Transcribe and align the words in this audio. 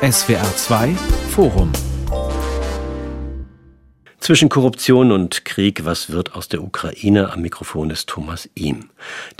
SWR 0.00 0.54
2 0.54 0.94
Forum 1.30 1.72
zwischen 4.20 4.48
Korruption 4.48 5.10
und 5.10 5.44
Krieg, 5.44 5.86
was 5.86 6.12
wird 6.12 6.36
aus 6.36 6.46
der 6.48 6.62
Ukraine? 6.62 7.32
Am 7.32 7.40
Mikrofon 7.40 7.90
ist 7.90 8.08
Thomas 8.08 8.48
Ihm. 8.54 8.90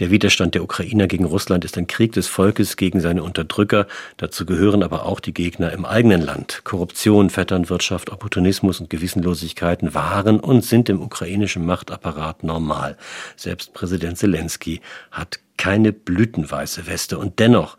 Der 0.00 0.10
Widerstand 0.10 0.56
der 0.56 0.64
Ukrainer 0.64 1.06
gegen 1.06 1.26
Russland 1.26 1.64
ist 1.64 1.78
ein 1.78 1.86
Krieg 1.86 2.12
des 2.12 2.26
Volkes 2.26 2.76
gegen 2.76 3.00
seine 3.00 3.22
Unterdrücker. 3.22 3.86
Dazu 4.16 4.46
gehören 4.46 4.82
aber 4.82 5.04
auch 5.04 5.20
die 5.20 5.34
Gegner 5.34 5.72
im 5.72 5.84
eigenen 5.84 6.22
Land. 6.22 6.62
Korruption, 6.64 7.30
Vetternwirtschaft, 7.30 8.10
Opportunismus 8.10 8.80
und 8.80 8.90
Gewissenlosigkeiten 8.90 9.94
waren 9.94 10.40
und 10.40 10.64
sind 10.64 10.88
im 10.88 11.02
ukrainischen 11.02 11.66
Machtapparat 11.66 12.42
normal. 12.42 12.96
Selbst 13.36 13.74
Präsident 13.74 14.18
Zelensky 14.18 14.80
hat 15.12 15.38
keine 15.56 15.92
blütenweiße 15.92 16.86
Weste 16.88 17.18
und 17.18 17.38
dennoch 17.38 17.76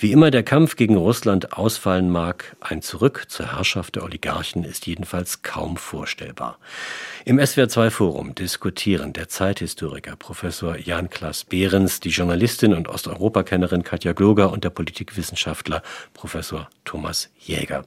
wie 0.00 0.12
immer 0.12 0.30
der 0.30 0.44
Kampf 0.44 0.76
gegen 0.76 0.96
Russland 0.96 1.52
ausfallen 1.54 2.08
mag, 2.08 2.56
ein 2.60 2.82
Zurück 2.82 3.24
zur 3.28 3.52
Herrschaft 3.56 3.96
der 3.96 4.04
Oligarchen 4.04 4.62
ist 4.62 4.86
jedenfalls 4.86 5.42
kaum 5.42 5.76
vorstellbar. 5.76 6.58
Im 7.24 7.38
SWR2 7.40 7.90
Forum 7.90 8.34
diskutieren 8.34 9.12
der 9.12 9.28
Zeithistoriker 9.28 10.14
Professor 10.14 10.76
Jan-Klaas 10.76 11.44
Behrens, 11.44 11.98
die 11.98 12.10
Journalistin 12.10 12.74
und 12.74 12.88
Osteuropakennerin 12.88 13.82
Katja 13.82 14.12
Gloger 14.12 14.52
und 14.52 14.62
der 14.62 14.70
Politikwissenschaftler 14.70 15.82
Professor 16.14 16.68
Thomas 16.84 17.30
Jäger. 17.38 17.84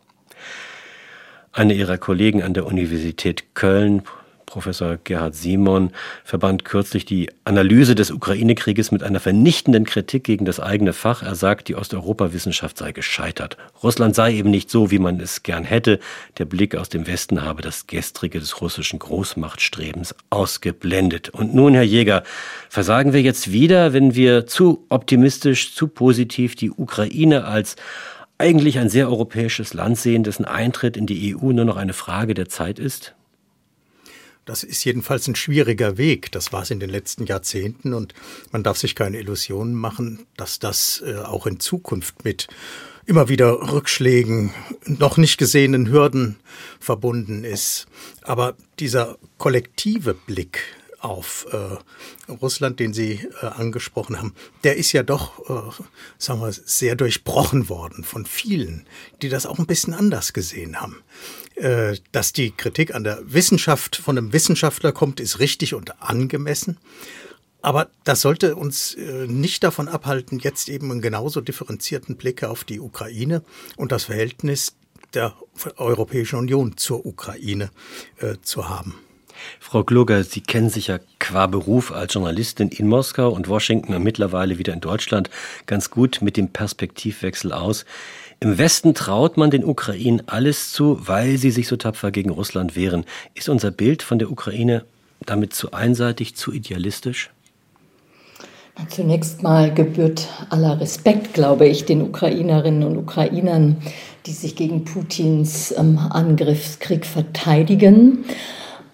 Eine 1.54 1.74
ihrer 1.74 1.98
Kollegen 1.98 2.44
an 2.44 2.54
der 2.54 2.66
Universität 2.66 3.56
Köln, 3.56 4.04
Professor 4.52 4.98
Gerhard 5.02 5.34
Simon 5.34 5.92
verband 6.26 6.66
kürzlich 6.66 7.06
die 7.06 7.30
Analyse 7.46 7.96
des 7.96 8.12
Ukraine-Krieges 8.12 8.92
mit 8.92 9.02
einer 9.02 9.22
vernichtenden 9.22 9.86
Kritik 9.86 10.26
gegen 10.26 10.44
das 10.44 10.60
eigene 10.60 10.92
Fach. 10.92 11.24
Er 11.24 11.36
sagt, 11.36 11.70
die 11.70 11.76
Osteuropa-Wissenschaft 11.76 12.78
sei 12.78 12.92
gescheitert. 12.92 13.56
Russland 13.82 14.14
sei 14.14 14.34
eben 14.34 14.52
nicht 14.52 14.70
so, 14.70 14.92
wie 14.92 15.00
man 15.00 15.22
es 15.22 15.44
gern 15.44 15.64
hätte. 15.64 16.00
Der 16.38 16.44
Blick 16.44 16.76
aus 16.76 16.90
dem 16.90 17.08
Westen 17.08 17.44
habe 17.44 17.62
das 17.62 17.88
Gestrige 17.88 18.42
des 18.42 18.60
russischen 18.60 19.00
Großmachtstrebens 19.00 20.16
ausgeblendet. 20.30 21.30
Und 21.30 21.56
nun, 21.56 21.74
Herr 21.74 21.84
Jäger, 21.84 22.24
versagen 22.68 23.14
wir 23.14 23.22
jetzt 23.22 23.54
wieder, 23.54 23.94
wenn 23.94 24.16
wir 24.16 24.48
zu 24.48 24.86
optimistisch, 24.90 25.74
zu 25.74 25.88
positiv 25.88 26.56
die 26.56 26.72
Ukraine 26.72 27.46
als 27.46 27.78
eigentlich 28.38 28.80
ein 28.80 28.90
sehr 28.90 29.08
europäisches 29.08 29.74
Land 29.74 29.98
sehen, 29.98 30.24
dessen 30.24 30.44
Eintritt 30.44 30.98
in 30.98 31.06
die 31.06 31.38
EU 31.38 31.54
nur 31.54 31.64
noch 31.64 31.78
eine 31.78 31.94
Frage 31.94 32.34
der 32.34 32.50
Zeit 32.50 32.80
ist? 32.80 33.16
Das 34.46 34.64
ist 34.64 34.84
jedenfalls 34.84 35.28
ein 35.28 35.36
schwieriger 35.36 35.98
Weg. 35.98 36.32
Das 36.32 36.52
war 36.52 36.64
es 36.64 36.72
in 36.72 36.80
den 36.80 36.90
letzten 36.90 37.26
Jahrzehnten 37.26 37.94
und 37.94 38.14
man 38.52 38.64
darf 38.64 38.78
sich 38.78 38.96
keine 38.96 39.20
Illusionen 39.20 39.76
machen, 39.76 40.26
dass 40.36 40.60
das 40.60 41.04
äh, 41.06 41.18
auch 41.18 41.46
in 41.46 41.60
Zukunft 41.60 42.26
mit 42.26 42.48
immer 43.06 43.30
wieder 43.30 43.72
Rückschlägen, 43.72 44.54
noch 44.86 45.18
nicht 45.18 45.38
gesehenen 45.38 45.92
Hürden 45.92 46.38
verbunden 46.80 47.44
ist. 47.44 47.88
Aber 48.22 48.56
dieser 48.80 49.18
kollektive 49.38 50.14
Blick 50.14 50.60
auf 51.00 51.48
äh, 51.52 52.32
Russland, 52.32 52.80
den 52.80 52.94
Sie 52.94 53.28
äh, 53.42 53.46
angesprochen 53.48 54.18
haben, 54.18 54.36
der 54.64 54.78
ist 54.78 54.92
ja 54.92 55.04
doch, 55.04 55.50
äh, 55.50 55.84
sagen 56.20 56.42
wir, 56.42 56.52
sehr 56.52 56.96
durchbrochen 56.96 57.70
worden 57.70 58.04
von 58.04 58.26
vielen, 58.26 58.86
die 59.22 59.30
das 59.30 59.46
auch 59.46 59.58
ein 59.58 59.66
bisschen 59.66 59.94
anders 59.94 60.32
gesehen 60.32 60.80
haben. 60.80 61.02
Äh, 61.62 61.98
dass 62.12 62.34
die 62.34 62.50
Kritik 62.50 62.96
an 62.96 63.04
der 63.04 63.20
Wissenschaft 63.24 63.96
von 63.96 64.18
einem 64.18 64.34
Wissenschaftler 64.34 64.92
kommt, 64.92 65.20
ist 65.20 65.38
richtig 65.38 65.76
und 65.76 66.02
angemessen. 66.02 66.80
Aber 67.62 67.92
das 68.04 68.22
sollte 68.22 68.56
uns 68.56 68.96
äh, 68.96 69.28
nicht 69.28 69.64
davon 69.64 69.88
abhalten, 69.88 70.40
jetzt 70.40 70.70
eben 70.70 70.90
einen 70.90 71.02
genauso 71.02 71.40
differenzierten 71.40 72.16
Blick 72.16 72.44
auf 72.44 72.64
die 72.64 72.80
Ukraine 72.80 73.44
und 73.78 73.92
das 73.92 74.06
Verhältnis 74.06 74.76
der 75.14 75.36
Europäischen 75.78 76.40
Union 76.40 76.78
zur 76.78 77.06
Ukraine 77.06 77.70
äh, 78.18 78.38
zu 78.42 78.68
haben. 78.68 78.96
Frau 79.60 79.84
Kluger, 79.84 80.24
Sie 80.24 80.42
kennen 80.42 80.72
sich 80.72 80.88
ja 80.88 81.00
qua 81.20 81.46
Beruf 81.46 81.92
als 81.92 82.16
Journalistin 82.16 82.70
in 82.70 82.88
Moskau 82.88 83.30
und 83.30 83.48
Washington 83.48 83.94
und 83.94 84.04
mittlerweile 84.04 84.58
wieder 84.58 84.74
in 84.74 84.82
Deutschland 84.82 85.30
ganz 85.68 85.92
gut 85.92 86.24
mit 86.24 86.38
dem 86.38 86.50
Perspektivwechsel 86.50 87.52
aus. 87.54 87.86
Im 88.44 88.58
Westen 88.58 88.96
traut 88.96 89.38
man 89.38 89.52
den 89.52 89.64
Ukrainen 89.64 90.24
alles 90.26 90.72
zu, 90.72 91.08
weil 91.08 91.38
sie 91.38 91.52
sich 91.52 91.68
so 91.68 91.76
tapfer 91.76 92.10
gegen 92.10 92.32
Russland 92.32 92.76
wehren. 92.76 93.06
Ist 93.36 93.50
unser 93.50 93.70
Bild 93.70 94.02
von 94.02 94.18
der 94.18 94.32
Ukraine 94.32 94.84
damit 95.28 95.54
zu 95.54 95.74
einseitig, 95.74 96.36
zu 96.36 96.52
idealistisch? 96.52 97.30
Zunächst 98.90 99.44
mal 99.44 99.72
gebührt 99.72 100.28
aller 100.50 100.82
Respekt, 100.82 101.36
glaube 101.36 101.68
ich, 101.68 101.86
den 101.86 102.02
Ukrainerinnen 102.02 102.82
und 102.82 102.98
Ukrainern, 102.98 103.78
die 104.26 104.32
sich 104.32 104.56
gegen 104.56 104.86
Putins 104.86 105.72
ähm, 105.78 106.00
Angriffskrieg 106.00 107.06
verteidigen. 107.06 108.26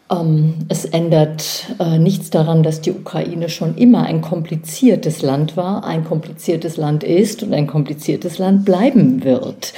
Ähm, 0.10 0.54
es 0.70 0.86
ändert 0.86 1.68
äh, 1.80 1.98
nichts 1.98 2.30
daran, 2.30 2.64
dass 2.64 2.80
die 2.80 2.92
Ukraine 2.92 3.50
schon 3.50 3.76
immer 3.76 4.04
ein 4.04 4.22
kompliziertes 4.22 5.22
Land 5.22 5.58
war, 5.58 5.84
ein 5.84 6.06
kompliziertes 6.06 6.78
Land 6.78 7.04
ist 7.04 7.44
und 7.44 7.54
ein 7.54 7.68
kompliziertes 7.68 8.38
Land 8.38 8.64
bleiben 8.64 9.24
wird. 9.26 9.74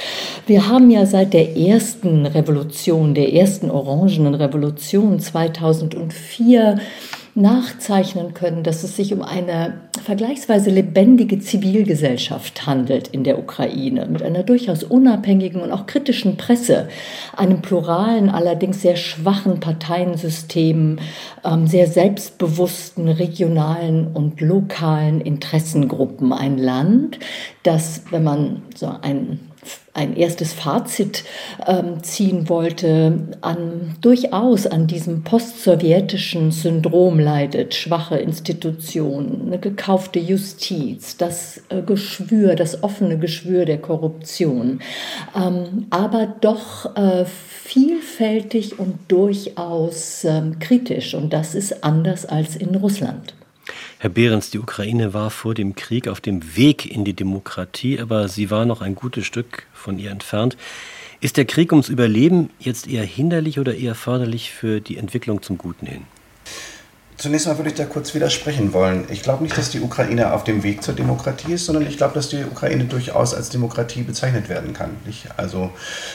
Wir 0.46 0.68
haben 0.68 0.90
ja 0.90 1.04
seit 1.06 1.32
der 1.32 1.56
ersten 1.56 2.26
Revolution, 2.26 3.14
der 3.14 3.32
ersten 3.32 3.70
orangenen 3.70 4.34
Revolution 4.34 5.18
2004 5.18 6.78
nachzeichnen 7.34 8.34
können, 8.34 8.62
dass 8.62 8.82
es 8.82 8.96
sich 8.96 9.12
um 9.12 9.22
eine 9.22 9.80
vergleichsweise 10.02 10.70
lebendige 10.70 11.38
Zivilgesellschaft 11.38 12.66
handelt 12.66 13.08
in 13.08 13.24
der 13.24 13.38
Ukraine, 13.38 14.06
mit 14.06 14.22
einer 14.22 14.42
durchaus 14.42 14.82
unabhängigen 14.82 15.60
und 15.60 15.70
auch 15.70 15.86
kritischen 15.86 16.36
Presse, 16.36 16.88
einem 17.36 17.62
pluralen, 17.62 18.28
allerdings 18.30 18.82
sehr 18.82 18.96
schwachen 18.96 19.60
Parteiensystem, 19.60 20.98
ähm, 21.44 21.66
sehr 21.66 21.86
selbstbewussten 21.86 23.08
regionalen 23.08 24.08
und 24.08 24.40
lokalen 24.40 25.20
Interessengruppen. 25.20 26.32
Ein 26.32 26.58
Land, 26.58 27.18
das, 27.62 28.02
wenn 28.10 28.24
man 28.24 28.62
so 28.74 28.90
ein 29.02 29.49
ein 29.92 30.16
erstes 30.16 30.52
Fazit 30.52 31.24
ähm, 31.66 32.02
ziehen 32.02 32.48
wollte, 32.48 33.36
an, 33.40 33.96
durchaus 34.00 34.66
an 34.66 34.86
diesem 34.86 35.24
postsowjetischen 35.24 36.52
Syndrom 36.52 37.18
leidet, 37.18 37.74
schwache 37.74 38.16
Institutionen, 38.16 39.42
eine 39.46 39.58
gekaufte 39.58 40.20
Justiz, 40.20 41.16
das 41.16 41.62
äh, 41.70 41.82
Geschwür, 41.82 42.54
das 42.54 42.82
offene 42.82 43.18
Geschwür 43.18 43.64
der 43.64 43.78
Korruption, 43.78 44.80
ähm, 45.36 45.86
aber 45.90 46.34
doch 46.40 46.96
äh, 46.96 47.24
vielfältig 47.26 48.78
und 48.78 48.98
durchaus 49.08 50.24
ähm, 50.24 50.58
kritisch 50.60 51.14
und 51.14 51.32
das 51.32 51.54
ist 51.54 51.84
anders 51.84 52.26
als 52.26 52.56
in 52.56 52.74
Russland. 52.76 53.34
Herr 54.02 54.08
Behrens, 54.08 54.48
die 54.48 54.58
Ukraine 54.58 55.12
war 55.12 55.28
vor 55.28 55.52
dem 55.52 55.74
Krieg 55.74 56.08
auf 56.08 56.22
dem 56.22 56.56
Weg 56.56 56.90
in 56.90 57.04
die 57.04 57.12
Demokratie, 57.12 58.00
aber 58.00 58.28
sie 58.28 58.50
war 58.50 58.64
noch 58.64 58.80
ein 58.80 58.94
gutes 58.94 59.26
Stück 59.26 59.66
von 59.74 59.98
ihr 59.98 60.10
entfernt. 60.10 60.56
Ist 61.20 61.36
der 61.36 61.44
Krieg 61.44 61.70
ums 61.70 61.90
Überleben 61.90 62.48
jetzt 62.58 62.88
eher 62.88 63.04
hinderlich 63.04 63.60
oder 63.60 63.74
eher 63.74 63.94
förderlich 63.94 64.52
für 64.52 64.80
die 64.80 64.96
Entwicklung 64.96 65.42
zum 65.42 65.58
Guten 65.58 65.84
hin? 65.84 66.04
Zunächst 67.20 67.46
mal 67.46 67.58
würde 67.58 67.68
ich 67.68 67.76
da 67.76 67.84
kurz 67.84 68.14
widersprechen 68.14 68.72
wollen. 68.72 69.04
Ich 69.10 69.22
glaube 69.22 69.42
nicht, 69.42 69.58
dass 69.58 69.68
die 69.68 69.82
Ukraine 69.82 70.32
auf 70.32 70.42
dem 70.42 70.62
Weg 70.62 70.82
zur 70.82 70.94
Demokratie 70.94 71.52
ist, 71.52 71.66
sondern 71.66 71.86
ich 71.86 71.98
glaube, 71.98 72.14
dass 72.14 72.30
die 72.30 72.42
Ukraine 72.44 72.84
durchaus 72.84 73.34
als 73.34 73.50
Demokratie 73.50 74.00
bezeichnet 74.00 74.48
werden 74.48 74.72
kann. 74.72 74.92
Also 75.36 75.70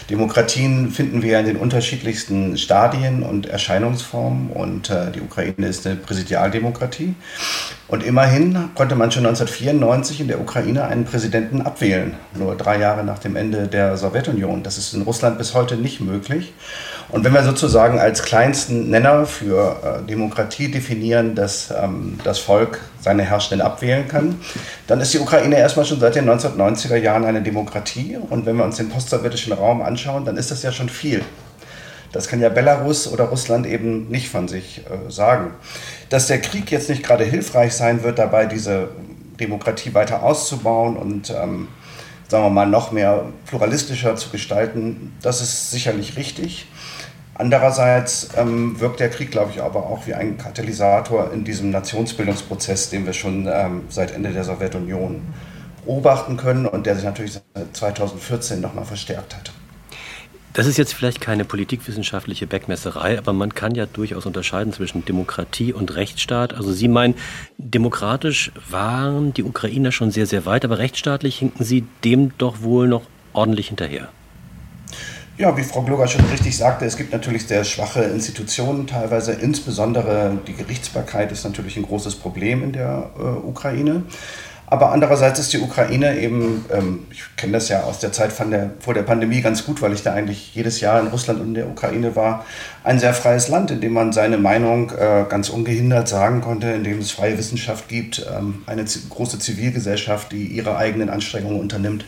Demokratien 0.09 0.89
finden 0.89 1.21
wir 1.21 1.39
in 1.39 1.45
den 1.45 1.57
unterschiedlichsten 1.57 2.57
Stadien 2.57 3.21
und 3.21 3.45
Erscheinungsformen 3.45 4.49
und 4.49 4.89
äh, 4.89 5.11
die 5.11 5.21
Ukraine 5.21 5.67
ist 5.67 5.85
eine 5.85 5.95
Präsidialdemokratie. 5.97 7.13
Und 7.87 8.01
immerhin 8.03 8.69
konnte 8.73 8.95
man 8.95 9.11
schon 9.11 9.27
1994 9.27 10.22
in 10.22 10.27
der 10.27 10.41
Ukraine 10.41 10.85
einen 10.85 11.05
Präsidenten 11.05 11.61
abwählen, 11.61 12.16
nur 12.33 12.55
drei 12.55 12.79
Jahre 12.79 13.03
nach 13.03 13.19
dem 13.19 13.35
Ende 13.35 13.67
der 13.67 13.96
Sowjetunion. 13.96 14.63
Das 14.63 14.79
ist 14.79 14.96
in 14.96 15.03
Russland 15.03 15.37
bis 15.37 15.53
heute 15.53 15.75
nicht 15.75 16.02
möglich. 16.02 16.55
Und 17.09 17.23
wenn 17.23 17.34
wir 17.34 17.43
sozusagen 17.43 17.99
als 17.99 18.23
kleinsten 18.23 18.90
Nenner 18.90 19.25
für 19.25 19.75
äh, 19.84 20.07
Demokratie 20.07 20.72
definieren, 20.72 21.35
dass 21.35 21.72
ähm, 21.72 22.19
das 22.23 22.40
Volk 22.40 22.79
seine 22.99 23.23
Herrschenden 23.23 23.66
abwählen 23.66 24.07
kann, 24.07 24.40
dann 24.87 24.99
ist 25.02 25.13
die 25.13 25.19
Ukraine 25.19 25.57
erstmal 25.57 25.85
schon 25.85 25.99
seit 25.99 26.16
den 26.16 26.28
1990er 26.29 26.96
Jahren 26.96 27.25
eine 27.25 27.41
Demokratie. 27.41 28.17
Und 28.17 28.46
wenn 28.46 28.57
wir 28.57 28.66
uns 28.66 28.78
den 28.78 28.90
postsowjetischen 28.90 29.53
Raum 29.53 29.81
anschauen, 29.81 30.25
dann 30.25 30.37
ist 30.37 30.49
das 30.49 30.63
ja 30.63 30.72
schon 30.72 30.90
viel. 30.90 31.22
Das 32.11 32.28
kann 32.28 32.40
ja 32.40 32.49
Belarus 32.49 33.11
oder 33.11 33.25
Russland 33.25 33.67
eben 33.67 34.07
nicht 34.07 34.29
von 34.29 34.47
sich 34.47 34.81
äh, 34.90 35.11
sagen. 35.11 35.52
Dass 36.09 36.28
der 36.28 36.41
Krieg 36.41 36.72
jetzt 36.72 36.90
nicht 36.90 37.03
gerade 37.03 37.25
hilfreich 37.25 37.73
sein 37.73 38.03
wird, 38.03 38.19
dabei 38.19 38.46
diese 38.46 38.90
Demokratie 39.40 39.93
weiter 39.93 40.23
auszubauen 40.23 40.96
und 40.96 41.29
ähm, 41.29 41.67
sagen 42.29 42.46
wir 42.46 42.49
mal 42.49 42.67
noch 42.67 42.91
mehr 42.91 43.25
pluralistischer 43.46 44.16
zu 44.16 44.29
gestalten, 44.29 45.13
das 45.22 45.41
ist 45.41 45.72
sicherlich 45.72 46.17
richtig. 46.17 46.67
Andererseits 47.37 48.29
ähm, 48.37 48.79
wirkt 48.79 49.02
der 49.02 49.09
Krieg, 49.09 49.29
glaube 49.29 49.52
ich, 49.52 49.61
aber 49.61 49.87
auch 49.87 50.08
wie 50.08 50.14
ein 50.14 50.37
Katalysator 50.37 51.34
in 51.34 51.43
diesem 51.43 51.70
Nationsbildungsprozess, 51.70 52.90
den 52.90 53.05
wir 53.05 53.11
schon 53.11 53.47
ähm, 53.52 53.84
seit 53.90 54.11
Ende 54.11 54.32
der 54.32 54.46
Sowjetunion 54.46 55.22
beobachten 55.85 56.37
können 56.37 56.66
und 56.66 56.85
der 56.85 56.96
sich 56.96 57.03
natürlich 57.03 57.40
2014 57.73 58.61
nochmal 58.61 58.85
verstärkt 58.85 59.35
hat. 59.35 59.52
Das 60.53 60.67
ist 60.67 60.78
jetzt 60.78 60.93
vielleicht 60.93 61.20
keine 61.20 61.43
politikwissenschaftliche 61.43 62.47
Backmesserei, 62.47 63.17
aber 63.17 63.34
man 63.34 63.53
kann 63.53 63.76
ja 63.76 63.85
durchaus 63.85 64.26
unterscheiden 64.26 64.72
zwischen 64.72 65.03
Demokratie 65.03 65.73
und 65.73 65.93
Rechtsstaat. 65.93 66.53
Also 66.53 66.72
Sie 66.72 66.88
meinen, 66.88 67.16
demokratisch 67.58 68.53
waren 68.70 69.34
die 69.34 69.43
Ukrainer 69.43 69.91
schon 69.91 70.11
sehr, 70.11 70.26
sehr 70.26 70.46
weit, 70.46 70.64
aber 70.64 70.78
rechtsstaatlich 70.78 71.38
hinken 71.38 71.66
Sie 71.66 71.85
dem 72.05 72.31
doch 72.38 72.61
wohl 72.61 72.88
noch 72.88 73.02
ordentlich 73.34 73.67
hinterher. 73.67 74.08
Ja, 75.37 75.58
wie 75.58 75.64
Frau 75.64 75.82
Gloger 75.82 76.08
schon 76.08 76.23
richtig 76.28 76.55
sagte, 76.55 76.85
es 76.85 76.96
gibt 76.96 77.11
natürlich 77.11 77.46
sehr 77.46 77.66
schwache 77.66 78.03
Institutionen 78.03 78.87
teilweise. 78.87 79.34
Insbesondere 79.34 80.37
die 80.47 80.53
Gerichtsbarkeit 80.53 81.29
ist 81.34 81.43
natürlich 81.43 81.76
ein 81.76 81.84
großes 81.84 82.16
Problem 82.16 82.64
in 82.64 82.72
der 82.72 83.09
äh, 83.20 83.22
Ukraine. 83.22 84.03
Aber 84.67 84.91
andererseits 84.91 85.40
ist 85.40 85.53
die 85.53 85.59
Ukraine 85.59 86.20
eben, 86.20 86.66
ähm, 86.72 87.06
ich 87.12 87.23
kenne 87.38 87.53
das 87.53 87.70
ja 87.70 87.84
aus 87.84 88.00
der 88.00 88.12
Zeit 88.12 88.32
der, 88.52 88.72
vor 88.79 88.94
der 88.94 89.03
Pandemie 89.03 89.41
ganz 89.41 89.64
gut, 89.64 89.82
weil 89.82 89.94
ich 89.94 90.02
da 90.02 90.14
eigentlich 90.14 90.56
jedes 90.56 90.82
Jahr 90.82 91.00
in 91.00 91.08
Russland 91.08 91.40
und 91.40 91.47
in 91.47 91.53
der 91.53 91.67
Ukraine 91.67 92.16
war, 92.16 92.46
ein 92.84 93.00
sehr 93.00 93.14
freies 93.14 93.47
Land, 93.47 93.70
in 93.70 93.82
dem 93.82 93.94
man 93.94 94.12
seine 94.12 94.38
Meinung 94.38 94.91
äh, 94.91 95.26
ganz 95.29 95.50
ungehindert 95.50 96.08
sagen 96.08 96.41
konnte, 96.41 96.67
in 96.67 96.84
dem 96.84 97.00
es 97.00 97.12
freie 97.12 97.38
Wissenschaft 97.38 97.88
gibt, 97.88 98.26
ähm, 98.35 98.64
eine 98.66 98.85
große 98.85 99.38
Zivilgesellschaft, 99.38 100.32
die 100.32 100.47
ihre 100.47 100.78
eigenen 100.78 101.09
Anstrengungen 101.09 101.59
unternimmt. 101.59 102.06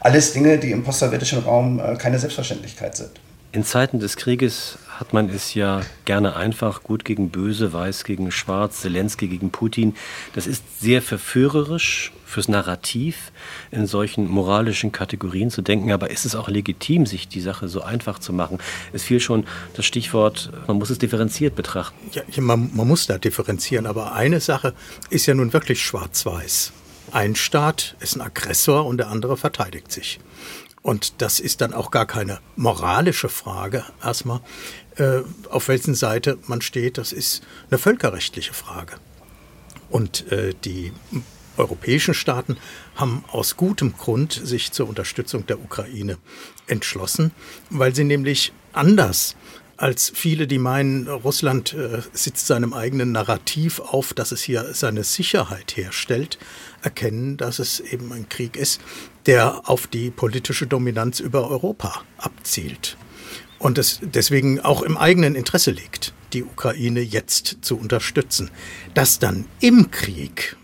Alles 0.00 0.32
Dinge, 0.32 0.58
die 0.58 0.70
im 0.70 0.84
postsowjetischen 0.84 1.40
Raum 1.40 1.78
äh, 1.78 1.96
keine 1.96 2.18
Selbstverständlichkeit 2.18 2.96
sind. 2.96 3.10
In 3.52 3.64
Zeiten 3.64 3.98
des 3.98 4.16
Krieges 4.16 4.78
hat 4.98 5.12
man 5.12 5.28
es 5.28 5.54
ja 5.54 5.82
gerne 6.04 6.34
einfach, 6.34 6.82
gut 6.82 7.04
gegen 7.04 7.30
böse, 7.30 7.72
weiß 7.72 8.02
gegen 8.02 8.32
schwarz, 8.32 8.80
Zelensky 8.80 9.28
gegen 9.28 9.50
Putin. 9.50 9.94
Das 10.34 10.48
ist 10.48 10.80
sehr 10.80 11.02
verführerisch 11.02 12.12
fürs 12.24 12.48
Narrativ, 12.48 13.30
in 13.70 13.86
solchen 13.86 14.28
moralischen 14.28 14.90
Kategorien 14.90 15.50
zu 15.50 15.62
denken. 15.62 15.92
Aber 15.92 16.10
ist 16.10 16.24
es 16.24 16.34
auch 16.34 16.48
legitim, 16.48 17.06
sich 17.06 17.28
die 17.28 17.40
Sache 17.40 17.68
so 17.68 17.80
einfach 17.80 18.18
zu 18.18 18.32
machen? 18.32 18.58
Es 18.92 19.04
fiel 19.04 19.20
schon 19.20 19.46
das 19.74 19.86
Stichwort, 19.86 20.50
man 20.66 20.78
muss 20.78 20.90
es 20.90 20.98
differenziert 20.98 21.54
betrachten. 21.54 21.96
Ja, 22.12 22.22
man, 22.42 22.70
man 22.74 22.88
muss 22.88 23.06
da 23.06 23.18
differenzieren. 23.18 23.86
Aber 23.86 24.14
eine 24.14 24.40
Sache 24.40 24.74
ist 25.10 25.26
ja 25.26 25.34
nun 25.34 25.52
wirklich 25.52 25.80
schwarz-weiß. 25.80 26.72
Ein 27.12 27.36
Staat 27.36 27.96
ist 28.00 28.16
ein 28.16 28.20
Aggressor 28.20 28.84
und 28.84 28.98
der 28.98 29.08
andere 29.08 29.36
verteidigt 29.36 29.92
sich. 29.92 30.18
Und 30.82 31.20
das 31.20 31.40
ist 31.40 31.60
dann 31.60 31.74
auch 31.74 31.90
gar 31.90 32.06
keine 32.06 32.38
moralische 32.56 33.28
Frage 33.28 33.84
erstmal, 34.02 34.40
äh, 34.98 35.22
auf 35.48 35.68
welchen 35.68 35.94
Seite 35.94 36.38
man 36.46 36.60
steht. 36.60 36.98
Das 36.98 37.12
ist 37.12 37.42
eine 37.70 37.78
völkerrechtliche 37.78 38.52
Frage. 38.52 38.96
Und 39.90 40.30
äh, 40.30 40.54
die 40.64 40.92
europäischen 41.56 42.14
Staaten 42.14 42.56
haben 42.94 43.24
aus 43.28 43.56
gutem 43.56 43.92
Grund 43.94 44.32
sich 44.32 44.72
zur 44.72 44.88
Unterstützung 44.88 45.46
der 45.46 45.58
Ukraine 45.60 46.18
entschlossen, 46.66 47.32
weil 47.70 47.94
sie 47.94 48.04
nämlich 48.04 48.52
anders 48.72 49.34
als 49.76 50.10
viele, 50.12 50.48
die 50.48 50.58
meinen, 50.58 51.06
Russland 51.06 51.72
äh, 51.72 52.02
sitzt 52.12 52.48
seinem 52.48 52.74
eigenen 52.74 53.12
Narrativ 53.12 53.78
auf, 53.78 54.12
dass 54.12 54.32
es 54.32 54.42
hier 54.42 54.74
seine 54.74 55.04
Sicherheit 55.04 55.76
herstellt, 55.76 56.38
erkennen, 56.82 57.36
dass 57.36 57.60
es 57.60 57.78
eben 57.78 58.12
ein 58.12 58.28
Krieg 58.28 58.56
ist, 58.56 58.80
der 59.26 59.68
auf 59.70 59.86
die 59.86 60.10
politische 60.10 60.66
Dominanz 60.66 61.20
über 61.20 61.48
Europa 61.48 62.02
abzielt. 62.16 62.96
Und 63.58 63.78
es 63.78 63.98
deswegen 64.02 64.60
auch 64.60 64.82
im 64.82 64.96
eigenen 64.96 65.34
Interesse 65.34 65.70
liegt, 65.70 66.14
die 66.32 66.44
Ukraine 66.44 67.00
jetzt 67.00 67.58
zu 67.62 67.76
unterstützen. 67.76 68.50
Dass 68.94 69.18
dann 69.18 69.46
im 69.60 69.90
Krieg 69.90 70.56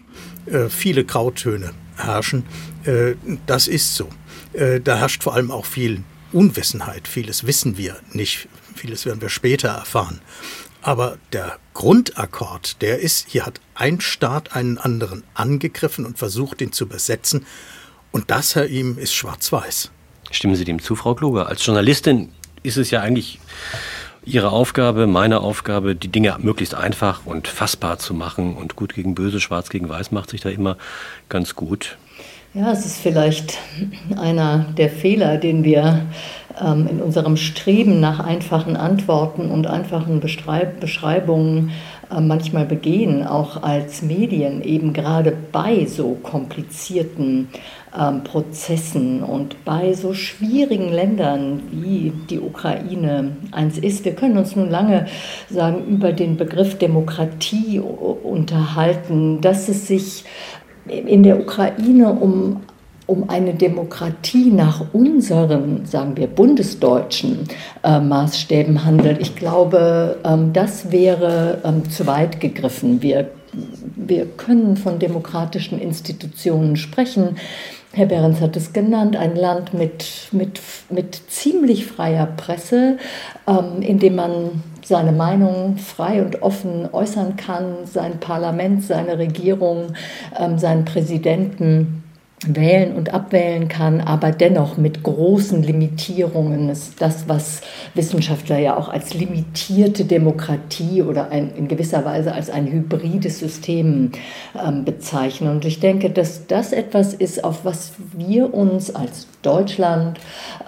äh, 0.46 0.68
viele 0.68 1.04
Grautöne 1.04 1.72
herrschen, 1.96 2.44
äh, 2.84 3.14
das 3.46 3.68
ist 3.68 3.94
so. 3.94 4.08
Äh, 4.52 4.80
da 4.80 4.96
herrscht 4.96 5.22
vor 5.22 5.34
allem 5.34 5.50
auch 5.50 5.66
viel 5.66 6.02
Unwissenheit. 6.32 7.08
Vieles 7.08 7.46
wissen 7.46 7.76
wir 7.76 7.96
nicht 8.12 8.48
Vieles 8.74 9.06
werden 9.06 9.20
wir 9.20 9.28
später 9.28 9.68
erfahren. 9.68 10.20
Aber 10.82 11.16
der 11.32 11.58
Grundakkord, 11.72 12.82
der 12.82 12.98
ist, 12.98 13.28
hier 13.28 13.46
hat 13.46 13.60
ein 13.74 14.00
Staat 14.00 14.54
einen 14.54 14.76
anderen 14.76 15.22
angegriffen 15.32 16.04
und 16.04 16.18
versucht, 16.18 16.60
ihn 16.60 16.72
zu 16.72 16.86
besetzen. 16.86 17.46
Und 18.12 18.30
das, 18.30 18.54
Herr 18.54 18.66
Ihm, 18.66 18.98
ist 18.98 19.14
schwarz-weiß. 19.14 19.90
Stimmen 20.30 20.56
Sie 20.56 20.64
dem 20.64 20.80
zu, 20.80 20.96
Frau 20.96 21.14
Kluger? 21.14 21.48
Als 21.48 21.64
Journalistin 21.64 22.30
ist 22.64 22.76
es 22.76 22.90
ja 22.90 23.00
eigentlich 23.00 23.38
Ihre 24.26 24.50
Aufgabe, 24.50 25.06
meine 25.06 25.40
Aufgabe, 25.40 25.94
die 25.94 26.08
Dinge 26.08 26.34
möglichst 26.40 26.74
einfach 26.74 27.26
und 27.26 27.46
fassbar 27.46 27.98
zu 27.98 28.14
machen. 28.14 28.56
Und 28.56 28.74
gut 28.74 28.94
gegen 28.94 29.14
böse, 29.14 29.38
schwarz 29.38 29.68
gegen 29.68 29.88
weiß 29.88 30.10
macht 30.10 30.30
sich 30.30 30.40
da 30.40 30.48
immer 30.48 30.76
ganz 31.28 31.54
gut. 31.54 31.98
Ja, 32.54 32.72
es 32.72 32.86
ist 32.86 32.98
vielleicht 32.98 33.58
einer 34.16 34.66
der 34.78 34.88
Fehler, 34.88 35.36
den 35.36 35.64
wir 35.64 36.06
ähm, 36.58 36.86
in 36.88 37.02
unserem 37.02 37.36
Streben 37.36 38.00
nach 38.00 38.20
einfachen 38.20 38.76
Antworten 38.76 39.50
und 39.50 39.66
einfachen 39.66 40.20
Beschreib 40.20 40.80
Beschreibungen 40.80 41.72
äh, 42.10 42.20
manchmal 42.20 42.64
begehen, 42.64 43.26
auch 43.26 43.62
als 43.62 44.02
Medien, 44.02 44.62
eben 44.62 44.92
gerade 44.92 45.36
bei 45.52 45.84
so 45.86 46.14
komplizierten 46.22 47.48
Prozessen 48.24 49.22
und 49.22 49.64
bei 49.64 49.92
so 49.92 50.14
schwierigen 50.14 50.92
Ländern 50.92 51.62
wie 51.70 52.12
die 52.28 52.40
Ukraine 52.40 53.36
eins 53.52 53.78
ist. 53.78 54.04
Wir 54.04 54.14
können 54.14 54.36
uns 54.36 54.56
nun 54.56 54.68
lange 54.68 55.06
sagen 55.48 55.84
über 55.86 56.12
den 56.12 56.36
Begriff 56.36 56.76
Demokratie 56.76 57.78
unterhalten, 57.78 59.40
dass 59.40 59.68
es 59.68 59.86
sich 59.86 60.24
in 60.86 61.22
der 61.22 61.40
Ukraine 61.40 62.10
um, 62.10 62.62
um 63.06 63.28
eine 63.30 63.54
Demokratie 63.54 64.50
nach 64.50 64.92
unseren, 64.92 65.86
sagen 65.86 66.16
wir, 66.16 66.26
bundesdeutschen 66.26 67.48
äh, 67.84 68.00
Maßstäben 68.00 68.84
handelt. 68.84 69.20
Ich 69.20 69.36
glaube, 69.36 70.18
ähm, 70.24 70.52
das 70.52 70.90
wäre 70.90 71.58
ähm, 71.64 71.88
zu 71.88 72.06
weit 72.06 72.40
gegriffen. 72.40 73.02
Wir, 73.02 73.30
wir 73.94 74.26
können 74.26 74.76
von 74.76 74.98
demokratischen 74.98 75.78
Institutionen 75.80 76.76
sprechen. 76.76 77.36
Herr 77.94 78.06
Behrens 78.06 78.40
hat 78.40 78.56
es 78.56 78.72
genannt, 78.72 79.16
ein 79.16 79.36
Land 79.36 79.72
mit, 79.72 80.28
mit, 80.32 80.60
mit 80.90 81.14
ziemlich 81.30 81.86
freier 81.86 82.26
Presse, 82.26 82.98
ähm, 83.46 83.82
in 83.82 83.98
dem 84.00 84.16
man 84.16 84.62
seine 84.84 85.12
Meinung 85.12 85.76
frei 85.78 86.22
und 86.22 86.42
offen 86.42 86.88
äußern 86.92 87.36
kann, 87.36 87.86
sein 87.86 88.18
Parlament, 88.20 88.84
seine 88.84 89.18
Regierung, 89.18 89.94
ähm, 90.38 90.58
seinen 90.58 90.84
Präsidenten 90.84 92.03
wählen 92.48 92.94
und 92.94 93.14
abwählen 93.14 93.68
kann, 93.68 94.00
aber 94.00 94.30
dennoch 94.30 94.76
mit 94.76 95.02
großen 95.02 95.62
Limitierungen 95.62 96.68
ist 96.68 97.00
das, 97.00 97.28
was 97.28 97.62
Wissenschaftler 97.94 98.58
ja 98.58 98.76
auch 98.76 98.88
als 98.88 99.14
limitierte 99.14 100.04
Demokratie 100.04 101.02
oder 101.02 101.30
ein, 101.30 101.52
in 101.56 101.68
gewisser 101.68 102.04
Weise 102.04 102.32
als 102.32 102.50
ein 102.50 102.66
hybrides 102.70 103.38
System 103.38 104.12
ähm, 104.60 104.84
bezeichnen. 104.84 105.50
Und 105.50 105.64
ich 105.64 105.80
denke, 105.80 106.10
dass 106.10 106.46
das 106.46 106.72
etwas 106.72 107.14
ist, 107.14 107.44
auf 107.44 107.64
was 107.64 107.92
wir 108.16 108.52
uns 108.52 108.94
als 108.94 109.26
Deutschland, 109.42 110.18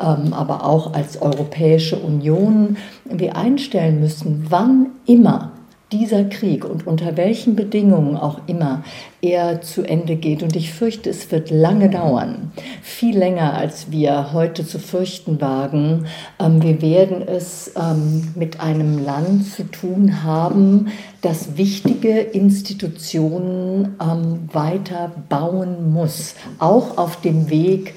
ähm, 0.00 0.32
aber 0.32 0.64
auch 0.64 0.94
als 0.94 1.20
Europäische 1.20 1.96
Union 1.96 2.76
wir 3.04 3.36
einstellen 3.36 4.00
müssen, 4.00 4.46
wann 4.48 4.90
immer 5.06 5.52
dieser 5.92 6.24
Krieg 6.24 6.64
und 6.64 6.86
unter 6.86 7.16
welchen 7.16 7.54
Bedingungen 7.54 8.16
auch 8.16 8.40
immer 8.48 8.82
er 9.22 9.60
zu 9.60 9.84
Ende 9.84 10.16
geht. 10.16 10.42
Und 10.42 10.56
ich 10.56 10.72
fürchte, 10.72 11.10
es 11.10 11.30
wird 11.30 11.50
lange 11.50 11.88
dauern, 11.88 12.50
viel 12.82 13.16
länger, 13.16 13.54
als 13.54 13.90
wir 13.92 14.32
heute 14.32 14.66
zu 14.66 14.80
fürchten 14.80 15.40
wagen. 15.40 16.06
Ähm, 16.40 16.60
wir 16.60 16.82
werden 16.82 17.22
es 17.26 17.72
ähm, 17.76 18.32
mit 18.34 18.60
einem 18.60 19.04
Land 19.04 19.46
zu 19.46 19.62
tun 19.62 20.24
haben, 20.24 20.88
das 21.22 21.56
wichtige 21.56 22.18
Institutionen 22.18 23.94
ähm, 24.00 24.48
weiter 24.52 25.12
bauen 25.28 25.92
muss, 25.92 26.34
auch 26.58 26.98
auf 26.98 27.20
dem 27.20 27.48
Weg 27.48 27.94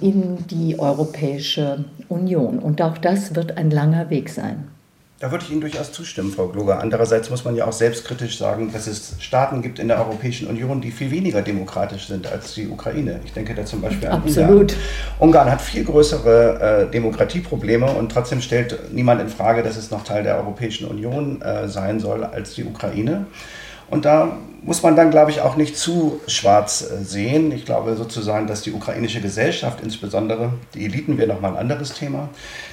in 0.00 0.38
die 0.48 0.80
Europäische 0.80 1.84
Union. 2.08 2.58
Und 2.58 2.82
auch 2.82 2.98
das 2.98 3.36
wird 3.36 3.56
ein 3.56 3.70
langer 3.70 4.10
Weg 4.10 4.28
sein. 4.30 4.64
Da 5.20 5.30
würde 5.30 5.44
ich 5.44 5.50
Ihnen 5.50 5.60
durchaus 5.60 5.92
zustimmen, 5.92 6.32
Frau 6.32 6.48
Gloger. 6.48 6.80
Andererseits 6.80 7.28
muss 7.28 7.44
man 7.44 7.54
ja 7.54 7.66
auch 7.66 7.74
selbstkritisch 7.74 8.38
sagen, 8.38 8.72
dass 8.72 8.86
es 8.86 9.16
Staaten 9.18 9.60
gibt 9.60 9.78
in 9.78 9.88
der 9.88 9.98
Europäischen 9.98 10.48
Union, 10.48 10.80
die 10.80 10.90
viel 10.90 11.10
weniger 11.10 11.42
demokratisch 11.42 12.06
sind 12.06 12.26
als 12.26 12.54
die 12.54 12.66
Ukraine. 12.68 13.20
Ich 13.26 13.34
denke 13.34 13.54
da 13.54 13.66
zum 13.66 13.82
Beispiel 13.82 14.08
an 14.08 14.22
Absolut. 14.22 14.48
Ungarn. 14.48 14.80
Ungarn 15.18 15.50
hat 15.50 15.60
viel 15.60 15.84
größere 15.84 16.86
äh, 16.86 16.90
Demokratieprobleme 16.90 17.84
und 17.84 18.10
trotzdem 18.10 18.40
stellt 18.40 18.94
niemand 18.94 19.20
in 19.20 19.28
Frage, 19.28 19.62
dass 19.62 19.76
es 19.76 19.90
noch 19.90 20.04
Teil 20.04 20.22
der 20.22 20.38
Europäischen 20.38 20.88
Union 20.88 21.42
äh, 21.42 21.68
sein 21.68 22.00
soll 22.00 22.24
als 22.24 22.54
die 22.54 22.64
Ukraine. 22.64 23.26
Und 23.90 24.04
da 24.04 24.36
muss 24.62 24.82
man 24.82 24.94
dann, 24.94 25.10
glaube 25.10 25.30
ich, 25.30 25.40
auch 25.40 25.56
nicht 25.56 25.76
zu 25.76 26.20
schwarz 26.26 26.82
äh, 26.82 27.02
sehen. 27.02 27.52
Ich 27.52 27.64
glaube 27.64 27.96
sozusagen, 27.96 28.46
dass 28.46 28.62
die 28.62 28.72
ukrainische 28.72 29.20
Gesellschaft, 29.20 29.80
insbesondere 29.82 30.52
die 30.74 30.84
Eliten 30.84 31.18
wäre 31.18 31.28
nochmal 31.28 31.52
ein 31.52 31.58
anderes 31.58 31.94
Thema, 31.94 32.28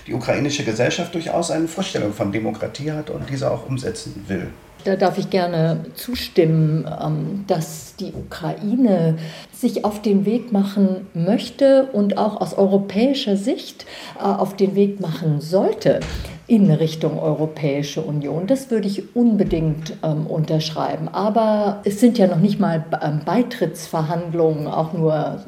die 0.05 0.13
ukrainische 0.13 0.63
Gesellschaft 0.63 1.13
durchaus 1.15 1.51
eine 1.51 1.67
Vorstellung 1.67 2.13
von 2.13 2.31
Demokratie 2.31 2.91
hat 2.91 3.09
und 3.09 3.29
diese 3.29 3.50
auch 3.50 3.67
umsetzen 3.67 4.25
will. 4.27 4.47
da 4.83 4.95
darf 4.95 5.17
ich 5.17 5.29
gerne 5.29 5.86
zustimmen, 5.95 6.88
ähm, 7.01 7.45
dass 7.47 7.95
die 8.00 8.13
Ukraine 8.13 9.17
sich 9.60 9.86
auf 9.86 10.02
den 10.02 10.26
Weg 10.26 10.52
machen 10.52 11.08
möchte 11.14 11.90
und 11.92 12.18
auch 12.18 12.40
aus 12.40 12.54
europäischer 12.54 13.36
Sicht 13.36 13.86
äh, 14.20 14.24
auf 14.24 14.56
den 14.56 14.76
Weg 14.76 15.00
machen 15.00 15.42
sollte 15.42 16.00
in 16.48 16.72
Richtung 16.72 17.20
Europäische 17.20 18.02
Union. 18.02 18.48
Das 18.48 18.72
würde 18.72 18.88
ich 18.88 19.16
unbedingt 19.16 19.94
ähm, 20.02 20.28
unterschreiben. 20.28 21.10
Aber 21.10 21.82
es 21.84 22.00
sind 22.00 22.18
ja 22.18 22.28
noch 22.28 22.40
nicht 22.40 22.58
mal 22.58 22.86
ähm, 23.02 23.20
Beitrittsverhandlungen 23.26 24.68
auch 24.68 24.94
nur 24.94 25.42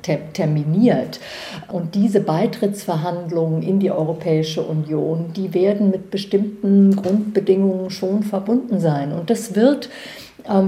ter 0.00 0.32
terminiert. 0.32 1.20
Und 1.70 1.94
diese 1.94 2.20
Beitrittsverhandlungen 2.20 3.62
in 3.62 3.80
die 3.80 3.90
Europäische 3.90 4.62
Union, 4.62 5.32
die 5.36 5.52
werden 5.52 5.90
mit 5.90 6.10
bestimmten 6.10 6.96
Grundbedingungen 6.96 7.90
schon 7.90 8.22
verbunden 8.22 8.80
sein. 8.80 9.12
Und 9.12 9.28
das 9.28 9.54
wird 9.56 9.90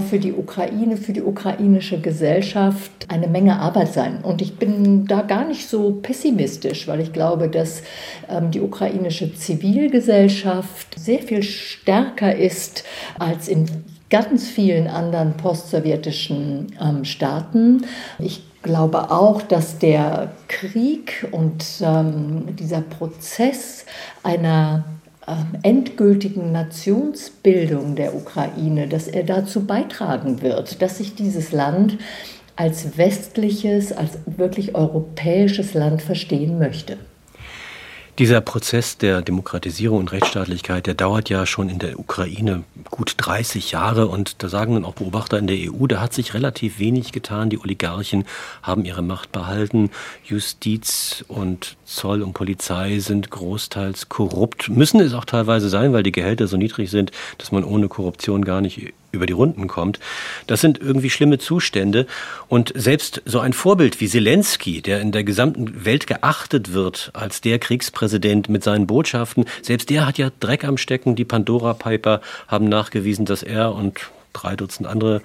für 0.00 0.18
die 0.18 0.32
Ukraine, 0.32 0.97
für 0.97 1.12
die 1.12 1.23
ukrainische 1.23 2.00
Gesellschaft 2.00 2.90
eine 3.08 3.28
Menge 3.28 3.58
Arbeit 3.61 3.92
sein. 3.92 4.18
Und 4.23 4.42
ich 4.42 4.56
bin 4.56 5.06
da 5.06 5.23
gar 5.23 5.47
nicht 5.47 5.68
so 5.68 5.99
pessimistisch, 6.02 6.88
weil 6.88 7.00
ich 7.00 7.12
glaube, 7.12 7.49
dass 7.49 7.82
ähm, 8.28 8.50
die 8.50 8.61
ukrainische 8.61 9.35
Zivilgesellschaft 9.35 10.99
sehr 10.99 11.20
viel 11.20 11.42
stärker 11.42 12.35
ist 12.35 12.85
als 13.18 13.49
in 13.49 13.66
ganz 14.11 14.49
vielen 14.49 14.88
anderen 14.88 15.37
postsowjetischen 15.37 16.75
ähm, 16.80 17.04
Staaten. 17.04 17.85
Ich 18.18 18.42
glaube 18.62 19.11
auch, 19.11 19.42
dass 19.42 19.78
der 19.78 20.32
Krieg 20.49 21.26
und 21.30 21.64
dieser 22.58 22.80
Prozess 22.80 23.87
einer 24.25 24.85
ähm, 24.85 24.98
endgültigen 25.62 26.52
Nationsbildung 26.52 27.97
der 27.97 28.14
Ukraine, 28.14 28.88
dass 28.88 29.08
er 29.08 29.25
dazu 29.25 29.66
beitragen 29.66 30.42
wird, 30.42 30.80
dass 30.82 30.99
sich 30.99 31.14
dieses 31.14 31.52
Land 31.52 31.99
als 32.56 32.99
westliches, 32.99 33.92
als 33.92 34.18
wirklich 34.26 34.75
europäisches 34.75 35.75
Land 35.75 36.02
verstehen 36.02 36.58
möchte. 36.58 36.99
Dieser 38.18 38.40
Prozess 38.40 38.98
der 38.98 39.22
Demokratisierung 39.22 40.00
und 40.00 40.10
Rechtsstaatlichkeit, 40.10 40.88
der 40.88 40.94
dauert 40.94 41.28
ja 41.28 41.46
schon 41.46 41.68
in 41.68 41.78
der 41.78 42.00
Ukraine 42.00 42.64
gut 42.90 43.14
30 43.16 43.70
Jahre 43.70 44.08
und 44.08 44.42
da 44.42 44.48
sagen 44.48 44.75
dann 44.75 44.84
auch 44.84 44.94
Beobachter 44.94 45.38
in 45.38 45.46
der 45.46 45.56
EU, 45.56 45.87
da 45.87 46.00
hat 46.00 46.14
sich 46.14 46.34
relativ 46.34 46.80
wenig 46.80 47.12
getan. 47.12 47.48
Die 47.48 47.60
Oligarchen 47.60 48.25
haben 48.60 48.84
ihre 48.84 49.02
Macht 49.02 49.30
behalten. 49.30 49.90
Justiz 50.25 51.25
und 51.28 51.76
Zoll 51.84 52.22
und 52.22 52.32
Polizei 52.32 52.98
sind 52.98 53.30
großteils 53.30 54.08
korrupt, 54.08 54.68
müssen 54.68 54.98
es 54.98 55.14
auch 55.14 55.25
teilweise 55.25 55.68
sein, 55.68 55.92
weil 55.92 56.02
die 56.02 56.10
Gehälter 56.10 56.48
so 56.48 56.56
niedrig 56.56 56.90
sind, 56.90 57.12
dass 57.38 57.52
man 57.52 57.62
ohne 57.62 57.87
Korruption 57.87 58.44
gar 58.44 58.60
nicht 58.60 58.94
über 59.12 59.26
die 59.26 59.32
Runden 59.32 59.68
kommt. 59.68 59.98
Das 60.46 60.60
sind 60.60 60.78
irgendwie 60.78 61.10
schlimme 61.10 61.38
Zustände. 61.38 62.06
Und 62.48 62.72
selbst 62.74 63.22
so 63.24 63.40
ein 63.40 63.52
Vorbild 63.52 64.00
wie 64.00 64.08
Zelensky, 64.08 64.82
der 64.82 65.00
in 65.00 65.12
der 65.12 65.24
gesamten 65.24 65.84
Welt 65.84 66.06
geachtet 66.06 66.72
wird 66.72 67.10
als 67.14 67.40
der 67.40 67.58
Kriegspräsident 67.58 68.48
mit 68.48 68.62
seinen 68.62 68.86
Botschaften, 68.86 69.46
selbst 69.62 69.90
der 69.90 70.06
hat 70.06 70.18
ja 70.18 70.30
Dreck 70.40 70.64
am 70.64 70.76
Stecken. 70.76 71.16
Die 71.16 71.24
Pandora 71.24 71.74
Piper 71.74 72.20
haben 72.46 72.68
nachgewiesen, 72.68 73.24
dass 73.24 73.42
er 73.42 73.74
und 73.74 74.00
drei 74.32 74.56
Dutzend 74.56 74.86
andere 74.86 75.22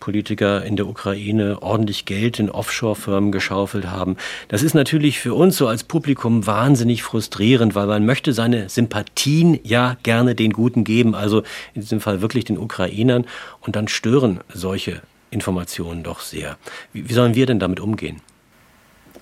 Politiker 0.00 0.64
in 0.64 0.76
der 0.76 0.86
Ukraine 0.86 1.62
ordentlich 1.62 2.04
Geld 2.04 2.38
in 2.38 2.50
Offshore-Firmen 2.50 3.32
geschaufelt 3.32 3.86
haben. 3.86 4.16
Das 4.48 4.62
ist 4.62 4.74
natürlich 4.74 5.18
für 5.18 5.34
uns 5.34 5.56
so 5.56 5.68
als 5.68 5.84
Publikum 5.84 6.46
wahnsinnig 6.46 7.02
frustrierend, 7.02 7.74
weil 7.74 7.86
man 7.86 8.06
möchte 8.06 8.32
seine 8.32 8.68
Sympathien 8.68 9.58
ja 9.62 9.96
gerne 10.02 10.34
den 10.34 10.52
Guten 10.52 10.84
geben, 10.84 11.14
also 11.14 11.42
in 11.74 11.80
diesem 11.80 12.00
Fall 12.00 12.20
wirklich 12.20 12.44
den 12.44 12.58
Ukrainern. 12.58 13.26
Und 13.60 13.76
dann 13.76 13.88
stören 13.88 14.40
solche 14.52 15.02
Informationen 15.30 16.02
doch 16.02 16.20
sehr. 16.20 16.56
Wie, 16.92 17.08
wie 17.08 17.12
sollen 17.12 17.34
wir 17.34 17.46
denn 17.46 17.58
damit 17.58 17.80
umgehen? 17.80 18.20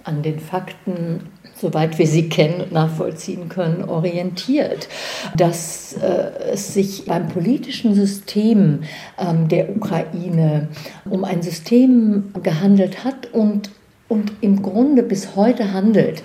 An 0.05 0.23
den 0.23 0.39
Fakten 0.39 1.31
soweit 1.65 1.99
wir 1.99 2.07
sie 2.07 2.29
kennen 2.29 2.61
und 2.61 2.73
nachvollziehen 2.73 3.49
können, 3.49 3.85
orientiert. 3.85 4.87
Dass 5.35 5.95
äh, 5.95 6.53
es 6.53 6.75
sich 6.75 7.07
beim 7.07 7.29
politischen 7.29 7.95
System 7.95 8.81
ähm, 9.19 9.49
der 9.49 9.75
Ukraine 9.75 10.69
um 11.09 11.25
ein 11.25 11.41
System 11.41 12.35
gehandelt 12.43 13.03
hat 13.03 13.33
und, 13.33 13.71
und 14.09 14.33
im 14.41 14.63
Grunde 14.63 15.03
bis 15.03 15.35
heute 15.35 15.73
handelt, 15.73 16.23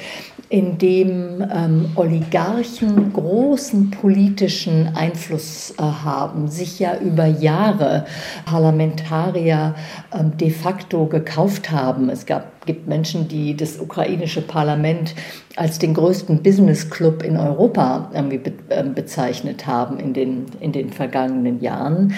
in 0.50 0.80
dem 0.80 1.48
ähm, 1.54 1.92
Oligarchen 1.96 3.14
großen 3.14 3.92
politischen 3.92 4.96
Einfluss 4.96 5.76
äh, 5.78 5.84
haben, 5.84 6.48
sich 6.48 6.80
ja 6.80 6.98
über 6.98 7.28
Jahre 7.28 8.06
Parlamentarier 8.46 9.76
ähm, 10.12 10.36
de 10.38 10.50
facto 10.50 11.06
gekauft 11.06 11.70
haben. 11.70 12.10
Es 12.10 12.26
gab, 12.26 12.66
gibt 12.66 12.88
Menschen, 12.88 13.28
die 13.28 13.56
das 13.56 13.80
ukrainische 13.80 14.42
Parlament 14.42 15.14
als 15.56 15.78
den 15.78 15.94
größten 15.94 16.42
Business 16.42 16.90
Club 16.90 17.22
in 17.22 17.38
Europa 17.38 18.10
irgendwie 18.12 18.40
be 18.40 18.54
äh, 18.70 18.84
bezeichnet 18.84 19.68
haben 19.68 20.00
in 20.00 20.14
den, 20.14 20.48
in 20.60 20.72
den 20.72 20.90
vergangenen 20.90 21.62
Jahren. 21.62 22.16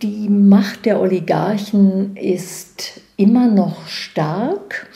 Die 0.00 0.30
Macht 0.30 0.86
der 0.86 1.00
Oligarchen 1.00 2.16
ist 2.16 3.03
immer 3.16 3.46
noch 3.46 3.86
stark. 3.86 4.86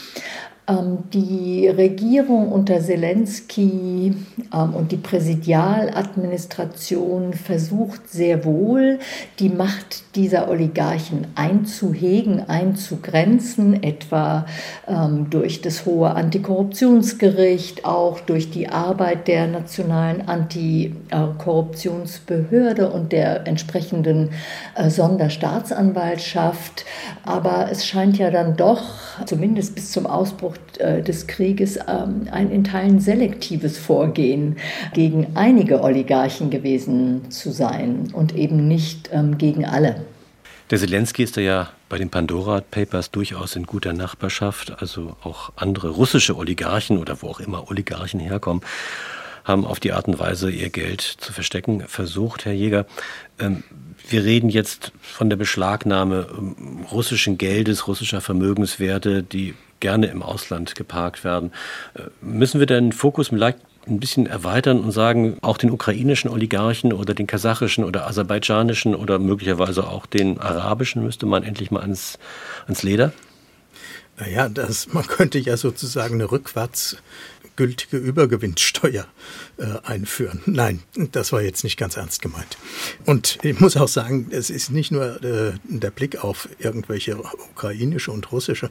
Ähm, 0.69 1.05
die 1.15 1.69
Regierung 1.69 2.53
unter 2.53 2.81
Zelensky 2.81 4.13
ähm, 4.53 4.75
und 4.75 4.93
die 4.93 4.99
Präsidialadministration 4.99 7.33
versucht 7.33 8.11
sehr 8.11 8.45
wohl, 8.45 8.99
die 9.39 9.49
Macht 9.49 10.15
dieser 10.15 10.51
Oligarchen 10.51 11.27
einzuhegen, 11.37 12.47
einzugrenzen, 12.49 13.83
etwa 13.83 14.45
ähm, 14.87 15.31
durch 15.31 15.63
das 15.63 15.87
hohe 15.87 16.11
Antikorruptionsgericht, 16.11 17.87
auch 17.87 18.21
durch 18.21 18.51
die 18.51 18.69
Arbeit 18.69 19.27
der 19.27 19.47
nationalen 19.47 20.29
Antikorruptionsbehörde 20.29 22.91
und 22.91 23.13
der 23.13 23.47
entsprechenden 23.47 24.33
äh, 24.75 24.91
Sonderstaatsanwaltschaft. 24.91 26.85
Aber 27.25 27.69
es 27.71 27.87
scheint 27.87 28.19
ja 28.19 28.31
dann 28.31 28.57
doch, 28.57 28.83
zumindest 29.25 29.75
bis 29.75 29.93
zum 29.93 30.07
Ausbruch 30.07 30.58
des 30.79 31.27
Krieges 31.27 31.77
ähm, 31.89 32.29
ein 32.31 32.51
in 32.51 32.65
Teilen 32.65 33.01
selektives 33.01 33.79
Vorgehen 33.79 34.57
gegen 34.95 35.29
einige 35.35 35.83
Oligarchen 35.83 36.51
gewesen 36.51 37.31
zu 37.31 37.51
sein 37.51 38.11
und 38.13 38.35
eben 38.37 38.69
nicht 38.69 39.11
ähm, 39.13 39.39
gegen 39.39 39.65
alle. 39.65 40.05
Der 40.71 40.79
Zelensky 40.79 41.23
ist 41.23 41.37
ja 41.37 41.71
bei 41.89 41.97
den 41.97 42.11
Pandora 42.11 42.61
Papers 42.61 43.11
durchaus 43.11 43.57
in 43.57 43.65
guter 43.65 43.95
Nachbarschaft. 43.95 44.83
Also 44.83 45.17
auch 45.23 45.51
andere 45.57 45.89
russische 45.89 46.37
Oligarchen 46.37 46.99
oder 46.99 47.23
wo 47.23 47.29
auch 47.29 47.41
immer 47.41 47.71
Oligarchen 47.71 48.21
herkommen, 48.21 48.63
haben 49.45 49.65
auf 49.65 49.81
die 49.81 49.93
Art 49.93 50.09
und 50.09 50.19
Weise 50.19 50.51
ihr 50.51 50.69
Geld 50.69 51.01
zu 51.01 51.33
verstecken 51.33 51.85
versucht, 51.89 52.45
Herr 52.45 52.53
Jäger. 52.53 52.85
Ähm, 53.39 53.65
wir 54.11 54.25
reden 54.25 54.51
jetzt 54.51 54.93
von 55.01 55.31
der 55.31 55.37
Beschlagnahme 55.37 56.27
russischen 56.93 57.39
Geldes, 57.39 57.89
russischer 57.89 58.21
Vermögenswerte, 58.21 59.23
die 59.23 59.55
gerne 59.81 60.07
im 60.07 60.23
Ausland 60.23 60.75
geparkt 60.75 61.25
werden. 61.25 61.53
Äh, 61.95 62.03
müssen 62.21 62.61
wir 62.61 62.67
den 62.67 62.93
Fokus 62.93 63.29
vielleicht 63.29 63.59
ein 63.87 64.01
bisschen 64.01 64.27
erweitern 64.27 64.81
und 64.81 64.93
sagen, 64.93 65.39
auch 65.41 65.57
den 65.57 65.71
ukrainischen 65.71 66.31
Oligarchen 66.31 66.93
oder 66.93 67.15
den 67.15 67.27
kasachischen 67.27 67.85
oder 67.85 68.07
aserbaidschanischen 68.07 68.95
oder 68.95 69.19
möglicherweise 69.19 69.89
auch 69.89 70.07
den 70.07 70.39
arabischen 70.39 71.03
müsste 71.03 71.27
man 71.27 71.43
endlich 71.43 71.71
mal 71.71 71.81
ans, 71.81 72.19
ans 72.67 72.83
Leder? 72.83 73.13
Naja, 74.19 74.49
das, 74.49 74.93
man 74.93 75.07
könnte 75.07 75.39
ja 75.39 75.57
sozusagen 75.57 76.15
eine 76.15 76.31
rückwärts 76.31 76.97
gültige 77.59 77.97
Übergewinnsteuer 77.97 79.05
äh, 79.57 79.65
einführen. 79.83 80.41
Nein, 80.47 80.81
das 81.11 81.33
war 81.33 81.43
jetzt 81.43 81.65
nicht 81.65 81.77
ganz 81.77 81.97
ernst 81.97 82.23
gemeint. 82.23 82.57
Und 83.05 83.41
ich 83.43 83.59
muss 83.59 83.77
auch 83.77 83.89
sagen, 83.89 84.29
es 84.31 84.49
ist 84.49 84.71
nicht 84.71 84.93
nur 84.93 85.21
äh, 85.25 85.55
der 85.65 85.91
Blick 85.91 86.23
auf 86.23 86.49
irgendwelche 86.61 87.19
ukrainische 87.19 88.13
und 88.13 88.31
russische 88.31 88.71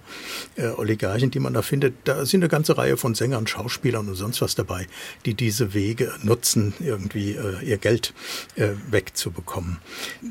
äh, 0.55 0.67
Oligarchen, 0.67 1.31
die 1.31 1.39
man 1.39 1.53
da 1.53 1.63
findet. 1.63 1.95
Da 2.05 2.25
sind 2.25 2.39
eine 2.39 2.47
ganze 2.47 2.77
Reihe 2.77 2.95
von 2.95 3.13
Sängern, 3.13 3.45
Schauspielern 3.45 4.07
und 4.07 4.15
sonst 4.15 4.41
was 4.41 4.55
dabei, 4.55 4.87
die 5.25 5.33
diese 5.33 5.73
Wege 5.73 6.13
nutzen, 6.23 6.73
irgendwie 6.79 7.33
äh, 7.33 7.65
ihr 7.65 7.79
Geld 7.79 8.13
äh, 8.55 8.69
wegzubekommen. 8.89 9.79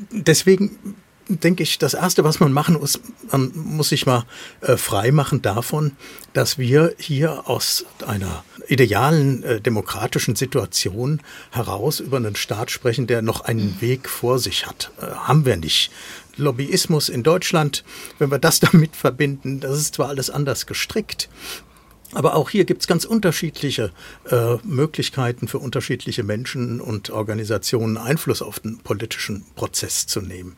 Deswegen 0.09 0.79
denke 1.29 1.63
ich, 1.63 1.77
das 1.77 1.93
Erste, 1.93 2.23
was 2.23 2.39
man 2.39 2.51
machen 2.51 2.75
muss, 2.75 2.99
man 3.31 3.51
muss 3.53 3.89
sich 3.89 4.05
mal 4.05 4.25
äh, 4.61 4.77
frei 4.77 5.11
machen 5.11 5.41
davon, 5.41 5.93
dass 6.33 6.57
wir 6.57 6.95
hier 6.97 7.49
aus 7.49 7.85
einer 8.05 8.43
idealen 8.67 9.43
äh, 9.43 9.61
demokratischen 9.61 10.35
Situation 10.35 11.21
heraus 11.51 11.99
über 11.99 12.17
einen 12.17 12.35
Staat 12.35 12.71
sprechen, 12.71 13.07
der 13.07 13.21
noch 13.21 13.41
einen 13.41 13.81
Weg 13.81 14.09
vor 14.09 14.39
sich 14.39 14.65
hat. 14.65 14.91
Äh, 15.01 15.05
haben 15.05 15.45
wir 15.45 15.57
nicht. 15.57 15.91
Lobbyismus 16.37 17.09
in 17.09 17.23
Deutschland, 17.23 17.83
wenn 18.19 18.31
wir 18.31 18.39
das 18.39 18.59
damit 18.61 18.95
verbinden, 18.95 19.59
das 19.59 19.77
ist 19.77 19.95
zwar 19.95 20.09
alles 20.09 20.29
anders 20.29 20.65
gestrickt, 20.65 21.29
Aber 22.13 22.35
auch 22.35 22.49
hier 22.49 22.63
gibt 22.63 22.81
es 22.81 22.87
ganz 22.87 23.03
unterschiedliche 23.03 23.91
äh, 24.29 24.55
Möglichkeiten 24.63 25.47
für 25.47 25.59
unterschiedliche 25.59 26.23
Menschen 26.23 26.79
und 26.79 27.09
Organisationen 27.09 27.97
Einfluss 27.97 28.41
auf 28.41 28.61
den 28.61 28.77
politischen 28.77 29.45
Prozess 29.55 30.07
zu 30.07 30.21
nehmen. 30.21 30.55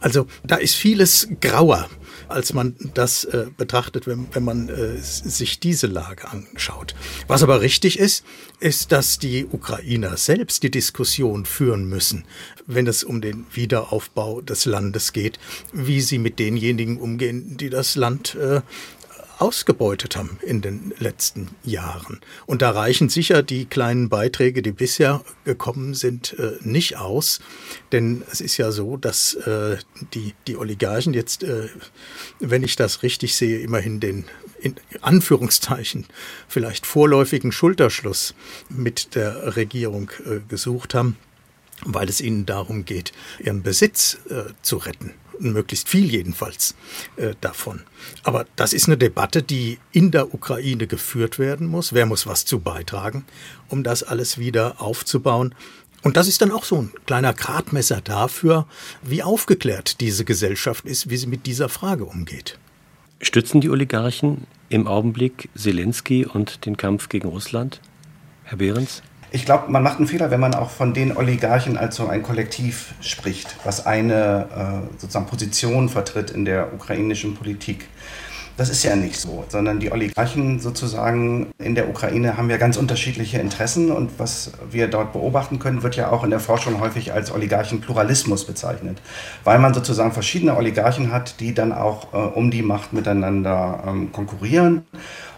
Also 0.00 0.26
da 0.44 0.56
ist 0.56 0.74
vieles 0.74 1.28
grauer, 1.40 1.88
als 2.28 2.52
man 2.52 2.74
das 2.94 3.24
äh, 3.24 3.46
betrachtet, 3.56 4.06
wenn, 4.08 4.26
wenn 4.32 4.42
man 4.42 4.68
äh, 4.68 4.98
sich 4.98 5.60
diese 5.60 5.86
Lage 5.86 6.28
anschaut. 6.28 6.96
Was 7.28 7.44
aber 7.44 7.60
richtig 7.60 7.98
ist, 7.98 8.24
ist, 8.58 8.90
dass 8.90 9.18
die 9.20 9.46
Ukrainer 9.46 10.16
selbst 10.16 10.64
die 10.64 10.70
Diskussion 10.70 11.44
führen 11.46 11.88
müssen, 11.88 12.24
wenn 12.66 12.88
es 12.88 13.04
um 13.04 13.20
den 13.20 13.46
Wiederaufbau 13.52 14.40
des 14.40 14.64
Landes 14.64 15.12
geht, 15.12 15.38
wie 15.72 16.00
sie 16.00 16.18
mit 16.18 16.40
denjenigen 16.40 16.98
umgehen, 16.98 17.56
die 17.56 17.70
das 17.70 17.94
Land 17.94 18.34
äh, 18.34 18.62
ausgebeutet 19.38 20.16
haben 20.16 20.38
in 20.42 20.60
den 20.60 20.92
letzten 20.98 21.48
Jahren. 21.62 22.20
Und 22.46 22.62
da 22.62 22.70
reichen 22.70 23.08
sicher 23.08 23.42
die 23.42 23.66
kleinen 23.66 24.08
Beiträge, 24.08 24.62
die 24.62 24.72
bisher 24.72 25.22
gekommen 25.44 25.94
sind, 25.94 26.38
äh, 26.38 26.52
nicht 26.60 26.96
aus. 26.96 27.40
Denn 27.92 28.22
es 28.30 28.40
ist 28.40 28.56
ja 28.56 28.72
so, 28.72 28.96
dass 28.96 29.34
äh, 29.34 29.78
die, 30.14 30.34
die 30.46 30.56
Oligarchen 30.56 31.14
jetzt, 31.14 31.42
äh, 31.42 31.68
wenn 32.40 32.62
ich 32.62 32.76
das 32.76 33.02
richtig 33.02 33.36
sehe, 33.36 33.60
immerhin 33.60 34.00
den 34.00 34.24
in 34.60 34.74
Anführungszeichen 35.02 36.06
vielleicht 36.48 36.84
vorläufigen 36.84 37.52
Schulterschluss 37.52 38.34
mit 38.68 39.14
der 39.14 39.54
Regierung 39.54 40.10
gesucht 40.48 40.94
haben, 40.94 41.16
weil 41.84 42.08
es 42.08 42.20
ihnen 42.20 42.44
darum 42.44 42.84
geht, 42.84 43.12
ihren 43.38 43.62
Besitz 43.62 44.18
zu 44.62 44.78
retten 44.78 45.14
möglichst 45.40 45.88
viel 45.88 46.10
jedenfalls 46.10 46.74
äh, 47.16 47.34
davon. 47.40 47.82
Aber 48.22 48.46
das 48.56 48.72
ist 48.72 48.86
eine 48.86 48.96
Debatte, 48.96 49.42
die 49.42 49.78
in 49.92 50.10
der 50.10 50.34
Ukraine 50.34 50.86
geführt 50.86 51.38
werden 51.38 51.66
muss. 51.66 51.92
Wer 51.92 52.06
muss 52.06 52.26
was 52.26 52.44
zu 52.44 52.60
beitragen, 52.60 53.24
um 53.68 53.82
das 53.82 54.02
alles 54.02 54.38
wieder 54.38 54.80
aufzubauen? 54.80 55.54
Und 56.02 56.16
das 56.16 56.28
ist 56.28 56.40
dann 56.42 56.52
auch 56.52 56.64
so 56.64 56.76
ein 56.76 56.92
kleiner 57.06 57.34
Gradmesser 57.34 58.00
dafür, 58.00 58.66
wie 59.02 59.22
aufgeklärt 59.22 60.00
diese 60.00 60.24
Gesellschaft 60.24 60.84
ist, 60.84 61.10
wie 61.10 61.16
sie 61.16 61.26
mit 61.26 61.46
dieser 61.46 61.68
Frage 61.68 62.04
umgeht. 62.04 62.58
Stützen 63.20 63.60
die 63.60 63.70
Oligarchen 63.70 64.46
im 64.68 64.86
Augenblick 64.86 65.48
Zelensky 65.56 66.24
und 66.24 66.66
den 66.66 66.76
Kampf 66.76 67.08
gegen 67.08 67.28
Russland? 67.28 67.80
Herr 68.44 68.58
Behrens? 68.58 69.02
Ich 69.30 69.44
glaube, 69.44 69.70
man 69.70 69.82
macht 69.82 69.98
einen 69.98 70.06
Fehler, 70.06 70.30
wenn 70.30 70.40
man 70.40 70.54
auch 70.54 70.70
von 70.70 70.94
den 70.94 71.14
Oligarchen 71.14 71.76
als 71.76 71.96
so 71.96 72.08
ein 72.08 72.22
Kollektiv 72.22 72.94
spricht, 73.02 73.56
was 73.64 73.84
eine 73.84 74.46
äh, 74.96 75.00
sozusagen 75.00 75.26
Position 75.26 75.90
vertritt 75.90 76.30
in 76.30 76.46
der 76.46 76.72
ukrainischen 76.72 77.34
Politik. 77.34 77.88
Das 78.58 78.70
ist 78.70 78.82
ja 78.82 78.96
nicht 78.96 79.20
so, 79.20 79.44
sondern 79.46 79.78
die 79.78 79.92
Oligarchen 79.92 80.58
sozusagen 80.58 81.52
in 81.58 81.76
der 81.76 81.88
Ukraine 81.88 82.36
haben 82.36 82.50
ja 82.50 82.56
ganz 82.56 82.76
unterschiedliche 82.76 83.38
Interessen 83.38 83.92
und 83.92 84.18
was 84.18 84.50
wir 84.68 84.88
dort 84.88 85.12
beobachten 85.12 85.60
können, 85.60 85.84
wird 85.84 85.94
ja 85.94 86.10
auch 86.10 86.24
in 86.24 86.30
der 86.30 86.40
Forschung 86.40 86.80
häufig 86.80 87.12
als 87.12 87.30
Oligarchenpluralismus 87.30 88.46
bezeichnet, 88.46 89.00
weil 89.44 89.60
man 89.60 89.74
sozusagen 89.74 90.10
verschiedene 90.10 90.56
Oligarchen 90.56 91.12
hat, 91.12 91.38
die 91.38 91.54
dann 91.54 91.72
auch 91.72 92.12
äh, 92.12 92.16
um 92.16 92.50
die 92.50 92.62
Macht 92.62 92.92
miteinander 92.92 93.84
ähm, 93.86 94.10
konkurrieren. 94.10 94.84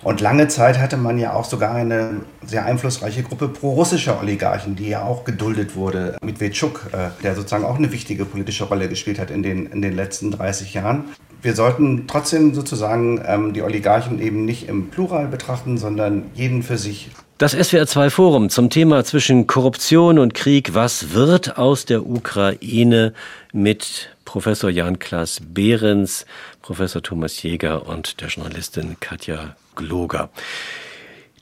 Und 0.02 0.22
lange 0.22 0.48
Zeit 0.48 0.78
hatte 0.78 0.96
man 0.96 1.18
ja 1.18 1.34
auch 1.34 1.44
sogar 1.44 1.74
eine 1.74 2.22
sehr 2.46 2.64
einflussreiche 2.64 3.22
Gruppe 3.22 3.48
pro-russischer 3.48 4.18
Oligarchen, 4.18 4.76
die 4.76 4.88
ja 4.88 5.02
auch 5.02 5.24
geduldet 5.24 5.76
wurde. 5.76 6.16
Mit 6.22 6.40
Wetschuk, 6.40 6.88
äh, 6.92 7.10
der 7.22 7.34
sozusagen 7.34 7.66
auch 7.66 7.76
eine 7.76 7.92
wichtige 7.92 8.24
politische 8.24 8.64
Rolle 8.64 8.88
gespielt 8.88 9.18
hat 9.18 9.30
in 9.30 9.42
den, 9.42 9.66
in 9.66 9.82
den 9.82 9.94
letzten 9.94 10.30
30 10.30 10.72
Jahren 10.72 11.04
wir 11.42 11.54
sollten 11.54 12.06
trotzdem 12.06 12.54
sozusagen 12.54 13.22
ähm, 13.26 13.52
die 13.52 13.62
Oligarchen 13.62 14.20
eben 14.20 14.44
nicht 14.44 14.68
im 14.68 14.90
Plural 14.90 15.26
betrachten, 15.26 15.78
sondern 15.78 16.24
jeden 16.34 16.62
für 16.62 16.78
sich. 16.78 17.10
Das 17.38 17.56
SWR2 17.56 18.10
Forum 18.10 18.50
zum 18.50 18.68
Thema 18.68 19.02
zwischen 19.04 19.46
Korruption 19.46 20.18
und 20.18 20.34
Krieg. 20.34 20.74
Was 20.74 21.14
wird 21.14 21.56
aus 21.56 21.86
der 21.86 22.06
Ukraine 22.06 23.14
mit 23.52 24.10
Professor 24.30 24.70
Jan-Klaas 24.70 25.40
Behrens, 25.42 26.26
Professor 26.62 27.02
Thomas 27.02 27.42
Jäger 27.42 27.88
und 27.88 28.20
der 28.20 28.28
Journalistin 28.28 28.96
Katja 29.00 29.56
Gloger. 29.74 30.30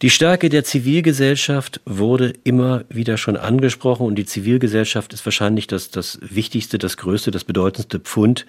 Die 0.01 0.11
Stärke 0.11 0.49
der 0.49 0.63
Zivilgesellschaft 0.65 1.81
wurde 1.85 2.33
immer 2.45 2.85
wieder 2.89 3.19
schon 3.19 3.37
angesprochen 3.37 4.07
und 4.07 4.15
die 4.15 4.25
Zivilgesellschaft 4.25 5.13
ist 5.13 5.27
wahrscheinlich 5.27 5.67
das, 5.67 5.91
das 5.91 6.19
wichtigste, 6.23 6.79
das 6.79 6.97
größte, 6.97 7.33
das 7.33 7.43
bedeutendste 7.45 7.99
Pfund 7.99 8.47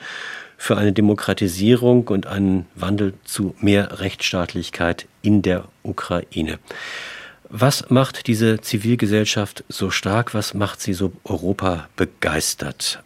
für 0.60 0.78
eine 0.78 0.92
Demokratisierung 0.92 2.10
und 2.10 2.28
einen 2.28 2.68
Wandel 2.76 3.14
zu 3.24 3.56
mehr 3.62 4.02
Rechtsstaatlichkeit 4.02 5.08
in 5.22 5.42
der 5.42 5.64
Ukraine. 5.84 6.60
Was 7.50 7.90
macht 7.90 8.28
diese 8.28 8.60
Zivilgesellschaft 8.60 9.64
so 9.70 9.90
stark? 9.90 10.34
Was 10.34 10.54
macht 10.54 10.82
sie 10.82 10.94
so 10.94 11.14
Europa 11.24 11.88
begeistert? 11.96 13.02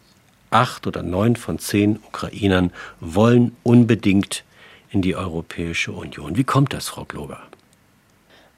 Acht 0.50 0.88
oder 0.88 1.04
neun 1.04 1.36
von 1.36 1.60
zehn 1.60 2.00
Ukrainern 2.08 2.72
wollen 3.00 3.56
unbedingt 3.62 4.44
in 4.90 5.00
die 5.00 5.14
Europäische 5.14 5.92
Union. 5.92 6.36
Wie 6.36 6.44
kommt 6.44 6.72
das, 6.72 6.88
Frau 6.88 7.04
Gloger? 7.04 7.40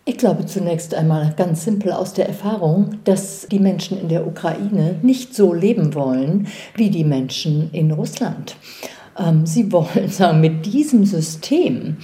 Ich 0.09 0.19
glaube 0.19 0.47
zunächst 0.47 0.95
einmal 0.95 1.35
ganz 1.37 1.65
simpel 1.65 1.91
aus 1.91 2.13
der 2.13 2.29
Erfahrung, 2.29 2.99
dass 3.03 3.49
die 3.51 3.59
Menschen 3.59 4.01
in 4.01 4.09
der 4.09 4.25
Ukraine 4.25 5.01
nicht 5.03 5.35
so 5.35 5.53
leben 5.53 5.95
wollen 5.95 6.47
wie 6.77 6.91
die 6.91 7.03
Menschen 7.03 7.71
in 7.73 7.91
Russland. 7.91 8.55
Ähm, 9.19 9.47
sie 9.47 9.73
wollen 9.73 10.09
sagen, 10.09 10.41
mit 10.41 10.65
diesem 10.65 11.05
System 11.05 11.97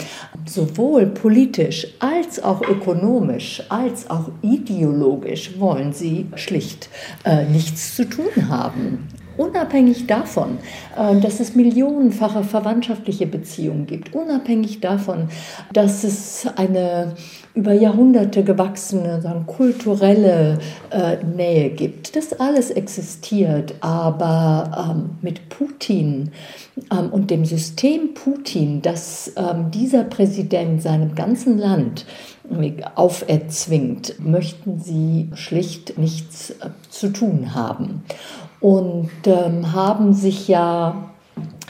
sowohl 0.46 1.06
politisch 1.06 1.86
als 2.00 2.42
auch 2.42 2.62
ökonomisch 2.62 3.62
als 3.68 4.10
auch 4.10 4.30
ideologisch 4.42 5.60
wollen 5.60 5.92
sie 5.92 6.26
schlicht 6.34 6.88
äh, 7.24 7.44
nichts 7.44 7.94
zu 7.94 8.08
tun 8.08 8.48
haben. 8.48 9.06
Unabhängig 9.42 10.06
davon, 10.06 10.58
äh, 10.96 11.18
dass 11.20 11.40
es 11.40 11.56
millionenfache 11.56 12.44
verwandtschaftliche 12.44 13.26
Beziehungen 13.26 13.86
gibt, 13.86 14.14
unabhängig 14.14 14.80
davon, 14.80 15.30
dass 15.72 16.04
es 16.04 16.46
eine 16.54 17.14
über 17.54 17.72
Jahrhunderte 17.72 18.44
gewachsene 18.44 19.20
sagen, 19.20 19.44
kulturelle 19.46 20.58
äh, 20.90 21.16
Nähe 21.24 21.70
gibt. 21.70 22.14
Das 22.14 22.32
alles 22.38 22.70
existiert, 22.70 23.74
aber 23.80 24.94
ähm, 24.94 25.10
mit 25.22 25.48
Putin 25.48 26.30
ähm, 26.90 27.10
und 27.10 27.30
dem 27.30 27.44
System 27.44 28.14
Putin, 28.14 28.80
das 28.80 29.32
ähm, 29.36 29.70
dieser 29.72 30.04
Präsident 30.04 30.82
seinem 30.82 31.14
ganzen 31.14 31.58
Land 31.58 32.06
auferzwingt, 32.94 34.16
möchten 34.18 34.80
sie 34.80 35.30
schlicht 35.34 35.98
nichts 35.98 36.50
äh, 36.50 36.70
zu 36.90 37.08
tun 37.08 37.54
haben. 37.54 38.02
Und 38.62 39.10
ähm, 39.26 39.72
haben 39.72 40.14
sich 40.14 40.48
ja 40.48 41.12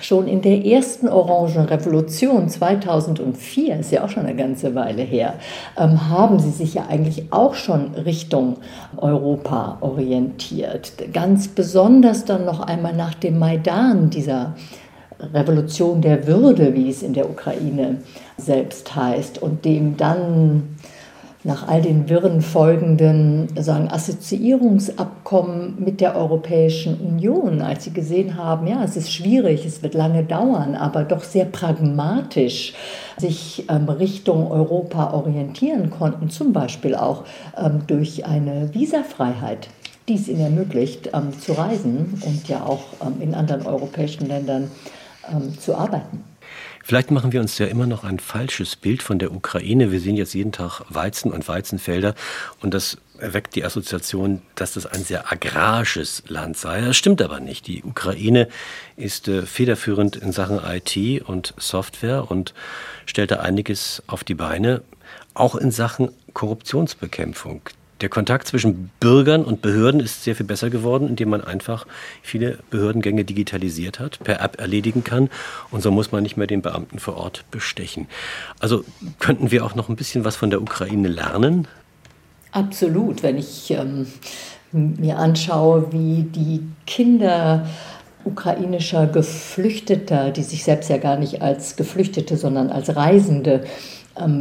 schon 0.01 0.27
in 0.27 0.43
der 0.43 0.65
ersten 0.65 1.09
Orangenrevolution 1.09 2.49
2004, 2.49 3.81
ist 3.81 3.93
ja 3.93 4.05
auch 4.05 4.09
schon 4.09 4.27
eine 4.27 4.37
ganze 4.37 4.75
Weile 4.75 5.03
her, 5.03 5.35
ähm, 5.79 6.09
haben 6.09 6.39
sie 6.39 6.51
sich 6.51 6.75
ja 6.75 6.87
eigentlich 6.89 7.33
auch 7.33 7.55
schon 7.55 7.95
Richtung 7.95 8.59
Europa 8.97 9.79
orientiert. 9.81 10.93
Ganz 11.13 11.49
besonders 11.49 12.25
dann 12.25 12.45
noch 12.45 12.61
einmal 12.61 12.95
nach 12.95 13.15
dem 13.15 13.39
Maidan, 13.39 14.11
dieser 14.11 14.55
Revolution 15.33 16.01
der 16.01 16.27
Würde, 16.27 16.75
wie 16.75 16.91
es 16.91 17.03
in 17.03 17.15
der 17.15 17.31
Ukraine 17.31 17.99
selbst 18.37 18.95
heißt, 18.95 19.41
und 19.41 19.65
dem 19.65 19.97
dann 19.97 20.77
nach 21.45 21.67
all 21.67 21.83
den 21.83 22.09
wirren 22.09 22.41
folgenden 22.41 23.49
sagen, 23.59 23.89
Assoziierungsabkommen 23.89 25.83
mit 25.83 26.01
der 26.01 26.17
Europäischen 26.17 27.01
Union, 27.01 27.63
als 27.63 27.85
sie 27.85 27.93
gesehen 27.93 28.37
haben, 28.37 28.67
ja, 28.67 28.85
es 28.85 28.97
ist 28.97 29.13
schwierig, 29.13 29.67
es 29.67 29.83
wird 29.83 29.95
lange 29.95 30.23
dauern, 30.23 30.77
aber 30.77 31.05
doch 31.05 31.25
sehr 31.25 31.47
pragmatisch 31.47 32.75
sich 33.17 33.65
ähm, 33.69 33.89
Richtung 33.89 34.51
Europa 34.51 35.13
orientieren 35.13 35.91
konnten, 35.91 36.31
zum 36.31 36.53
Beispiel 36.53 36.95
auch 36.95 37.25
ähm, 37.57 37.83
durch 37.87 38.27
eine 38.27 38.73
Visafreiheit 38.75 39.69
die 40.09 40.15
es 40.15 40.29
ihnen 40.29 40.41
ermöglicht, 40.41 41.11
ähm, 41.15 41.39
zu 41.39 41.53
reisen 41.53 42.21
und 42.27 42.49
ja 42.49 42.65
auch 42.65 42.83
ähm, 43.05 43.21
in 43.21 43.35
anderen 43.35 43.67
europäischen 43.67 44.27
Ländern 44.27 44.71
ähm, 45.31 45.59
zu 45.59 45.77
arbeiten. 45.77 46.25
Vielleicht 46.83 47.11
machen 47.11 47.33
wir 47.33 47.40
uns 47.40 47.59
ja 47.59 47.66
immer 47.66 47.87
noch 47.87 48.05
ein 48.05 48.18
falsches 48.18 48.77
Bild 48.77 49.03
von 49.03 49.18
der 49.18 49.33
Ukraine. 49.33 49.92
Wir 49.92 50.01
sehen 50.01 50.16
jetzt 50.16 50.35
jeden 50.35 50.53
Tag 50.53 50.83
Weizen 50.88 51.33
und 51.33 51.47
Weizenfelder 51.47 52.14
und 52.61 52.75
das 52.75 52.99
erweckt 53.18 53.55
die 53.55 53.64
Assoziation, 53.64 54.42
dass 54.57 54.75
das 54.75 54.85
ein 54.85 55.05
sehr 55.05 55.31
agrarisches 55.31 56.25
Land 56.27 56.57
sei. 56.57 56.81
Das 56.81 56.97
stimmt 56.97 57.23
aber 57.23 57.38
nicht. 57.38 57.68
Die 57.68 57.85
Ukraine 57.85 58.49
ist 58.97 59.29
äh, 59.29 59.42
federführend 59.42 60.16
in 60.16 60.33
Sachen 60.33 60.59
IT 60.59 61.23
und 61.23 61.55
Software 61.57 62.31
und 62.31 62.53
stellt 63.07 63.31
da 63.31 63.37
einiges 63.37 64.03
auf 64.09 64.25
die 64.25 64.35
Beine, 64.35 64.83
auch 65.35 65.55
in 65.55 65.71
Sachen 65.71 66.11
Korruptionsbekämpfung. 66.35 67.62
Der 68.03 68.09
Kontakt 68.09 68.49
zwischen 68.49 68.91
Bürgern 68.99 69.45
und 69.45 69.62
Behörden 69.62 70.01
ist 70.01 70.25
sehr 70.25 70.35
viel 70.35 70.45
besser 70.45 70.71
geworden, 70.71 71.09
indem 71.09 71.31
man 71.31 71.41
einfach 71.41 71.87
viele 72.21 72.59
Behördengänge 72.69 73.25
digitalisiert 73.25 74.01
hat, 74.01 74.19
per 74.25 74.41
App 74.41 74.61
erledigen 74.61 75.05
kann. 75.05 75.31
Und 75.71 75.85
so 75.85 75.93
muss 75.93 76.11
man 76.11 76.25
nicht 76.25 76.37
mehr 76.37 76.49
den 76.49 76.62
Beamten 76.62 76.99
vor 76.99 77.17
Ort 77.17 77.45
bestechen. 77.53 78.09
Also 78.59 78.85
könnten 79.21 79.53
wir 79.53 79.65
auch 79.65 79.77
noch 79.77 79.88
ein 79.88 79.95
bisschen 79.95 80.25
was 80.25 80.35
von 80.35 80.51
der 80.51 80.61
Ukraine 80.61 81.07
lernen? 81.07 81.69
Absolut. 82.51 83.23
Wenn 83.23 83.38
ich 83.38 83.71
ähm, 83.71 84.09
mir 84.73 85.17
anschaue, 85.19 85.93
wie 85.93 86.25
die 86.25 86.61
Kinder 86.87 87.69
ukrainischer 88.25 89.07
Geflüchteter, 89.07 90.33
die 90.33 90.43
sich 90.43 90.65
selbst 90.65 90.91
ja 90.91 90.97
gar 90.97 91.17
nicht 91.17 91.41
als 91.41 91.77
Geflüchtete, 91.77 92.37
sondern 92.37 92.71
als 92.71 92.97
Reisende 92.97 93.65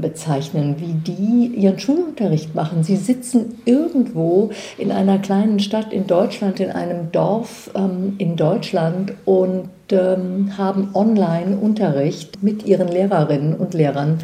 bezeichnen, 0.02 0.76
wie 0.80 0.94
die 0.94 1.48
ihren 1.56 1.80
Schulunterricht 1.80 2.56
machen. 2.56 2.84
Sie 2.84 2.98
sitzen 2.98 3.60
irgendwo 3.66 4.52
in 4.78 4.92
einer 4.92 5.18
kleinen 5.20 5.60
Stadt 5.60 5.94
in 5.94 6.08
Deutschland, 6.08 6.60
in 6.60 6.72
einem 6.72 7.12
Dorf 7.12 7.72
ähm, 7.74 8.16
in 8.18 8.36
Deutschland 8.36 9.14
und 9.26 9.70
ähm, 9.92 10.58
haben 10.58 10.90
Online-Unterricht 10.94 12.44
mit 12.44 12.66
ihren 12.66 12.88
Lehrerinnen 12.88 13.54
und 13.54 13.74
Lehrern 13.74 14.20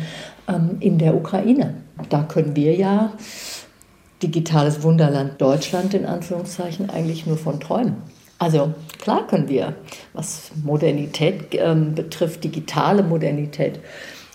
ähm, 0.47 0.77
in 0.79 0.97
der 0.97 1.15
Ukraine. 1.15 1.75
Da 2.09 2.23
können 2.23 2.55
wir 2.55 2.75
ja 2.75 3.13
digitales 4.21 4.83
Wunderland 4.83 5.41
Deutschland 5.41 5.93
in 5.93 6.05
Anführungszeichen 6.05 6.89
eigentlich 6.89 7.25
nur 7.25 7.37
von 7.37 7.59
träumen. 7.59 7.95
Also 8.39 8.73
klar 8.99 9.25
können 9.27 9.49
wir, 9.49 9.75
was 10.13 10.51
Modernität 10.63 11.47
ähm, 11.53 11.95
betrifft, 11.95 12.43
digitale 12.43 13.01
Modernität, 13.01 13.79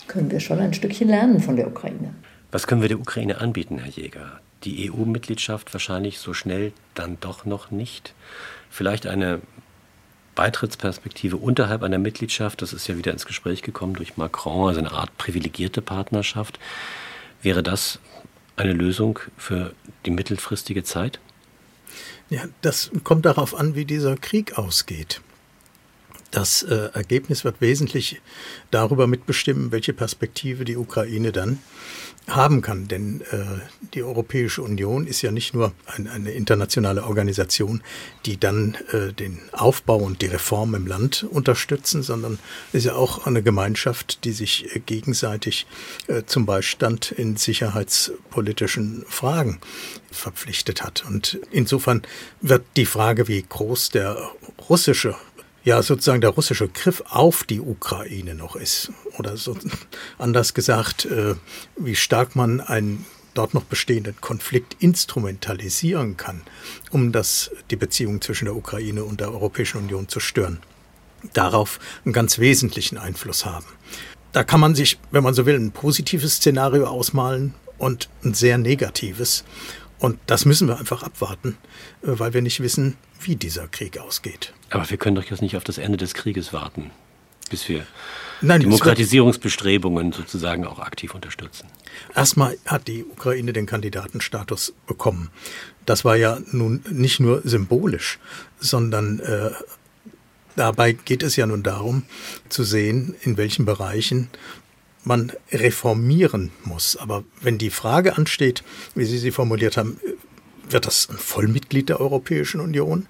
können 0.08 0.30
wir 0.30 0.40
schon 0.40 0.58
ein 0.58 0.74
Stückchen 0.74 1.08
lernen 1.08 1.40
von 1.40 1.56
der 1.56 1.66
Ukraine. 1.66 2.14
Was 2.50 2.66
können 2.66 2.82
wir 2.82 2.88
der 2.88 3.00
Ukraine 3.00 3.40
anbieten, 3.40 3.78
Herr 3.78 3.90
Jäger? 3.90 4.40
Die 4.64 4.90
EU-Mitgliedschaft 4.90 5.72
wahrscheinlich 5.72 6.18
so 6.18 6.34
schnell 6.34 6.72
dann 6.94 7.18
doch 7.20 7.44
noch 7.44 7.70
nicht. 7.70 8.14
Vielleicht 8.70 9.06
eine 9.06 9.40
Beitrittsperspektive 10.34 11.36
unterhalb 11.36 11.82
einer 11.82 11.98
Mitgliedschaft, 11.98 12.62
das 12.62 12.72
ist 12.72 12.86
ja 12.86 12.96
wieder 12.96 13.12
ins 13.12 13.26
Gespräch 13.26 13.62
gekommen 13.62 13.94
durch 13.94 14.16
Macron, 14.16 14.68
also 14.68 14.80
eine 14.80 14.92
Art 14.92 15.16
privilegierte 15.18 15.82
Partnerschaft. 15.82 16.58
Wäre 17.42 17.62
das 17.62 17.98
eine 18.56 18.72
Lösung 18.72 19.18
für 19.36 19.74
die 20.06 20.10
mittelfristige 20.10 20.84
Zeit? 20.84 21.20
Ja, 22.30 22.44
das 22.62 22.90
kommt 23.04 23.26
darauf 23.26 23.54
an, 23.54 23.74
wie 23.74 23.84
dieser 23.84 24.16
Krieg 24.16 24.56
ausgeht. 24.56 25.20
Das 26.32 26.62
äh, 26.62 26.88
Ergebnis 26.94 27.44
wird 27.44 27.60
wesentlich 27.60 28.20
darüber 28.70 29.06
mitbestimmen, 29.06 29.70
welche 29.70 29.92
Perspektive 29.92 30.64
die 30.64 30.78
Ukraine 30.78 31.30
dann 31.30 31.58
haben 32.26 32.62
kann. 32.62 32.88
Denn 32.88 33.20
äh, 33.30 33.44
die 33.94 34.02
Europäische 34.02 34.62
Union 34.62 35.06
ist 35.06 35.20
ja 35.20 35.30
nicht 35.30 35.52
nur 35.52 35.72
ein, 35.86 36.08
eine 36.08 36.30
internationale 36.30 37.04
Organisation, 37.04 37.82
die 38.24 38.40
dann 38.40 38.76
äh, 38.92 39.12
den 39.12 39.40
Aufbau 39.52 39.98
und 39.98 40.22
die 40.22 40.26
Reform 40.26 40.74
im 40.74 40.86
Land 40.86 41.26
unterstützen, 41.28 42.02
sondern 42.02 42.38
ist 42.72 42.84
ja 42.84 42.94
auch 42.94 43.26
eine 43.26 43.42
Gemeinschaft, 43.42 44.24
die 44.24 44.32
sich 44.32 44.74
äh, 44.74 44.80
gegenseitig 44.80 45.66
äh, 46.06 46.22
zum 46.24 46.46
Beistand 46.46 47.12
in 47.12 47.36
sicherheitspolitischen 47.36 49.04
Fragen 49.06 49.60
verpflichtet 50.10 50.82
hat. 50.82 51.04
Und 51.06 51.40
insofern 51.50 52.02
wird 52.40 52.64
die 52.76 52.86
Frage, 52.86 53.28
wie 53.28 53.42
groß 53.42 53.90
der 53.90 54.30
russische 54.68 55.14
ja 55.64 55.82
sozusagen 55.82 56.20
der 56.20 56.30
russische 56.30 56.68
Griff 56.68 57.02
auf 57.08 57.44
die 57.44 57.60
Ukraine 57.60 58.34
noch 58.34 58.56
ist. 58.56 58.92
Oder 59.18 59.36
so 59.36 59.56
anders 60.18 60.54
gesagt, 60.54 61.04
äh, 61.06 61.34
wie 61.76 61.96
stark 61.96 62.36
man 62.36 62.60
einen 62.60 63.04
dort 63.34 63.54
noch 63.54 63.64
bestehenden 63.64 64.14
Konflikt 64.20 64.76
instrumentalisieren 64.80 66.16
kann, 66.16 66.42
um 66.90 67.12
das, 67.12 67.50
die 67.70 67.76
Beziehung 67.76 68.20
zwischen 68.20 68.44
der 68.44 68.56
Ukraine 68.56 69.04
und 69.04 69.20
der 69.20 69.32
Europäischen 69.32 69.78
Union 69.78 70.08
zu 70.08 70.20
stören. 70.20 70.60
Darauf 71.32 71.78
einen 72.04 72.12
ganz 72.12 72.38
wesentlichen 72.38 72.98
Einfluss 72.98 73.46
haben. 73.46 73.66
Da 74.32 74.44
kann 74.44 74.60
man 74.60 74.74
sich, 74.74 74.98
wenn 75.10 75.22
man 75.22 75.34
so 75.34 75.46
will, 75.46 75.56
ein 75.56 75.72
positives 75.72 76.36
Szenario 76.36 76.86
ausmalen 76.86 77.54
und 77.78 78.08
ein 78.24 78.34
sehr 78.34 78.58
negatives. 78.58 79.44
Und 80.02 80.18
das 80.26 80.46
müssen 80.46 80.66
wir 80.66 80.80
einfach 80.80 81.04
abwarten, 81.04 81.56
äh, 82.02 82.08
weil 82.18 82.34
wir 82.34 82.42
nicht 82.42 82.58
wissen, 82.58 82.96
wie 83.20 83.36
dieser 83.36 83.68
Krieg 83.68 83.98
ausgeht. 83.98 84.52
Aber 84.70 84.90
wir 84.90 84.96
können 84.96 85.14
doch 85.14 85.22
jetzt 85.22 85.42
nicht 85.42 85.56
auf 85.56 85.62
das 85.62 85.78
Ende 85.78 85.96
des 85.96 86.12
Krieges 86.12 86.52
warten, 86.52 86.90
bis 87.50 87.68
wir 87.68 87.86
Nein, 88.40 88.62
Demokratisierungsbestrebungen 88.62 90.10
sozusagen 90.10 90.66
auch 90.66 90.80
aktiv 90.80 91.14
unterstützen. 91.14 91.68
Erstmal 92.16 92.58
hat 92.66 92.88
die 92.88 93.04
Ukraine 93.04 93.52
den 93.52 93.66
Kandidatenstatus 93.66 94.74
bekommen. 94.88 95.30
Das 95.86 96.04
war 96.04 96.16
ja 96.16 96.40
nun 96.50 96.82
nicht 96.90 97.20
nur 97.20 97.40
symbolisch, 97.44 98.18
sondern 98.58 99.20
äh, 99.20 99.50
dabei 100.56 100.94
geht 100.94 101.22
es 101.22 101.36
ja 101.36 101.46
nun 101.46 101.62
darum 101.62 102.02
zu 102.48 102.64
sehen, 102.64 103.14
in 103.20 103.36
welchen 103.36 103.66
Bereichen 103.66 104.30
man 105.04 105.32
reformieren 105.50 106.50
muss. 106.64 106.96
Aber 106.96 107.24
wenn 107.40 107.58
die 107.58 107.70
Frage 107.70 108.16
ansteht, 108.16 108.62
wie 108.94 109.04
Sie 109.04 109.18
sie 109.18 109.30
formuliert 109.30 109.76
haben, 109.76 109.98
wird 110.68 110.86
das 110.86 111.08
ein 111.10 111.18
Vollmitglied 111.18 111.88
der 111.88 112.00
Europäischen 112.00 112.60
Union? 112.60 113.06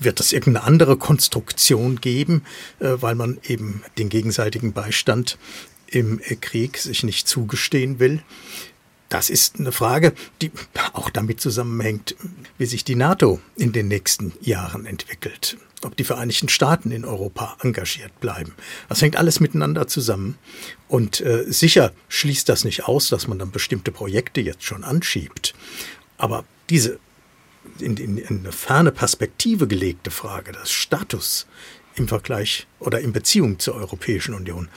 Wird 0.00 0.20
es 0.20 0.32
irgendeine 0.32 0.66
andere 0.66 0.96
Konstruktion 0.96 2.00
geben, 2.00 2.42
äh, 2.80 2.96
weil 3.00 3.14
man 3.14 3.38
eben 3.44 3.82
den 3.98 4.08
gegenseitigen 4.08 4.72
Beistand 4.72 5.38
im 5.86 6.20
Krieg 6.40 6.78
sich 6.78 7.04
nicht 7.04 7.28
zugestehen 7.28 7.98
will? 7.98 8.22
Das 9.14 9.30
ist 9.30 9.60
eine 9.60 9.70
Frage, 9.70 10.12
die 10.42 10.50
auch 10.92 11.08
damit 11.08 11.40
zusammenhängt, 11.40 12.16
wie 12.58 12.66
sich 12.66 12.82
die 12.82 12.96
NATO 12.96 13.38
in 13.54 13.70
den 13.70 13.86
nächsten 13.86 14.32
Jahren 14.40 14.86
entwickelt 14.86 15.56
ob 15.82 15.96
die 15.96 16.02
Vereinigten 16.04 16.48
Staaten 16.48 16.90
in 16.90 17.04
Europa 17.04 17.58
engagiert 17.60 18.18
bleiben. 18.18 18.54
Das 18.88 19.02
hängt 19.02 19.16
alles 19.16 19.38
miteinander 19.38 19.86
zusammen. 19.86 20.38
Und 20.88 21.20
äh, 21.20 21.44
sicher 21.46 21.92
schließt 22.08 22.48
das 22.48 22.64
nicht 22.64 22.88
aus, 22.88 23.08
dass 23.08 23.28
man 23.28 23.38
dann 23.38 23.50
bestimmte 23.50 23.92
Projekte 23.92 24.40
jetzt 24.40 24.64
schon 24.64 24.82
anschiebt. 24.82 25.54
Aber 26.16 26.44
diese 26.70 26.98
in, 27.80 27.98
in, 27.98 28.16
in 28.16 28.38
eine 28.40 28.50
ferne 28.50 28.92
Perspektive 28.92 29.68
gelegte 29.68 30.10
Frage 30.10 30.52
des 30.52 30.72
Status 30.72 31.46
im 31.96 32.08
Vergleich 32.08 32.66
oder 32.80 33.00
in 33.00 33.12
Beziehung 33.12 33.58
zur 33.58 33.74
Europäischen 33.74 34.32
Union, 34.32 34.70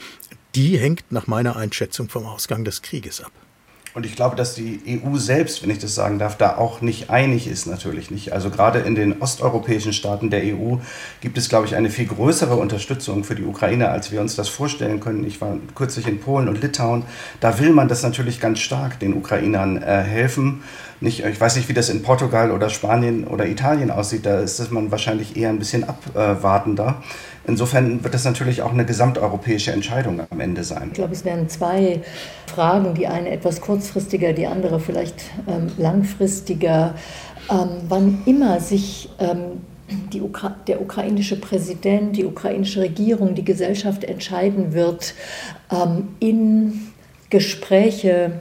die 0.54 0.78
hängt 0.78 1.10
nach 1.10 1.26
meiner 1.26 1.56
Einschätzung 1.56 2.10
vom 2.10 2.26
Ausgang 2.26 2.64
des 2.64 2.82
Krieges 2.82 3.22
ab. 3.22 3.32
Und 3.98 4.06
ich 4.06 4.14
glaube, 4.14 4.36
dass 4.36 4.54
die 4.54 4.80
EU 4.86 5.16
selbst, 5.16 5.60
wenn 5.60 5.70
ich 5.70 5.80
das 5.80 5.96
sagen 5.96 6.20
darf, 6.20 6.36
da 6.36 6.56
auch 6.56 6.82
nicht 6.82 7.10
einig 7.10 7.48
ist, 7.48 7.66
natürlich 7.66 8.12
nicht. 8.12 8.32
Also 8.32 8.48
gerade 8.48 8.78
in 8.78 8.94
den 8.94 9.20
osteuropäischen 9.20 9.92
Staaten 9.92 10.30
der 10.30 10.44
EU 10.54 10.76
gibt 11.20 11.36
es, 11.36 11.48
glaube 11.48 11.66
ich, 11.66 11.74
eine 11.74 11.90
viel 11.90 12.06
größere 12.06 12.54
Unterstützung 12.54 13.24
für 13.24 13.34
die 13.34 13.42
Ukraine, 13.42 13.88
als 13.88 14.12
wir 14.12 14.20
uns 14.20 14.36
das 14.36 14.48
vorstellen 14.48 15.00
können. 15.00 15.24
Ich 15.24 15.40
war 15.40 15.56
kürzlich 15.74 16.06
in 16.06 16.20
Polen 16.20 16.48
und 16.48 16.62
Litauen. 16.62 17.06
Da 17.40 17.58
will 17.58 17.72
man 17.72 17.88
das 17.88 18.04
natürlich 18.04 18.38
ganz 18.38 18.60
stark 18.60 19.00
den 19.00 19.14
Ukrainern 19.14 19.82
äh, 19.82 20.02
helfen. 20.02 20.62
Nicht, 21.00 21.24
ich 21.24 21.40
weiß 21.40 21.56
nicht, 21.56 21.68
wie 21.68 21.74
das 21.74 21.88
in 21.88 22.04
Portugal 22.04 22.52
oder 22.52 22.70
Spanien 22.70 23.26
oder 23.26 23.48
Italien 23.48 23.90
aussieht. 23.90 24.26
Da 24.26 24.38
ist 24.38 24.70
man 24.70 24.92
wahrscheinlich 24.92 25.36
eher 25.36 25.48
ein 25.48 25.58
bisschen 25.58 25.82
abwartender. 25.82 27.02
Insofern 27.48 28.04
wird 28.04 28.12
das 28.12 28.24
natürlich 28.24 28.60
auch 28.60 28.72
eine 28.72 28.84
gesamteuropäische 28.84 29.72
Entscheidung 29.72 30.20
am 30.30 30.38
Ende 30.38 30.62
sein. 30.64 30.88
Ich 30.88 30.92
glaube, 30.92 31.14
es 31.14 31.24
wären 31.24 31.48
zwei 31.48 32.02
Fragen, 32.46 32.92
die 32.94 33.06
eine 33.06 33.30
etwas 33.30 33.62
kurzfristiger, 33.62 34.34
die 34.34 34.46
andere 34.46 34.78
vielleicht 34.78 35.22
ähm, 35.48 35.68
langfristiger. 35.78 36.94
Ähm, 37.50 37.68
wann 37.88 38.22
immer 38.26 38.60
sich 38.60 39.08
ähm, 39.18 39.62
Ukra 40.20 40.56
der 40.66 40.82
ukrainische 40.82 41.40
Präsident, 41.40 42.18
die 42.18 42.26
ukrainische 42.26 42.82
Regierung, 42.82 43.34
die 43.34 43.44
Gesellschaft 43.44 44.04
entscheiden 44.04 44.74
wird, 44.74 45.14
ähm, 45.72 46.08
in 46.20 46.88
Gespräche 47.30 48.40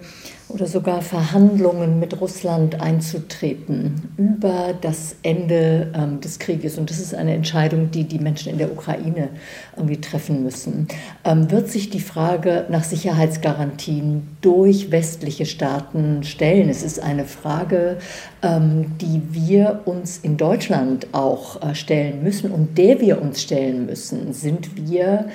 oder 0.49 0.65
sogar 0.65 1.01
Verhandlungen 1.01 1.99
mit 1.99 2.19
Russland 2.21 2.79
einzutreten 2.79 4.09
über 4.17 4.73
das 4.79 5.15
Ende 5.21 5.91
ähm, 5.93 6.21
des 6.21 6.39
Krieges. 6.39 6.77
Und 6.77 6.89
das 6.89 6.99
ist 6.99 7.13
eine 7.13 7.33
Entscheidung, 7.33 7.91
die 7.91 8.05
die 8.05 8.19
Menschen 8.19 8.53
in 8.53 8.57
der 8.57 8.71
Ukraine 8.71 9.29
irgendwie 9.75 9.99
treffen 9.99 10.43
müssen. 10.43 10.87
Ähm, 11.25 11.51
wird 11.51 11.69
sich 11.69 11.89
die 11.89 11.99
Frage 11.99 12.65
nach 12.69 12.83
Sicherheitsgarantien 12.83 14.37
durch 14.41 14.91
westliche 14.91 15.45
Staaten 15.45 16.23
stellen? 16.23 16.69
Es 16.69 16.81
ist 16.81 17.01
eine 17.01 17.25
Frage, 17.25 17.97
ähm, 18.41 18.97
die 19.01 19.21
wir 19.31 19.81
uns 19.85 20.17
in 20.19 20.37
Deutschland 20.37 21.07
auch 21.11 21.61
äh, 21.61 21.75
stellen 21.75 22.23
müssen 22.23 22.51
und 22.51 22.77
der 22.77 23.01
wir 23.01 23.21
uns 23.21 23.41
stellen 23.41 23.85
müssen. 23.85 24.31
Sind 24.31 24.89
wir 24.89 25.25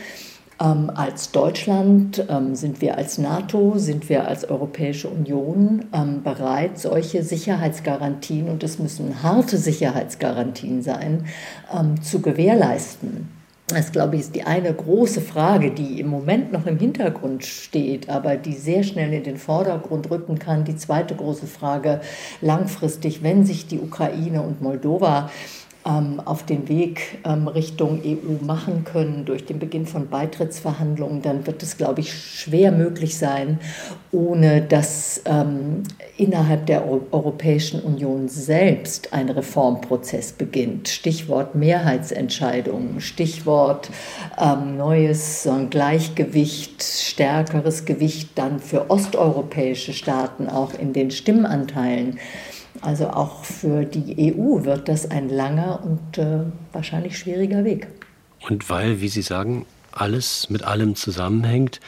ähm, 0.63 0.91
als 0.95 1.33
Deutschland 1.33 2.25
ähm, 2.29 2.55
sind 2.55 2.81
wir 2.81 2.97
als 2.97 3.19
NATO, 3.19 3.75
sind 3.77 4.09
wir 4.09 4.29
als 4.29 4.49
Europäische 4.49 5.09
Union 5.09 5.87
ähm, 5.93 6.23
bereit, 6.23 6.79
solche 6.79 7.23
Sicherheitsgarantien, 7.23 8.49
und 8.49 8.63
es 8.63 8.79
müssen 8.79 9.23
harte 9.23 9.57
Sicherheitsgarantien 9.57 10.83
sein, 10.83 11.27
ähm, 11.75 12.01
zu 12.03 12.21
gewährleisten. 12.21 13.29
Das, 13.69 13.91
glaube 13.91 14.17
ich, 14.17 14.23
ist 14.23 14.35
die 14.35 14.43
eine 14.43 14.73
große 14.73 15.23
Frage, 15.23 15.71
die 15.71 15.99
im 15.99 16.09
Moment 16.09 16.53
noch 16.53 16.67
im 16.67 16.79
Hintergrund 16.79 17.45
steht, 17.45 18.11
aber 18.11 18.37
die 18.37 18.53
sehr 18.53 18.83
schnell 18.83 19.13
in 19.15 19.23
den 19.23 19.39
Vordergrund 19.39 20.11
rücken 20.11 20.39
kann. 20.39 20.65
Die 20.65 20.77
zweite 20.77 21.15
große 21.15 21.47
Frage 21.47 22.01
langfristig, 22.43 23.23
wenn 23.23 23.47
sich 23.47 23.67
die 23.67 23.79
Ukraine 23.79 24.43
und 24.43 24.61
Moldova 24.61 25.21
ähm, 25.23 25.31
auf 25.85 26.45
den 26.45 26.69
Weg 26.69 27.19
ähm, 27.25 27.49
Richtung 27.49 28.01
EU 28.05 28.45
machen 28.45 28.85
können 28.85 29.25
durch 29.25 29.45
den 29.47 29.59
Beginn 29.59 29.85
von 29.85 30.09
Beitrittsverhandlungen, 30.09 31.23
dann 31.23 31.47
wird 31.47 31.63
es, 31.63 31.77
glaube 31.77 32.01
ich, 32.01 32.13
schwer 32.15 32.71
möglich 32.71 33.19
sein, 33.19 33.59
ohne 34.13 34.63
dass 34.63 35.23
ähm, 35.25 35.83
innerhalb 36.17 36.67
der 36.67 36.85
Europäischen 36.89 37.81
Union 37.81 38.29
selbst 38.29 39.13
ein 39.13 39.29
Reformprozess 39.29 40.33
beginnt. 40.33 40.89
Stichwort 40.89 41.55
Mehrheitsentscheidungen, 41.55 43.01
Stichwort 43.01 43.91
neues 44.77 45.49
Gleichgewicht, 45.71 46.83
stärkeres 46.83 47.85
Gewicht 47.85 48.31
dann 48.37 48.61
für 48.61 48.91
osteuropäische 48.91 49.93
Staaten 49.93 50.49
auch 50.49 50.75
in 50.75 50.93
den 50.93 51.11
Stimmanteilen. 51.11 52.19
Also 52.83 53.09
auch 53.09 53.45
für 53.45 53.85
die 53.85 54.35
EU 54.35 54.65
wird 54.65 54.89
das 54.89 55.11
ein 55.11 55.29
langer 55.29 55.83
und 55.85 56.19
äh, 56.19 56.41
wahrscheinlich 56.73 57.17
schwieriger 57.17 57.65
Weg. 57.65 57.87
Und 58.49 58.69
weil, 58.69 59.01
wie 59.01 59.09
Sie 59.09 59.23
sagen, 59.23 59.67
alles 59.93 60.51
mit 60.51 60.65
allem 60.65 60.97
zusammenhängt, 60.97 61.81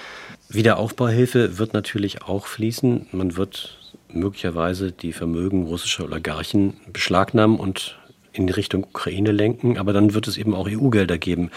Wiederaufbauhilfe 0.48 1.58
wird 1.58 1.74
natürlich 1.74 2.22
auch 2.22 2.46
fließen. 2.46 3.08
Man 3.10 3.36
wird 3.36 3.92
möglicherweise 4.08 4.92
die 4.92 5.12
Vermögen 5.12 5.64
russischer 5.64 6.04
Oligarchen 6.04 6.74
beschlagnahmen 6.92 7.58
und 7.58 7.98
in 8.32 8.46
die 8.46 8.52
Richtung 8.52 8.84
Ukraine 8.84 9.32
lenken, 9.32 9.78
aber 9.78 9.92
dann 9.92 10.14
wird 10.14 10.28
es 10.28 10.36
eben 10.36 10.54
auch 10.54 10.68
EU-Gelder 10.68 11.18
geben. 11.18 11.50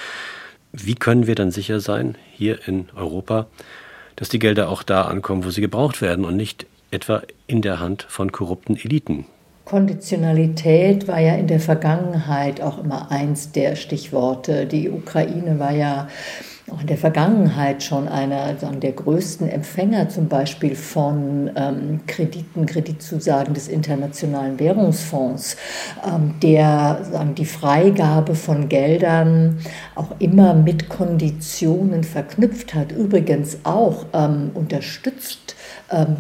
Wie 0.72 0.96
können 0.96 1.28
wir 1.28 1.36
dann 1.36 1.52
sicher 1.52 1.80
sein, 1.80 2.18
hier 2.34 2.68
in 2.68 2.88
Europa, 2.96 3.48
dass 4.16 4.30
die 4.30 4.40
Gelder 4.40 4.70
auch 4.70 4.84
da 4.84 5.04
ankommen, 5.04 5.46
wo 5.46 5.50
sie 5.52 5.62
gebraucht 5.62 6.02
werden 6.02 6.26
und 6.26 6.36
nicht 6.36 6.66
etwa 6.92 7.22
in 7.48 7.62
der 7.62 7.80
Hand 7.80 8.06
von 8.10 8.32
korrupten 8.32 8.76
Eliten. 8.76 9.26
Konditionalität 9.66 11.10
war 11.10 11.20
ja 11.20 11.36
in 11.36 11.48
der 11.48 11.60
Vergangenheit 11.60 12.62
auch 12.62 12.82
immer 12.82 13.12
eins 13.12 13.52
der 13.52 13.76
Stichworte. 13.76 14.66
Die 14.66 14.90
Ukraine 14.90 15.60
war 15.60 15.72
ja 15.72 16.08
auch 16.72 16.82
in 16.82 16.88
der 16.88 16.98
Vergangenheit 16.98 17.82
schon 17.82 18.10
einer 18.10 18.54
der 18.54 18.92
größten 18.92 19.48
Empfänger 19.48 20.10
zum 20.10 20.28
Beispiel 20.28 20.76
von 20.76 21.50
ähm, 21.56 22.02
Krediten, 22.08 22.66
Kreditzusagen 22.66 23.54
des 23.54 23.70
Internationalen 23.70 24.60
Währungsfonds, 24.60 25.56
ähm, 26.06 26.36
der 26.42 27.06
sagen, 27.10 27.36
die 27.36 27.46
Freigabe 27.46 28.36
von 28.36 28.68
Geldern 28.68 29.60
auch 29.96 30.16
immer 30.20 30.54
mit 30.54 30.90
Konditionen 30.90 32.04
verknüpft 32.04 32.74
hat, 32.74 32.92
übrigens 32.92 33.60
auch 33.64 34.06
ähm, 34.14 34.52
unterstützt 34.54 35.47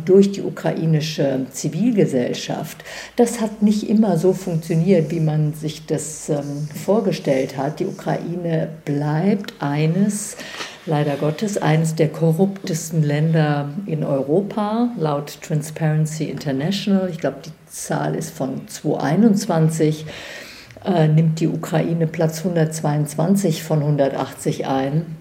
durch 0.06 0.32
die 0.32 0.42
ukrainische 0.42 1.46
Zivilgesellschaft. 1.52 2.84
Das 3.18 3.42
hat 3.42 3.62
nicht 3.62 3.90
immer 3.90 4.18
so 4.18 4.32
funktioniert, 4.32 5.12
wie 5.12 5.20
man 5.20 5.54
sich 5.54 5.86
das 5.86 6.30
ähm, 6.30 6.70
vorgestellt 6.86 7.58
hat. 7.58 7.82
Die 7.82 7.86
Ukraine 7.86 8.70
bleibt 8.86 9.56
eines, 9.60 10.38
leider 10.86 11.16
Gottes, 11.18 11.58
eines 11.58 11.96
der 11.96 12.08
korruptesten 12.08 13.04
Länder 13.04 13.70
in 13.86 14.06
Europa, 14.06 14.90
laut 14.98 15.42
Transparency 15.42 16.26
International. 16.26 17.10
Ich 17.10 17.18
glaube, 17.18 17.38
die 17.46 17.52
Zahl 17.70 18.16
ist 18.16 18.32
von 18.32 18.68
2021 18.68 20.06
äh, 20.86 21.08
nimmt 21.10 21.42
die 21.42 21.48
Ukraine 21.48 22.08
Platz 22.08 22.40
122 22.40 23.64
von 23.64 23.80
180 23.80 24.68
ein. 24.68 25.18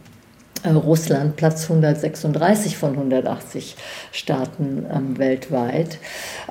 Äh, 0.62 0.70
Russland 0.70 1.36
Platz 1.36 1.64
136 1.64 2.76
von 2.76 2.92
180 2.92 3.76
Staaten 4.12 4.86
ähm, 4.92 5.18
weltweit. 5.18 5.98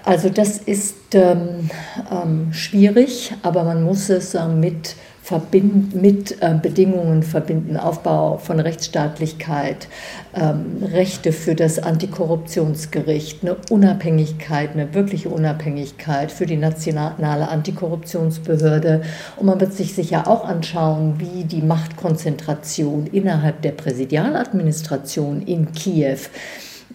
Also 0.04 0.30
das 0.30 0.58
ist 0.58 0.96
ähm, 1.14 1.70
ähm, 2.12 2.54
schwierig, 2.54 3.34
aber 3.42 3.64
man 3.64 3.84
muss 3.84 4.10
es 4.10 4.36
äh, 4.36 4.48
mit 4.48 4.96
verbinden, 5.26 6.00
mit 6.00 6.40
äh, 6.44 6.54
Bedingungen 6.54 7.24
verbinden, 7.24 7.78
Aufbau 7.78 8.38
von 8.38 8.60
Rechtsstaatlichkeit, 8.60 9.88
ähm, 10.36 10.84
Rechte 10.84 11.32
für 11.32 11.56
das 11.56 11.80
Antikorruptionsgericht, 11.80 13.42
eine 13.42 13.56
Unabhängigkeit, 13.72 14.74
eine 14.74 14.94
wirkliche 14.94 15.30
Unabhängigkeit 15.30 16.32
für 16.32 16.46
die 16.46 16.58
nationale 16.58 17.48
Antikorruptionsbehörde. 17.48 19.02
Und 19.38 19.48
man 19.48 19.60
wird 19.60 19.74
sich 19.74 19.96
sicher 19.96 20.28
auch 20.28 20.46
anschauen, 20.46 21.16
wie 21.18 21.44
die 21.44 21.64
Machtkonzentration 21.64 23.08
innerhalb 23.08 23.64
der 23.64 23.72
Präsidialadministration 23.72 25.42
in 25.42 25.72
Kiew 25.72 26.20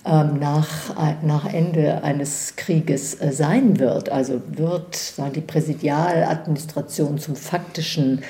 nach, 0.05 0.69
nach 1.23 1.53
Ende 1.53 2.03
eines 2.03 2.57
Krieges 2.57 3.21
äh, 3.21 3.33
sein 3.33 3.79
wird. 3.79 4.09
Also 4.09 4.41
wird 4.47 4.95
sagen, 4.97 5.35
die 5.35 5.41
Präsidialadministration 5.41 7.19
zum 7.19 7.37
faktischen 7.37 8.19
ähm, 8.19 8.25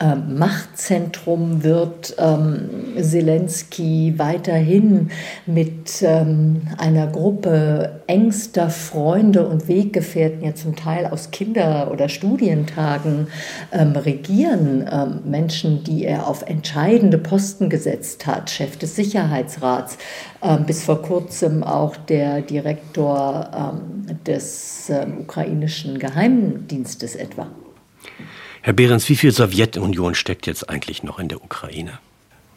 Machtzentrum 0.00 1.64
wird 1.64 2.14
ähm, 2.18 2.68
Zelensky 3.00 4.14
weiterhin 4.16 5.10
mit 5.44 6.02
ähm, 6.02 6.62
einer 6.76 7.08
Gruppe 7.08 8.00
engster 8.06 8.70
Freunde 8.70 9.48
und 9.48 9.66
Weggefährten, 9.66 10.44
ja 10.44 10.54
zum 10.54 10.76
Teil 10.76 11.06
aus 11.06 11.32
Kinder- 11.32 11.90
oder 11.90 12.08
Studientagen, 12.08 13.26
ähm, 13.72 13.96
regieren. 13.96 14.88
Ähm, 14.88 15.20
Menschen, 15.24 15.82
die 15.82 16.04
er 16.04 16.28
auf 16.28 16.42
entscheidende 16.42 17.18
Posten 17.18 17.68
gesetzt 17.68 18.24
hat, 18.24 18.50
Chef 18.50 18.76
des 18.76 18.94
Sicherheitsrats, 18.94 19.98
ähm, 20.42 20.64
bis 20.64 20.84
vor 20.84 21.02
kurzem 21.02 21.64
auch 21.64 21.96
der 21.96 22.42
Direktor 22.42 23.74
des 24.26 24.90
ukrainischen 25.20 25.98
Geheimdienstes 25.98 27.16
etwa. 27.16 27.48
Herr 28.60 28.72
Behrens, 28.72 29.08
wie 29.08 29.16
viel 29.16 29.30
Sowjetunion 29.30 30.14
steckt 30.14 30.46
jetzt 30.46 30.68
eigentlich 30.68 31.02
noch 31.04 31.18
in 31.18 31.28
der 31.28 31.42
Ukraine? 31.42 31.98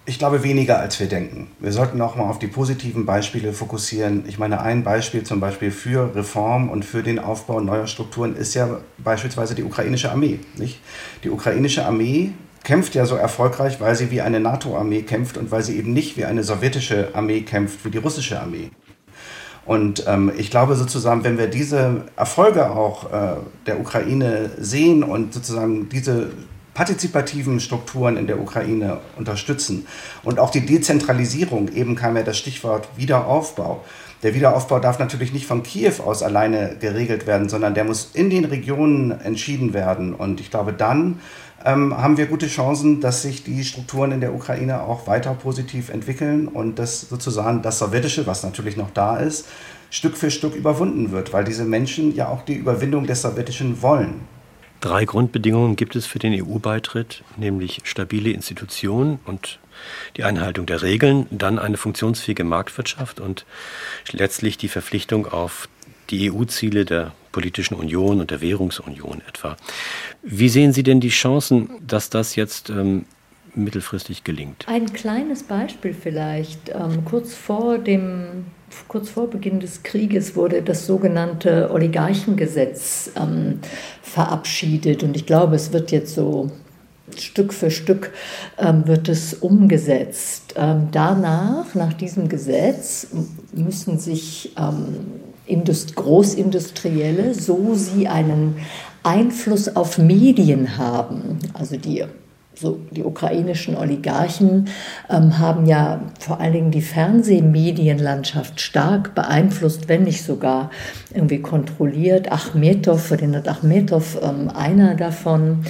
Ich 0.07 0.17
glaube 0.17 0.43
weniger, 0.43 0.79
als 0.79 0.99
wir 0.99 1.07
denken. 1.07 1.51
Wir 1.59 1.71
sollten 1.71 2.01
auch 2.01 2.15
mal 2.15 2.27
auf 2.27 2.39
die 2.39 2.47
positiven 2.47 3.05
Beispiele 3.05 3.53
fokussieren. 3.53 4.23
Ich 4.27 4.39
meine, 4.39 4.61
ein 4.61 4.83
Beispiel 4.83 5.23
zum 5.23 5.39
Beispiel 5.39 5.69
für 5.69 6.15
Reform 6.15 6.69
und 6.69 6.85
für 6.85 7.03
den 7.03 7.19
Aufbau 7.19 7.61
neuer 7.61 7.85
Strukturen 7.85 8.35
ist 8.35 8.55
ja 8.55 8.79
beispielsweise 8.97 9.53
die 9.53 9.63
ukrainische 9.63 10.11
Armee. 10.11 10.39
Nicht? 10.57 10.79
Die 11.23 11.29
ukrainische 11.29 11.85
Armee 11.85 12.31
kämpft 12.63 12.95
ja 12.95 13.05
so 13.05 13.15
erfolgreich, 13.15 13.79
weil 13.79 13.95
sie 13.95 14.09
wie 14.09 14.21
eine 14.21 14.39
NATO-Armee 14.39 15.03
kämpft 15.03 15.37
und 15.37 15.51
weil 15.51 15.63
sie 15.63 15.77
eben 15.77 15.93
nicht 15.93 16.17
wie 16.17 16.25
eine 16.25 16.43
sowjetische 16.43 17.09
Armee 17.13 17.41
kämpft, 17.41 17.85
wie 17.85 17.91
die 17.91 17.99
russische 17.99 18.39
Armee. 18.39 18.71
Und 19.65 20.05
ähm, 20.07 20.31
ich 20.37 20.49
glaube 20.49 20.75
sozusagen, 20.75 21.23
wenn 21.23 21.37
wir 21.37 21.47
diese 21.47 22.05
Erfolge 22.15 22.71
auch 22.71 23.11
äh, 23.11 23.35
der 23.67 23.79
Ukraine 23.79 24.49
sehen 24.57 25.03
und 25.03 25.33
sozusagen 25.33 25.87
diese 25.89 26.31
partizipativen 26.73 27.59
Strukturen 27.59 28.17
in 28.17 28.27
der 28.27 28.39
Ukraine 28.39 28.99
unterstützen 29.17 29.85
und 30.23 30.39
auch 30.39 30.49
die 30.49 30.65
Dezentralisierung, 30.65 31.69
eben 31.73 31.95
kam 31.95 32.15
ja 32.15 32.23
das 32.23 32.37
Stichwort 32.37 32.87
Wiederaufbau. 32.95 33.83
Der 34.23 34.35
Wiederaufbau 34.35 34.79
darf 34.79 34.99
natürlich 34.99 35.33
nicht 35.33 35.47
von 35.47 35.63
Kiew 35.63 36.03
aus 36.05 36.21
alleine 36.21 36.75
geregelt 36.79 37.25
werden, 37.25 37.49
sondern 37.49 37.73
der 37.73 37.85
muss 37.85 38.11
in 38.13 38.29
den 38.29 38.45
Regionen 38.45 39.11
entschieden 39.19 39.73
werden. 39.73 40.13
Und 40.13 40.39
ich 40.39 40.51
glaube, 40.51 40.73
dann 40.73 41.19
ähm, 41.65 41.97
haben 41.97 42.17
wir 42.17 42.27
gute 42.27 42.47
Chancen, 42.47 43.01
dass 43.01 43.23
sich 43.23 43.43
die 43.43 43.63
Strukturen 43.63 44.11
in 44.11 44.21
der 44.21 44.33
Ukraine 44.33 44.83
auch 44.83 45.07
weiter 45.07 45.33
positiv 45.33 45.89
entwickeln 45.89 46.47
und 46.47 46.77
dass 46.77 47.01
sozusagen 47.01 47.63
das 47.63 47.79
Sowjetische, 47.79 48.27
was 48.27 48.43
natürlich 48.43 48.77
noch 48.77 48.91
da 48.91 49.17
ist, 49.17 49.47
Stück 49.89 50.15
für 50.15 50.31
Stück 50.31 50.55
überwunden 50.55 51.11
wird, 51.11 51.33
weil 51.33 51.43
diese 51.43 51.65
Menschen 51.65 52.15
ja 52.15 52.29
auch 52.29 52.43
die 52.43 52.55
Überwindung 52.55 53.07
des 53.07 53.23
Sowjetischen 53.23 53.81
wollen. 53.81 54.21
Drei 54.79 55.05
Grundbedingungen 55.05 55.75
gibt 55.75 55.95
es 55.95 56.07
für 56.07 56.17
den 56.17 56.33
EU-Beitritt, 56.33 57.23
nämlich 57.37 57.81
stabile 57.83 58.31
Institutionen 58.31 59.19
und 59.25 59.59
die 60.17 60.23
Einhaltung 60.23 60.65
der 60.65 60.81
Regeln, 60.81 61.27
dann 61.31 61.59
eine 61.59 61.77
funktionsfähige 61.77 62.43
Marktwirtschaft 62.43 63.19
und 63.19 63.45
letztlich 64.11 64.57
die 64.57 64.67
Verpflichtung 64.67 65.27
auf 65.27 65.67
die 66.09 66.31
EU-Ziele 66.31 66.85
der 66.85 67.13
politischen 67.31 67.75
Union 67.75 68.19
und 68.19 68.31
der 68.31 68.41
Währungsunion 68.41 69.21
etwa. 69.27 69.55
Wie 70.21 70.49
sehen 70.49 70.73
Sie 70.73 70.83
denn 70.83 70.99
die 70.99 71.09
Chancen, 71.09 71.69
dass 71.85 72.09
das 72.09 72.35
jetzt 72.35 72.69
ähm, 72.69 73.05
mittelfristig 73.55 74.23
gelingt? 74.23 74.67
Ein 74.67 74.91
kleines 74.93 75.43
Beispiel 75.43 75.93
vielleicht. 75.93 76.69
Ähm, 76.69 77.05
kurz 77.05 77.33
vor 77.33 77.77
dem 77.77 78.45
kurz 78.87 79.09
vor 79.09 79.29
Beginn 79.29 79.59
des 79.59 79.83
Krieges 79.83 80.35
wurde 80.37 80.61
das 80.61 80.85
sogenannte 80.85 81.69
Oligarchengesetz 81.71 83.11
ähm, 83.17 83.59
verabschiedet 84.01 85.03
und 85.03 85.15
ich 85.17 85.25
glaube, 85.25 85.55
es 85.55 85.73
wird 85.73 85.91
jetzt 85.91 86.15
so 86.15 86.49
Stück 87.19 87.53
für 87.53 87.71
Stück 87.71 88.11
ähm, 88.57 88.87
wird 88.87 89.09
es 89.09 89.33
umgesetzt. 89.33 90.55
Ähm, 90.57 90.89
danach, 90.91 91.75
nach 91.75 91.93
diesem 91.93 92.29
Gesetz, 92.29 93.07
müssen 93.53 93.99
sich 93.99 94.53
ähm, 94.57 94.97
Indust 95.45 95.95
Großindustrielle, 95.95 97.33
so 97.33 97.73
sie 97.75 98.07
einen 98.07 98.57
Einfluss 99.03 99.75
auf 99.75 99.97
Medien 99.97 100.77
haben, 100.77 101.39
also 101.53 101.75
die 101.77 102.05
so 102.61 102.79
die 102.91 103.03
ukrainischen 103.03 103.75
Oligarchen 103.75 104.69
ähm, 105.09 105.39
haben 105.39 105.65
ja 105.65 106.01
vor 106.19 106.39
allen 106.39 106.53
Dingen 106.53 106.71
die 106.71 106.81
Fernsehmedienlandschaft 106.81 108.61
stark 108.61 109.15
beeinflusst, 109.15 109.89
wenn 109.89 110.03
nicht 110.03 110.23
sogar 110.23 110.69
irgendwie 111.13 111.41
kontrolliert. 111.41 112.31
Achmetov, 112.31 113.07
Ferdinand 113.07 113.47
Achmetov, 113.47 114.17
ähm, 114.21 114.49
einer 114.49 114.95
davon. 114.95 115.65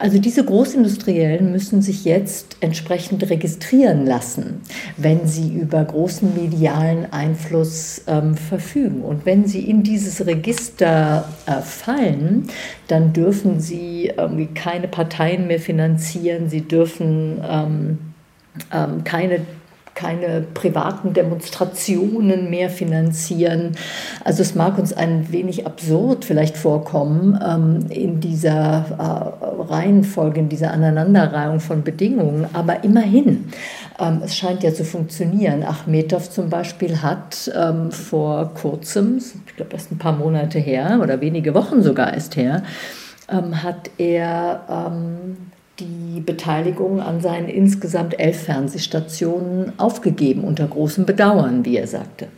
Also 0.00 0.18
diese 0.18 0.42
Großindustriellen 0.42 1.52
müssen 1.52 1.82
sich 1.82 2.06
jetzt 2.06 2.56
entsprechend 2.60 3.28
registrieren 3.28 4.06
lassen, 4.06 4.62
wenn 4.96 5.26
sie 5.26 5.52
über 5.52 5.84
großen 5.84 6.34
medialen 6.34 7.12
Einfluss 7.12 8.00
ähm, 8.06 8.34
verfügen. 8.34 9.02
Und 9.02 9.26
wenn 9.26 9.46
sie 9.46 9.60
in 9.68 9.82
dieses 9.82 10.26
Register 10.26 11.28
äh, 11.44 11.60
fallen, 11.60 12.48
dann 12.88 13.12
dürfen 13.12 13.60
sie 13.60 14.10
irgendwie 14.16 14.46
keine 14.46 14.88
Parteien 14.88 15.46
mehr 15.46 15.60
finanzieren, 15.60 16.48
sie 16.48 16.62
dürfen 16.62 17.38
ähm, 17.46 17.98
ähm, 18.72 19.04
keine 19.04 19.42
keine 19.94 20.42
privaten 20.54 21.12
Demonstrationen 21.12 22.50
mehr 22.50 22.70
finanzieren. 22.70 23.72
Also 24.24 24.42
es 24.42 24.54
mag 24.54 24.78
uns 24.78 24.92
ein 24.92 25.32
wenig 25.32 25.66
absurd 25.66 26.24
vielleicht 26.24 26.56
vorkommen 26.56 27.38
ähm, 27.46 27.86
in 27.90 28.20
dieser 28.20 28.84
äh, 28.98 29.72
Reihenfolge, 29.72 30.40
in 30.40 30.48
dieser 30.48 30.72
Aneinanderreihung 30.72 31.60
von 31.60 31.82
Bedingungen, 31.82 32.46
aber 32.52 32.84
immerhin, 32.84 33.52
ähm, 33.98 34.22
es 34.24 34.36
scheint 34.36 34.62
ja 34.62 34.72
zu 34.72 34.84
funktionieren. 34.84 35.62
Achmetow 35.62 36.30
zum 36.30 36.48
Beispiel 36.48 37.02
hat 37.02 37.50
ähm, 37.54 37.90
vor 37.90 38.54
kurzem, 38.54 39.18
ich 39.46 39.56
glaube 39.56 39.72
erst 39.72 39.92
ein 39.92 39.98
paar 39.98 40.16
Monate 40.16 40.58
her 40.58 41.00
oder 41.02 41.20
wenige 41.20 41.54
Wochen 41.54 41.82
sogar 41.82 42.14
erst 42.14 42.36
her, 42.36 42.62
ähm, 43.28 43.62
hat 43.62 43.90
er 43.98 44.62
ähm, 44.68 45.36
die 45.80 46.20
Beteiligung 46.20 47.00
an 47.00 47.20
seinen 47.20 47.48
insgesamt 47.48 48.18
elf 48.18 48.44
Fernsehstationen 48.44 49.78
aufgegeben, 49.78 50.44
unter 50.44 50.66
großem 50.66 51.06
Bedauern, 51.06 51.64
wie 51.64 51.76
er 51.76 51.86
sagte. 51.86 52.28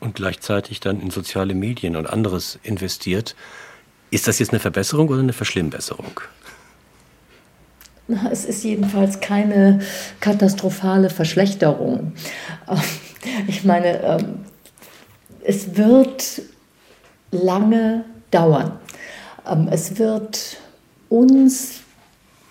Und 0.00 0.14
gleichzeitig 0.14 0.80
dann 0.80 1.00
in 1.00 1.10
soziale 1.10 1.54
Medien 1.54 1.96
und 1.96 2.06
anderes 2.06 2.58
investiert. 2.62 3.34
Ist 4.10 4.28
das 4.28 4.38
jetzt 4.38 4.50
eine 4.50 4.60
Verbesserung 4.60 5.08
oder 5.08 5.20
eine 5.20 5.32
Verschlimmbesserung? 5.32 6.20
Es 8.30 8.44
ist 8.44 8.62
jedenfalls 8.64 9.20
keine 9.20 9.80
katastrophale 10.20 11.08
Verschlechterung. 11.08 12.12
Ich 13.46 13.64
meine, 13.64 14.02
ähm, 14.02 14.44
es 15.42 15.76
wird 15.76 16.42
lange 17.30 18.04
dauern. 18.30 18.78
Ähm, 19.50 19.68
es 19.70 19.98
wird 19.98 20.58
uns 21.08 21.80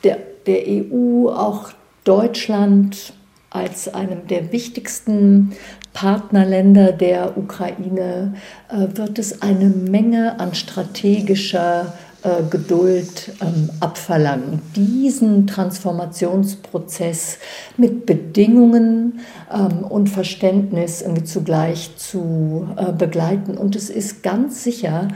der 0.03 0.33
der 0.45 0.63
EU 0.67 1.29
auch 1.29 1.69
Deutschland 2.03 3.13
als 3.49 3.93
einem 3.93 4.27
der 4.27 4.51
wichtigsten 4.51 5.53
Partnerländer 5.93 6.91
der 6.91 7.38
Ukraine 7.38 8.34
äh, 8.69 8.97
wird 8.97 9.19
es 9.19 9.41
eine 9.43 9.69
Menge 9.69 10.39
an 10.39 10.56
strategischer 10.56 11.93
äh, 12.23 12.41
Geduld 12.49 13.34
ähm, 13.41 13.69
abverlangen, 13.79 14.62
diesen 14.75 15.45
Transformationsprozess 15.45 17.38
mit 17.77 18.06
Bedingungen 18.06 19.19
ähm, 19.53 19.84
und 19.84 20.10
Verständnis 20.10 21.03
zugleich 21.25 21.95
zu 21.97 22.69
äh, 22.75 22.91
begleiten. 22.91 23.58
Und 23.58 23.75
es 23.75 23.89
ist 23.89 24.23
ganz 24.23 24.63
sicher 24.63 25.10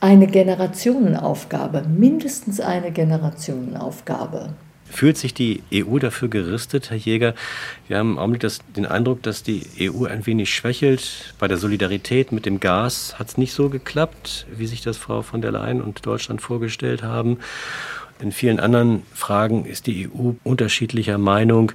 eine 0.00 0.26
Generationenaufgabe, 0.26 1.84
mindestens 1.86 2.60
eine 2.60 2.90
Generationenaufgabe. 2.90 4.50
Fühlt 4.94 5.18
sich 5.18 5.34
die 5.34 5.60
EU 5.74 5.98
dafür 5.98 6.28
gerüstet, 6.28 6.90
Herr 6.90 6.96
Jäger? 6.96 7.34
Wir 7.88 7.98
haben 7.98 8.12
im 8.12 8.18
Augenblick 8.18 8.42
das, 8.42 8.60
den 8.76 8.86
Eindruck, 8.86 9.24
dass 9.24 9.42
die 9.42 9.62
EU 9.80 10.04
ein 10.04 10.24
wenig 10.24 10.54
schwächelt. 10.54 11.34
Bei 11.40 11.48
der 11.48 11.56
Solidarität 11.56 12.30
mit 12.30 12.46
dem 12.46 12.60
Gas 12.60 13.18
hat 13.18 13.26
es 13.26 13.36
nicht 13.36 13.54
so 13.54 13.70
geklappt, 13.70 14.46
wie 14.56 14.68
sich 14.68 14.82
das 14.82 14.96
Frau 14.96 15.22
von 15.22 15.42
der 15.42 15.50
Leyen 15.50 15.82
und 15.82 16.06
Deutschland 16.06 16.40
vorgestellt 16.40 17.02
haben. 17.02 17.38
In 18.20 18.30
vielen 18.30 18.60
anderen 18.60 19.02
Fragen 19.12 19.64
ist 19.64 19.88
die 19.88 20.08
EU 20.08 20.34
unterschiedlicher 20.44 21.18
Meinung. 21.18 21.72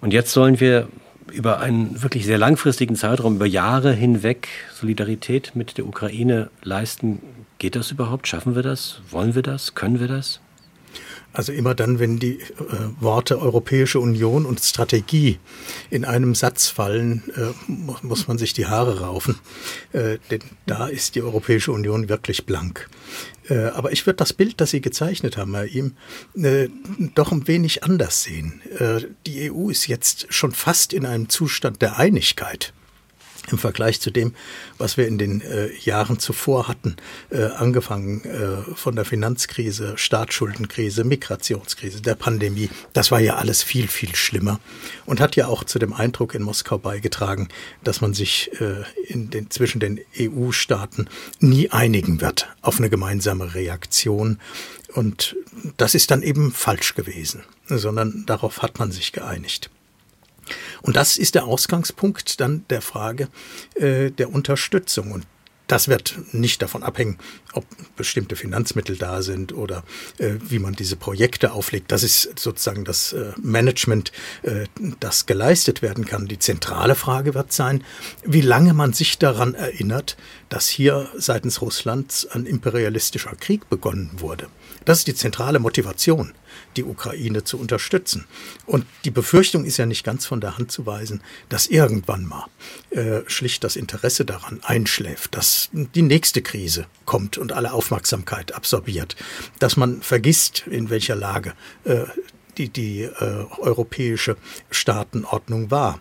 Und 0.00 0.12
jetzt 0.12 0.32
sollen 0.32 0.58
wir 0.58 0.88
über 1.30 1.60
einen 1.60 2.02
wirklich 2.02 2.26
sehr 2.26 2.38
langfristigen 2.38 2.96
Zeitraum, 2.96 3.36
über 3.36 3.46
Jahre 3.46 3.92
hinweg 3.92 4.48
Solidarität 4.74 5.52
mit 5.54 5.78
der 5.78 5.86
Ukraine 5.86 6.50
leisten. 6.64 7.20
Geht 7.58 7.76
das 7.76 7.92
überhaupt? 7.92 8.26
Schaffen 8.26 8.56
wir 8.56 8.64
das? 8.64 9.00
Wollen 9.10 9.36
wir 9.36 9.42
das? 9.42 9.76
Können 9.76 10.00
wir 10.00 10.08
das? 10.08 10.40
Also 11.32 11.52
immer 11.52 11.74
dann, 11.74 11.98
wenn 11.98 12.18
die 12.18 12.40
äh, 12.40 12.46
Worte 13.00 13.40
Europäische 13.40 14.00
Union 14.00 14.44
und 14.44 14.60
Strategie 14.60 15.38
in 15.90 16.04
einem 16.04 16.34
Satz 16.34 16.68
fallen, 16.68 17.22
äh, 17.36 17.72
muss 18.02 18.28
man 18.28 18.38
sich 18.38 18.52
die 18.52 18.66
Haare 18.66 19.00
raufen. 19.00 19.38
Äh, 19.92 20.18
denn 20.30 20.40
da 20.66 20.88
ist 20.88 21.14
die 21.14 21.22
Europäische 21.22 21.72
Union 21.72 22.08
wirklich 22.08 22.44
blank. 22.44 22.88
Äh, 23.48 23.66
aber 23.66 23.92
ich 23.92 24.06
würde 24.06 24.18
das 24.18 24.32
Bild, 24.32 24.60
das 24.60 24.70
Sie 24.70 24.80
gezeichnet 24.80 25.36
haben, 25.36 25.54
Herr 25.54 25.66
Ihm, 25.66 25.94
äh, 26.34 26.68
doch 27.14 27.32
ein 27.32 27.48
wenig 27.48 27.82
anders 27.82 28.22
sehen. 28.22 28.60
Äh, 28.78 29.00
die 29.26 29.50
EU 29.50 29.70
ist 29.70 29.86
jetzt 29.86 30.26
schon 30.30 30.52
fast 30.52 30.92
in 30.92 31.06
einem 31.06 31.28
Zustand 31.28 31.82
der 31.82 31.98
Einigkeit 31.98 32.72
im 33.50 33.58
Vergleich 33.58 34.00
zu 34.00 34.10
dem, 34.10 34.34
was 34.78 34.96
wir 34.96 35.06
in 35.06 35.18
den 35.18 35.40
äh, 35.40 35.70
Jahren 35.80 36.18
zuvor 36.18 36.68
hatten, 36.68 36.96
äh, 37.30 37.44
angefangen 37.44 38.24
äh, 38.24 38.74
von 38.74 38.94
der 38.94 39.04
Finanzkrise, 39.04 39.94
Staatsschuldenkrise, 39.96 41.04
Migrationskrise, 41.04 42.02
der 42.02 42.14
Pandemie. 42.14 42.70
Das 42.92 43.10
war 43.10 43.20
ja 43.20 43.36
alles 43.36 43.62
viel, 43.62 43.88
viel 43.88 44.14
schlimmer 44.14 44.60
und 45.06 45.20
hat 45.20 45.36
ja 45.36 45.48
auch 45.48 45.64
zu 45.64 45.78
dem 45.78 45.92
Eindruck 45.92 46.34
in 46.34 46.42
Moskau 46.42 46.78
beigetragen, 46.78 47.48
dass 47.82 48.00
man 48.00 48.14
sich 48.14 48.50
äh, 48.60 48.84
in 49.06 49.30
den, 49.30 49.50
zwischen 49.50 49.80
den 49.80 50.00
EU-Staaten 50.18 51.08
nie 51.40 51.70
einigen 51.70 52.20
wird 52.20 52.48
auf 52.60 52.78
eine 52.78 52.90
gemeinsame 52.90 53.54
Reaktion. 53.54 54.38
Und 54.94 55.36
das 55.76 55.94
ist 55.94 56.10
dann 56.10 56.22
eben 56.22 56.52
falsch 56.52 56.94
gewesen, 56.94 57.42
sondern 57.66 58.24
darauf 58.26 58.62
hat 58.62 58.78
man 58.78 58.92
sich 58.92 59.12
geeinigt. 59.12 59.70
Und 60.82 60.96
das 60.96 61.16
ist 61.16 61.34
der 61.34 61.44
Ausgangspunkt 61.44 62.40
dann 62.40 62.64
der 62.68 62.82
Frage 62.82 63.28
äh, 63.74 64.10
der 64.10 64.32
Unterstützung. 64.32 65.12
Und 65.12 65.26
das 65.72 65.88
wird 65.88 66.16
nicht 66.32 66.60
davon 66.60 66.82
abhängen, 66.82 67.16
ob 67.54 67.64
bestimmte 67.96 68.36
Finanzmittel 68.36 68.98
da 68.98 69.22
sind 69.22 69.54
oder 69.54 69.84
äh, 70.18 70.34
wie 70.40 70.58
man 70.58 70.74
diese 70.74 70.96
Projekte 70.96 71.52
auflegt. 71.52 71.90
Das 71.92 72.02
ist 72.02 72.38
sozusagen 72.38 72.84
das 72.84 73.14
äh, 73.14 73.32
Management, 73.40 74.12
äh, 74.42 74.66
das 75.00 75.24
geleistet 75.24 75.80
werden 75.80 76.04
kann. 76.04 76.26
Die 76.26 76.38
zentrale 76.38 76.94
Frage 76.94 77.34
wird 77.34 77.54
sein, 77.54 77.84
wie 78.22 78.42
lange 78.42 78.74
man 78.74 78.92
sich 78.92 79.18
daran 79.18 79.54
erinnert, 79.54 80.18
dass 80.50 80.68
hier 80.68 81.08
seitens 81.16 81.62
Russlands 81.62 82.26
ein 82.26 82.44
imperialistischer 82.44 83.34
Krieg 83.36 83.70
begonnen 83.70 84.10
wurde. 84.16 84.48
Das 84.84 84.98
ist 84.98 85.06
die 85.06 85.14
zentrale 85.14 85.58
Motivation 85.58 86.34
die 86.76 86.84
Ukraine 86.84 87.44
zu 87.44 87.58
unterstützen. 87.58 88.26
Und 88.66 88.86
die 89.04 89.10
Befürchtung 89.10 89.64
ist 89.64 89.76
ja 89.76 89.86
nicht 89.86 90.04
ganz 90.04 90.26
von 90.26 90.40
der 90.40 90.58
Hand 90.58 90.72
zu 90.72 90.86
weisen, 90.86 91.22
dass 91.48 91.66
irgendwann 91.66 92.26
mal 92.26 92.46
äh, 92.90 93.20
schlicht 93.26 93.64
das 93.64 93.76
Interesse 93.76 94.24
daran 94.24 94.60
einschläft, 94.62 95.34
dass 95.34 95.70
die 95.72 96.02
nächste 96.02 96.42
Krise 96.42 96.86
kommt 97.04 97.38
und 97.38 97.52
alle 97.52 97.72
Aufmerksamkeit 97.72 98.54
absorbiert, 98.54 99.16
dass 99.58 99.76
man 99.76 100.02
vergisst, 100.02 100.64
in 100.66 100.90
welcher 100.90 101.16
Lage 101.16 101.54
äh, 101.84 102.04
die, 102.58 102.68
die 102.68 103.02
äh, 103.02 103.46
europäische 103.58 104.36
Staatenordnung 104.70 105.70
war. 105.70 105.98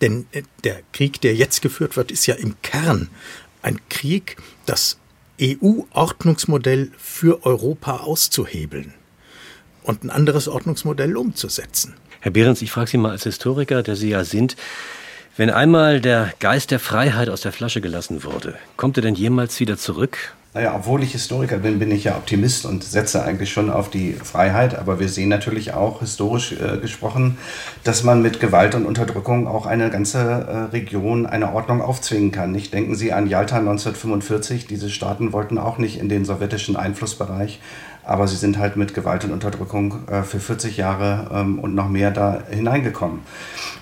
Denn 0.00 0.26
äh, 0.32 0.42
der 0.62 0.82
Krieg, 0.92 1.20
der 1.20 1.34
jetzt 1.34 1.62
geführt 1.62 1.96
wird, 1.96 2.10
ist 2.10 2.26
ja 2.26 2.34
im 2.34 2.60
Kern 2.62 3.10
ein 3.62 3.80
Krieg, 3.88 4.36
das 4.66 4.98
EU-Ordnungsmodell 5.40 6.92
für 6.96 7.44
Europa 7.44 7.98
auszuhebeln 7.98 8.94
und 9.84 10.02
ein 10.02 10.10
anderes 10.10 10.48
Ordnungsmodell 10.48 11.16
umzusetzen. 11.16 11.94
Herr 12.20 12.32
Behrens, 12.32 12.62
ich 12.62 12.72
frage 12.72 12.90
Sie 12.90 12.98
mal 12.98 13.12
als 13.12 13.22
Historiker, 13.22 13.82
der 13.82 13.94
Sie 13.94 14.10
ja 14.10 14.24
sind, 14.24 14.56
wenn 15.36 15.50
einmal 15.50 16.00
der 16.00 16.32
Geist 16.38 16.70
der 16.70 16.78
Freiheit 16.78 17.28
aus 17.28 17.40
der 17.40 17.52
Flasche 17.52 17.80
gelassen 17.80 18.24
wurde, 18.24 18.54
kommt 18.76 18.96
er 18.96 19.02
denn 19.02 19.14
jemals 19.14 19.58
wieder 19.60 19.76
zurück? 19.76 20.32
Naja, 20.54 20.72
obwohl 20.76 21.02
ich 21.02 21.10
Historiker 21.10 21.58
bin, 21.58 21.80
bin 21.80 21.90
ich 21.90 22.04
ja 22.04 22.14
Optimist 22.14 22.64
und 22.64 22.84
setze 22.84 23.24
eigentlich 23.24 23.52
schon 23.52 23.70
auf 23.70 23.90
die 23.90 24.12
Freiheit. 24.12 24.78
Aber 24.78 25.00
wir 25.00 25.08
sehen 25.08 25.28
natürlich 25.28 25.74
auch, 25.74 25.98
historisch 25.98 26.52
äh, 26.52 26.78
gesprochen, 26.78 27.38
dass 27.82 28.04
man 28.04 28.22
mit 28.22 28.38
Gewalt 28.38 28.76
und 28.76 28.86
Unterdrückung 28.86 29.48
auch 29.48 29.66
eine 29.66 29.90
ganze 29.90 30.20
äh, 30.20 30.56
Region 30.70 31.26
eine 31.26 31.52
Ordnung 31.52 31.82
aufzwingen 31.82 32.30
kann. 32.30 32.52
Nicht 32.52 32.72
denken 32.72 32.94
Sie 32.94 33.12
an 33.12 33.26
Jalta 33.26 33.56
1945. 33.56 34.68
Diese 34.68 34.90
Staaten 34.90 35.32
wollten 35.32 35.58
auch 35.58 35.78
nicht 35.78 35.98
in 35.98 36.08
den 36.08 36.24
sowjetischen 36.24 36.76
Einflussbereich 36.76 37.58
aber 38.06 38.28
sie 38.28 38.36
sind 38.36 38.58
halt 38.58 38.76
mit 38.76 38.94
Gewalt 38.94 39.24
und 39.24 39.32
Unterdrückung 39.32 40.06
äh, 40.08 40.22
für 40.22 40.40
40 40.40 40.76
Jahre 40.76 41.30
ähm, 41.32 41.58
und 41.58 41.74
noch 41.74 41.88
mehr 41.88 42.10
da 42.10 42.42
hineingekommen. 42.50 43.20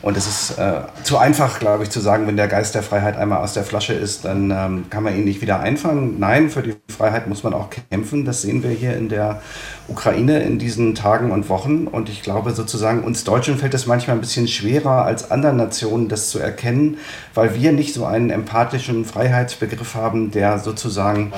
Und 0.02 0.16
es 0.16 0.26
ist 0.26 0.58
äh, 0.58 0.82
zu 1.04 1.18
einfach, 1.18 1.60
glaube 1.60 1.84
ich, 1.84 1.90
zu 1.90 2.00
sagen, 2.00 2.26
wenn 2.26 2.36
der 2.36 2.48
Geist 2.48 2.74
der 2.74 2.82
Freiheit 2.82 3.16
einmal 3.16 3.38
aus 3.38 3.54
der 3.54 3.62
Flasche 3.62 3.92
ist, 3.92 4.24
dann 4.24 4.50
ähm, 4.50 4.84
kann 4.90 5.04
man 5.04 5.16
ihn 5.16 5.24
nicht 5.24 5.40
wieder 5.40 5.60
einfangen. 5.60 6.18
Nein, 6.18 6.50
für 6.50 6.62
die 6.62 6.74
Freiheit 6.88 7.28
muss 7.28 7.42
man 7.42 7.54
auch 7.54 7.68
kämpfen. 7.90 8.24
Das 8.24 8.42
sehen 8.42 8.62
wir 8.62 8.70
hier 8.70 8.96
in 8.96 9.08
der 9.08 9.40
Ukraine 9.88 10.42
in 10.42 10.58
diesen 10.58 10.94
Tagen 10.94 11.30
und 11.30 11.48
Wochen. 11.48 11.86
Und 11.86 12.08
ich 12.08 12.22
glaube 12.22 12.52
sozusagen, 12.52 13.04
uns 13.04 13.24
Deutschen 13.24 13.58
fällt 13.58 13.74
es 13.74 13.86
manchmal 13.86 14.16
ein 14.16 14.20
bisschen 14.20 14.48
schwerer 14.48 15.04
als 15.04 15.30
anderen 15.30 15.56
Nationen, 15.56 16.08
das 16.08 16.30
zu 16.30 16.38
erkennen, 16.38 16.98
weil 17.34 17.54
wir 17.54 17.72
nicht 17.72 17.94
so 17.94 18.04
einen 18.04 18.30
empathischen 18.30 19.04
Freiheitsbegriff 19.04 19.94
haben, 19.94 20.30
der 20.30 20.58
sozusagen 20.58 21.32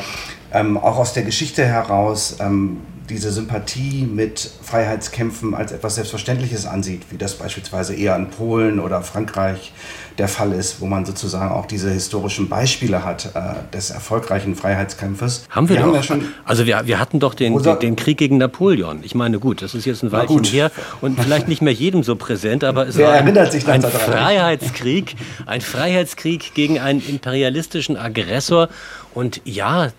ähm, 0.54 0.78
auch 0.78 0.96
aus 0.96 1.12
der 1.12 1.24
Geschichte 1.24 1.66
heraus 1.66 2.36
ähm, 2.40 2.78
diese 3.08 3.30
Sympathie 3.30 4.08
mit 4.10 4.50
Freiheitskämpfen 4.62 5.54
als 5.54 5.72
etwas 5.72 5.96
Selbstverständliches 5.96 6.64
ansieht, 6.64 7.02
wie 7.10 7.18
das 7.18 7.34
beispielsweise 7.34 7.94
eher 7.94 8.16
in 8.16 8.30
Polen 8.30 8.80
oder 8.80 9.02
Frankreich 9.02 9.72
der 10.16 10.28
Fall 10.28 10.52
ist, 10.52 10.80
wo 10.80 10.86
man 10.86 11.04
sozusagen 11.04 11.52
auch 11.52 11.66
diese 11.66 11.90
historischen 11.90 12.48
Beispiele 12.48 13.04
hat 13.04 13.32
äh, 13.34 13.74
des 13.74 13.90
erfolgreichen 13.90 14.54
Freiheitskampfes. 14.54 15.44
Haben 15.50 15.68
wir, 15.68 15.76
wir 15.76 15.80
doch. 15.82 15.88
Haben 15.88 15.94
ja 15.96 16.02
schon 16.02 16.24
also 16.44 16.66
wir, 16.66 16.86
wir 16.86 16.98
hatten 16.98 17.20
doch 17.20 17.34
den, 17.34 17.60
den, 17.62 17.78
den, 17.80 17.96
Krieg 17.96 18.16
gegen 18.16 18.38
Napoleon. 18.38 19.00
Ich 19.02 19.14
meine, 19.14 19.38
gut, 19.38 19.60
das 19.60 19.74
ist 19.74 19.84
jetzt 19.84 20.02
ein 20.02 20.12
Weilchen 20.12 20.44
her 20.44 20.70
und 21.00 21.20
vielleicht 21.20 21.48
nicht 21.48 21.60
mehr 21.62 21.72
jedem 21.72 22.04
so 22.04 22.16
präsent, 22.16 22.64
aber 22.64 22.86
es 22.86 22.96
Wer 22.96 23.08
war 23.08 23.14
ein, 23.14 23.36
ein, 23.36 23.66
ein 23.66 23.82
Freiheitskrieg, 23.82 25.16
ein 25.46 25.60
Freiheitskrieg 25.60 26.54
gegen 26.54 26.78
einen 26.78 27.04
imperialistischen 27.06 27.96
Aggressor. 27.96 28.68
Und 29.14 29.40
ja, 29.44 29.90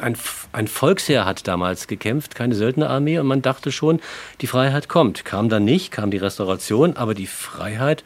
ein, 0.00 0.16
ein 0.52 0.68
Volksheer 0.68 1.24
hat 1.24 1.46
damals 1.46 1.86
gekämpft, 1.86 2.34
keine 2.34 2.54
Söldnerarmee, 2.54 3.18
und 3.18 3.26
man 3.26 3.42
dachte 3.42 3.72
schon, 3.72 4.00
die 4.40 4.46
Freiheit 4.46 4.88
kommt. 4.88 5.24
Kam 5.24 5.48
dann 5.48 5.64
nicht, 5.64 5.90
kam 5.90 6.10
die 6.10 6.16
Restauration, 6.16 6.96
aber 6.96 7.14
die 7.14 7.26
Freiheit 7.26 8.04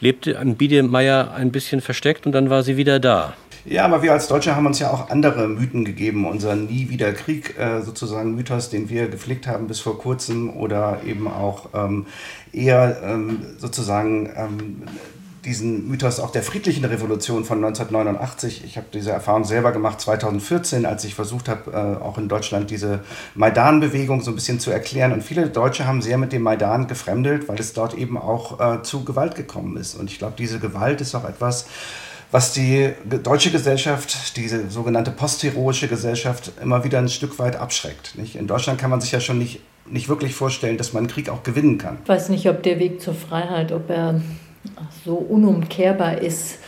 lebte 0.00 0.38
an 0.38 0.56
Biedermeier 0.56 1.32
ein 1.34 1.52
bisschen 1.52 1.80
versteckt 1.80 2.26
und 2.26 2.32
dann 2.32 2.50
war 2.50 2.62
sie 2.62 2.76
wieder 2.76 3.00
da. 3.00 3.34
Ja, 3.64 3.84
aber 3.84 4.02
wir 4.02 4.12
als 4.12 4.28
Deutsche 4.28 4.54
haben 4.54 4.66
uns 4.66 4.78
ja 4.78 4.90
auch 4.90 5.10
andere 5.10 5.48
Mythen 5.48 5.84
gegeben. 5.84 6.24
Unser 6.24 6.54
Nie 6.54 6.88
wieder 6.88 7.12
Krieg 7.12 7.58
äh, 7.58 7.82
sozusagen 7.82 8.36
Mythos, 8.36 8.70
den 8.70 8.88
wir 8.88 9.08
gepflegt 9.08 9.48
haben 9.48 9.66
bis 9.66 9.80
vor 9.80 9.98
kurzem 9.98 10.56
oder 10.56 11.00
eben 11.04 11.26
auch 11.26 11.70
ähm, 11.74 12.06
eher 12.52 13.00
ähm, 13.02 13.44
sozusagen 13.58 14.30
ähm, 14.36 14.82
diesen 15.46 15.88
Mythos 15.88 16.18
auch 16.18 16.32
der 16.32 16.42
friedlichen 16.42 16.84
Revolution 16.84 17.44
von 17.44 17.64
1989. 17.64 18.64
Ich 18.64 18.76
habe 18.76 18.88
diese 18.92 19.12
Erfahrung 19.12 19.44
selber 19.44 19.70
gemacht 19.70 20.00
2014, 20.00 20.84
als 20.84 21.04
ich 21.04 21.14
versucht 21.14 21.48
habe, 21.48 21.70
äh, 21.70 22.02
auch 22.02 22.18
in 22.18 22.28
Deutschland 22.28 22.68
diese 22.70 23.00
Maidan-Bewegung 23.36 24.20
so 24.22 24.32
ein 24.32 24.34
bisschen 24.34 24.58
zu 24.58 24.72
erklären. 24.72 25.12
Und 25.12 25.22
viele 25.22 25.48
Deutsche 25.48 25.86
haben 25.86 26.02
sehr 26.02 26.18
mit 26.18 26.32
dem 26.32 26.42
Maidan 26.42 26.88
gefremdelt, 26.88 27.48
weil 27.48 27.58
es 27.60 27.72
dort 27.72 27.94
eben 27.94 28.18
auch 28.18 28.60
äh, 28.60 28.82
zu 28.82 29.04
Gewalt 29.04 29.36
gekommen 29.36 29.76
ist. 29.76 29.94
Und 29.94 30.10
ich 30.10 30.18
glaube, 30.18 30.34
diese 30.36 30.58
Gewalt 30.58 31.00
ist 31.00 31.14
auch 31.14 31.24
etwas, 31.24 31.66
was 32.32 32.52
die 32.52 32.92
deutsche 33.22 33.52
Gesellschaft, 33.52 34.36
diese 34.36 34.68
sogenannte 34.68 35.12
postheroische 35.12 35.86
Gesellschaft, 35.86 36.50
immer 36.60 36.82
wieder 36.82 36.98
ein 36.98 37.08
Stück 37.08 37.38
weit 37.38 37.54
abschreckt. 37.54 38.14
In 38.34 38.48
Deutschland 38.48 38.80
kann 38.80 38.90
man 38.90 39.00
sich 39.00 39.12
ja 39.12 39.20
schon 39.20 39.38
nicht, 39.38 39.60
nicht 39.88 40.08
wirklich 40.08 40.34
vorstellen, 40.34 40.76
dass 40.76 40.92
man 40.92 41.04
einen 41.04 41.08
Krieg 41.08 41.28
auch 41.28 41.44
gewinnen 41.44 41.78
kann. 41.78 41.98
Ich 42.02 42.08
weiß 42.08 42.30
nicht, 42.30 42.48
ob 42.48 42.64
der 42.64 42.80
Weg 42.80 43.00
zur 43.00 43.14
Freiheit, 43.14 43.70
ob 43.70 43.88
er 43.90 44.20
so 45.04 45.14
unumkehrbar 45.14 46.18
ist 46.18 46.58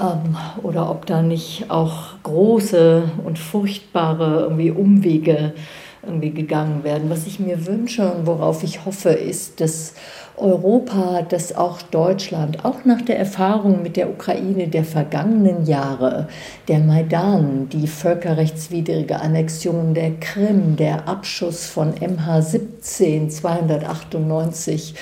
ähm, 0.00 0.36
oder 0.62 0.90
ob 0.90 1.06
da 1.06 1.22
nicht 1.22 1.70
auch 1.70 2.14
große 2.22 3.10
und 3.24 3.38
furchtbare 3.38 4.42
irgendwie 4.42 4.70
Umwege 4.70 5.54
irgendwie 6.02 6.30
gegangen 6.30 6.84
werden. 6.84 7.10
Was 7.10 7.26
ich 7.26 7.40
mir 7.40 7.66
wünsche 7.66 8.10
und 8.10 8.26
worauf 8.26 8.62
ich 8.62 8.84
hoffe, 8.84 9.10
ist, 9.10 9.60
dass 9.60 9.94
Europa, 10.40 11.22
dass 11.22 11.56
auch 11.56 11.82
Deutschland, 11.82 12.64
auch 12.64 12.84
nach 12.84 13.02
der 13.02 13.18
Erfahrung 13.18 13.82
mit 13.82 13.96
der 13.96 14.10
Ukraine 14.10 14.68
der 14.68 14.84
vergangenen 14.84 15.66
Jahre, 15.66 16.28
der 16.68 16.80
Maidan, 16.80 17.68
die 17.68 17.86
völkerrechtswidrige 17.86 19.20
Annexion 19.20 19.94
der 19.94 20.12
Krim, 20.20 20.76
der 20.76 21.08
Abschuss 21.08 21.66
von 21.66 21.94
MH17 21.94 23.28
298 23.28 24.94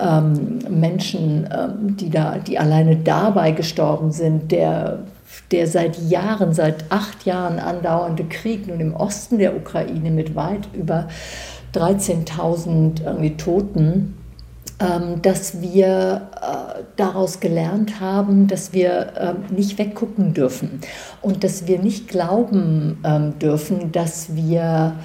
ähm, 0.00 0.58
Menschen, 0.68 1.48
ähm, 1.52 1.96
die, 1.96 2.10
da, 2.10 2.38
die 2.38 2.58
alleine 2.58 2.96
dabei 2.96 3.52
gestorben 3.52 4.12
sind, 4.12 4.52
der 4.52 5.00
der 5.50 5.66
seit 5.66 5.98
Jahren, 6.08 6.54
seit 6.54 6.90
acht 6.90 7.26
Jahren 7.26 7.58
andauernde 7.58 8.24
Krieg 8.24 8.66
nun 8.66 8.80
im 8.80 8.94
Osten 8.94 9.38
der 9.38 9.56
Ukraine 9.56 10.10
mit 10.10 10.34
weit 10.34 10.68
über 10.72 11.08
13.000 11.74 13.36
Toten, 13.36 14.14
dass 15.22 15.62
wir 15.62 16.28
äh, 16.40 16.82
daraus 16.96 17.40
gelernt 17.40 17.98
haben, 17.98 18.46
dass 18.46 18.74
wir 18.74 19.12
ähm, 19.18 19.56
nicht 19.56 19.78
weggucken 19.78 20.34
dürfen. 20.34 20.80
Und 21.22 21.44
dass 21.44 21.66
wir 21.66 21.78
nicht 21.78 22.08
glauben 22.08 22.98
ähm, 23.04 23.38
dürfen, 23.38 23.90
dass 23.92 24.36
wir 24.36 24.96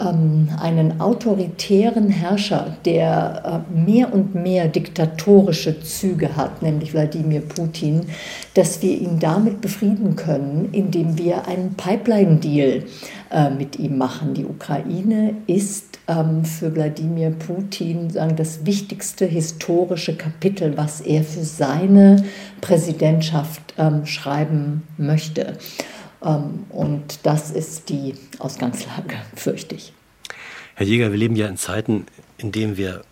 einen 0.00 1.00
autoritären 1.00 2.08
Herrscher, 2.08 2.76
der 2.84 3.64
äh, 3.68 3.78
mehr 3.78 4.12
und 4.12 4.34
mehr 4.34 4.68
diktatorische 4.68 5.80
Züge 5.82 6.36
hat, 6.36 6.62
nämlich 6.62 6.94
Wladimir 6.94 7.42
Putin, 7.42 8.06
dass 8.54 8.80
wir 8.82 8.98
ihn 8.98 9.18
damit 9.18 9.60
befrieden 9.60 10.16
können, 10.16 10.70
indem 10.72 11.18
wir 11.18 11.46
einen 11.46 11.74
Pipeline-Deal 11.74 12.84
äh, 13.30 13.50
mit 13.50 13.78
ihm 13.78 13.98
machen. 13.98 14.34
Die 14.34 14.46
Ukraine 14.46 15.34
ist 15.46 15.98
ähm, 16.08 16.44
für 16.44 16.74
Wladimir 16.74 17.30
Putin 17.30 18.10
sagen, 18.10 18.36
das 18.36 18.64
wichtigste 18.66 19.26
historische 19.26 20.16
Kapitel, 20.16 20.76
was 20.76 21.00
er 21.00 21.22
für 21.22 21.44
seine 21.44 22.24
Präsidentschaft 22.60 23.74
ähm, 23.78 24.06
schreiben 24.06 24.82
möchte. 24.96 25.58
Ähm, 26.22 26.66
und 26.70 27.20
das 27.24 27.50
ist 27.50 27.88
die 27.88 28.14
Ausgangslage, 28.38 29.16
fürchte 29.34 29.74
ich. 29.74 29.92
Herr 30.74 30.86
Jäger, 30.86 31.10
wir 31.10 31.18
leben 31.18 31.36
ja 31.36 31.46
in 31.46 31.56
Zeiten, 31.56 32.06
in 32.38 32.52
denen 32.52 32.76
wir 32.76 33.02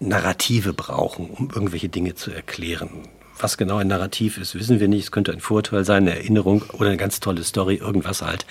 Narrative 0.00 0.72
brauchen, 0.72 1.30
um 1.30 1.50
irgendwelche 1.54 1.88
Dinge 1.88 2.14
zu 2.14 2.30
erklären. 2.30 3.08
Was 3.38 3.58
genau 3.58 3.76
ein 3.76 3.88
Narrativ 3.88 4.38
ist, 4.38 4.54
wissen 4.54 4.80
wir 4.80 4.88
nicht. 4.88 5.04
Es 5.04 5.12
könnte 5.12 5.30
ein 5.30 5.40
Vorteil 5.40 5.84
sein, 5.84 6.04
eine 6.04 6.16
Erinnerung 6.16 6.62
oder 6.72 6.88
eine 6.88 6.96
ganz 6.96 7.20
tolle 7.20 7.44
Story, 7.44 7.74
irgendwas 7.74 8.22
halt. 8.22 8.46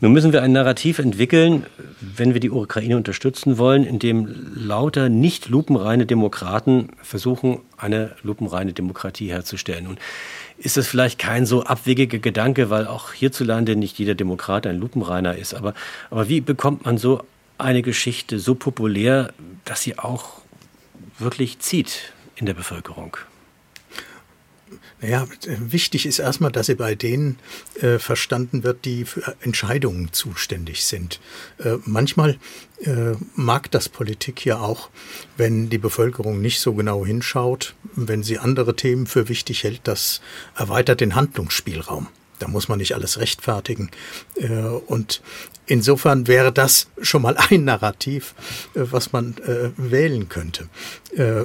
Nun 0.00 0.12
müssen 0.12 0.32
wir 0.32 0.42
ein 0.42 0.52
Narrativ 0.52 0.98
entwickeln, 0.98 1.66
wenn 2.00 2.32
wir 2.32 2.40
die 2.40 2.50
Ukraine 2.50 2.96
unterstützen 2.96 3.58
wollen, 3.58 3.84
in 3.84 3.98
dem 3.98 4.34
lauter 4.54 5.10
nicht 5.10 5.50
lupenreine 5.50 6.06
Demokraten 6.06 6.88
versuchen, 7.02 7.60
eine 7.76 8.12
lupenreine 8.22 8.72
Demokratie 8.72 9.28
herzustellen. 9.28 9.86
Und 9.86 9.98
ist 10.58 10.76
das 10.76 10.86
vielleicht 10.86 11.18
kein 11.18 11.46
so 11.46 11.64
abwegiger 11.64 12.18
Gedanke, 12.18 12.70
weil 12.70 12.86
auch 12.86 13.12
hierzulande 13.12 13.76
nicht 13.76 13.98
jeder 13.98 14.14
Demokrat 14.14 14.66
ein 14.66 14.78
lupenreiner 14.78 15.36
ist. 15.36 15.54
Aber, 15.54 15.74
aber 16.10 16.28
wie 16.28 16.40
bekommt 16.40 16.84
man 16.84 16.98
so 16.98 17.24
eine 17.58 17.82
Geschichte 17.82 18.38
so 18.38 18.54
populär, 18.54 19.32
dass 19.64 19.82
sie 19.82 19.98
auch 19.98 20.40
wirklich 21.18 21.58
zieht 21.58 22.12
in 22.36 22.46
der 22.46 22.54
Bevölkerung? 22.54 23.16
Naja, 25.00 25.26
wichtig 25.46 26.06
ist 26.06 26.18
erstmal, 26.18 26.52
dass 26.52 26.66
sie 26.66 26.74
bei 26.74 26.94
denen 26.94 27.38
äh, 27.80 27.98
verstanden 27.98 28.62
wird, 28.62 28.84
die 28.84 29.04
für 29.04 29.34
Entscheidungen 29.40 30.12
zuständig 30.12 30.84
sind. 30.84 31.20
Äh, 31.58 31.76
manchmal 31.84 32.38
äh, 32.82 33.12
mag 33.34 33.70
das 33.70 33.88
Politik 33.88 34.44
ja 34.44 34.58
auch, 34.58 34.90
wenn 35.36 35.70
die 35.70 35.78
Bevölkerung 35.78 36.40
nicht 36.40 36.60
so 36.60 36.74
genau 36.74 37.04
hinschaut, 37.04 37.74
wenn 37.94 38.22
sie 38.22 38.38
andere 38.38 38.76
Themen 38.76 39.06
für 39.06 39.28
wichtig 39.28 39.64
hält, 39.64 39.80
das 39.84 40.20
erweitert 40.56 41.00
den 41.00 41.14
Handlungsspielraum. 41.14 42.08
Da 42.38 42.48
muss 42.48 42.68
man 42.68 42.78
nicht 42.78 42.94
alles 42.94 43.18
rechtfertigen. 43.18 43.90
Äh, 44.36 44.48
und 44.48 45.22
insofern 45.66 46.26
wäre 46.26 46.52
das 46.52 46.88
schon 47.00 47.22
mal 47.22 47.36
ein 47.36 47.64
Narrativ, 47.64 48.34
äh, 48.74 48.80
was 48.90 49.12
man 49.12 49.36
äh, 49.38 49.70
wählen 49.76 50.28
könnte. 50.28 50.68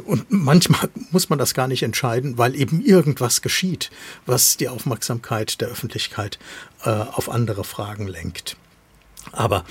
Und 0.06 0.26
manchmal 0.30 0.90
muss 1.12 1.30
man 1.30 1.38
das 1.38 1.54
gar 1.54 1.68
nicht 1.68 1.84
entscheiden, 1.84 2.40
weil 2.40 2.56
eben 2.56 2.84
irgendwas 2.84 3.44
geschieht, 3.44 3.92
was 4.26 4.58
die 4.58 4.68
Aufmerksamkeit 4.68 5.62
der 5.62 5.68
Öffentlichkeit 5.68 6.40
auf 6.82 7.30
andere 7.30 7.64
Fragen 7.64 8.08
lenkt. 8.08 8.58
Aber 9.32 9.66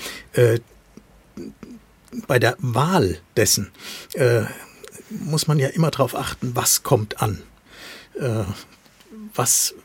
bei 2.27 2.39
der 2.39 2.55
Wahl 2.59 3.19
dessen 3.35 3.71
muss 5.09 5.47
man 5.47 5.59
ja 5.59 5.67
immer 5.67 5.91
darauf 5.91 6.15
achten, 6.15 6.55
was 6.55 6.83
kommt 6.83 7.21
an. 7.21 7.41
was 9.35 9.75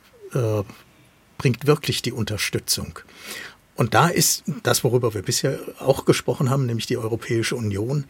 bringt 1.38 1.66
wirklich 1.66 2.02
die 2.02 2.12
Unterstützung. 2.12 3.00
Und 3.76 3.94
da 3.94 4.08
ist 4.08 4.44
das, 4.62 4.84
worüber 4.84 5.14
wir 5.14 5.22
bisher 5.22 5.58
auch 5.80 6.04
gesprochen 6.04 6.50
haben, 6.50 6.66
nämlich 6.66 6.86
die 6.86 6.96
Europäische 6.96 7.56
Union, 7.56 8.04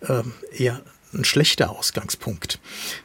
äh, 0.00 0.22
eher 0.56 0.80
ein 1.12 1.24
schlechter 1.24 1.70
Ausgangspunkt, 1.70 2.60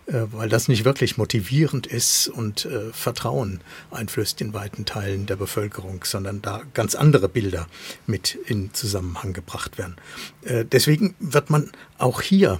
äh, 0.07 0.21
weil 0.31 0.49
das 0.49 0.67
nicht 0.67 0.85
wirklich 0.85 1.17
motivierend 1.17 1.87
ist 1.87 2.27
und 2.27 2.65
äh, 2.65 2.91
Vertrauen 2.93 3.61
einflößt 3.91 4.39
in 4.41 4.53
weiten 4.53 4.85
Teilen 4.85 5.25
der 5.25 5.35
Bevölkerung, 5.35 6.03
sondern 6.03 6.41
da 6.41 6.61
ganz 6.73 6.95
andere 6.95 7.29
Bilder 7.29 7.67
mit 8.05 8.35
in 8.45 8.73
Zusammenhang 8.73 9.33
gebracht 9.33 9.77
werden. 9.77 9.95
Äh, 10.43 10.65
deswegen 10.65 11.15
wird 11.19 11.49
man 11.49 11.71
auch 11.97 12.21
hier 12.21 12.59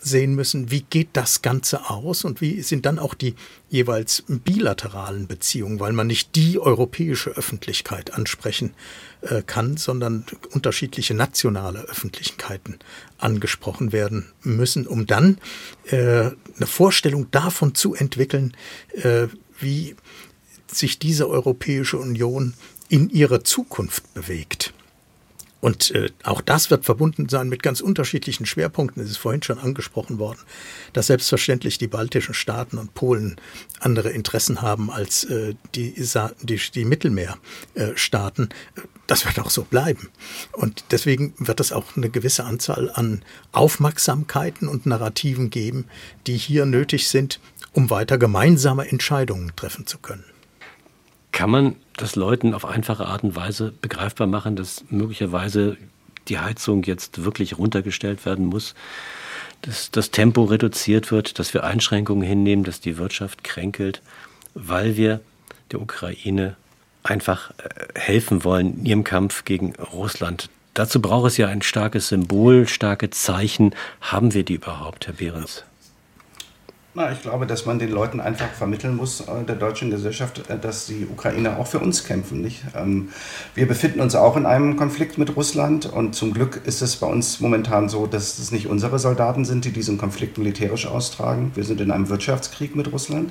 sehen 0.00 0.34
müssen, 0.34 0.70
wie 0.70 0.82
geht 0.82 1.10
das 1.12 1.40
Ganze 1.40 1.88
aus 1.90 2.24
und 2.24 2.40
wie 2.40 2.62
sind 2.62 2.84
dann 2.86 2.98
auch 2.98 3.14
die 3.14 3.34
jeweils 3.68 4.24
bilateralen 4.26 5.26
Beziehungen, 5.26 5.80
weil 5.80 5.92
man 5.92 6.06
nicht 6.06 6.34
die 6.36 6.58
europäische 6.58 7.30
Öffentlichkeit 7.30 8.12
ansprechen 8.14 8.74
äh, 9.28 9.42
kann, 9.42 9.76
sondern 9.76 10.24
unterschiedliche 10.50 11.14
nationale 11.14 11.80
Öffentlichkeiten 11.80 12.78
angesprochen 13.18 13.92
werden 13.92 14.32
müssen, 14.42 14.86
um 14.86 15.06
dann 15.06 15.38
äh, 15.86 15.96
eine 15.96 16.66
Vorstellung 16.66 17.30
davon 17.30 17.74
zu 17.74 17.94
entwickeln, 17.94 18.56
äh, 18.92 19.28
wie 19.58 19.96
sich 20.66 20.98
diese 20.98 21.28
Europäische 21.28 21.98
Union 21.98 22.54
in 22.88 23.10
ihre 23.10 23.42
Zukunft 23.42 24.14
bewegt. 24.14 24.72
Und 25.60 25.90
äh, 25.92 26.10
auch 26.22 26.42
das 26.42 26.70
wird 26.70 26.84
verbunden 26.84 27.28
sein 27.28 27.48
mit 27.48 27.62
ganz 27.62 27.80
unterschiedlichen 27.80 28.44
Schwerpunkten. 28.46 29.02
Es 29.02 29.10
ist 29.10 29.16
vorhin 29.16 29.42
schon 29.42 29.58
angesprochen 29.58 30.18
worden, 30.18 30.38
dass 30.92 31.06
selbstverständlich 31.06 31.78
die 31.78 31.88
baltischen 31.88 32.34
Staaten 32.34 32.78
und 32.78 32.94
Polen 32.94 33.36
andere 33.80 34.10
Interessen 34.10 34.60
haben 34.60 34.90
als 34.90 35.24
äh, 35.24 35.54
die, 35.74 35.94
die, 36.42 36.60
die 36.74 36.84
Mittelmeerstaaten. 36.84 38.50
Das 39.06 39.24
wird 39.24 39.38
auch 39.38 39.50
so 39.50 39.64
bleiben. 39.64 40.10
Und 40.52 40.84
deswegen 40.90 41.32
wird 41.38 41.60
es 41.60 41.72
auch 41.72 41.96
eine 41.96 42.10
gewisse 42.10 42.44
Anzahl 42.44 42.90
an 42.92 43.24
Aufmerksamkeiten 43.52 44.68
und 44.68 44.84
Narrativen 44.84 45.48
geben, 45.48 45.86
die 46.26 46.36
hier 46.36 46.66
nötig 46.66 47.08
sind, 47.08 47.40
um 47.72 47.88
weiter 47.88 48.18
gemeinsame 48.18 48.88
Entscheidungen 48.88 49.52
treffen 49.56 49.86
zu 49.86 49.98
können. 49.98 50.24
Kann 51.32 51.50
man 51.50 51.76
das 51.96 52.16
Leuten 52.16 52.54
auf 52.54 52.64
einfache 52.64 53.06
Art 53.06 53.24
und 53.24 53.36
Weise 53.36 53.72
begreifbar 53.80 54.26
machen, 54.26 54.56
dass 54.56 54.84
möglicherweise 54.90 55.76
die 56.28 56.38
Heizung 56.38 56.82
jetzt 56.82 57.24
wirklich 57.24 57.58
runtergestellt 57.58 58.26
werden 58.26 58.46
muss, 58.46 58.74
dass 59.62 59.90
das 59.90 60.10
Tempo 60.10 60.44
reduziert 60.44 61.10
wird, 61.10 61.38
dass 61.38 61.54
wir 61.54 61.64
Einschränkungen 61.64 62.26
hinnehmen, 62.26 62.64
dass 62.64 62.80
die 62.80 62.98
Wirtschaft 62.98 63.44
kränkelt, 63.44 64.02
weil 64.54 64.96
wir 64.96 65.20
der 65.72 65.80
Ukraine 65.80 66.56
einfach 67.02 67.50
äh, 67.58 67.98
helfen 67.98 68.44
wollen 68.44 68.80
in 68.80 68.86
ihrem 68.86 69.04
Kampf 69.04 69.44
gegen 69.44 69.74
Russland. 69.76 70.50
Dazu 70.74 71.00
braucht 71.00 71.28
es 71.28 71.36
ja 71.36 71.48
ein 71.48 71.62
starkes 71.62 72.08
Symbol, 72.08 72.68
starke 72.68 73.10
Zeichen. 73.10 73.74
Haben 74.00 74.34
wir 74.34 74.44
die 74.44 74.54
überhaupt, 74.54 75.06
Herr 75.06 75.14
Behrens? 75.14 75.64
Na, 76.98 77.12
ich 77.12 77.20
glaube, 77.20 77.46
dass 77.46 77.66
man 77.66 77.78
den 77.78 77.90
Leuten 77.90 78.20
einfach 78.20 78.48
vermitteln 78.48 78.96
muss, 78.96 79.20
äh, 79.20 79.44
der 79.46 79.56
deutschen 79.56 79.90
Gesellschaft, 79.90 80.48
äh, 80.48 80.58
dass 80.58 80.86
die 80.86 81.06
Ukrainer 81.06 81.58
auch 81.58 81.66
für 81.66 81.78
uns 81.78 82.04
kämpfen. 82.04 82.40
Nicht? 82.40 82.62
Ähm, 82.74 83.10
wir 83.54 83.68
befinden 83.68 84.00
uns 84.00 84.14
auch 84.14 84.34
in 84.34 84.46
einem 84.46 84.76
Konflikt 84.76 85.18
mit 85.18 85.36
Russland 85.36 85.84
und 85.84 86.14
zum 86.14 86.32
Glück 86.32 86.62
ist 86.64 86.80
es 86.80 86.96
bei 86.96 87.06
uns 87.06 87.38
momentan 87.40 87.90
so, 87.90 88.06
dass 88.06 88.38
es 88.38 88.50
nicht 88.50 88.66
unsere 88.66 88.98
Soldaten 88.98 89.44
sind, 89.44 89.66
die 89.66 89.72
diesen 89.72 89.98
Konflikt 89.98 90.38
militärisch 90.38 90.86
austragen. 90.86 91.52
Wir 91.54 91.64
sind 91.64 91.82
in 91.82 91.90
einem 91.90 92.08
Wirtschaftskrieg 92.08 92.74
mit 92.74 92.90
Russland. 92.90 93.30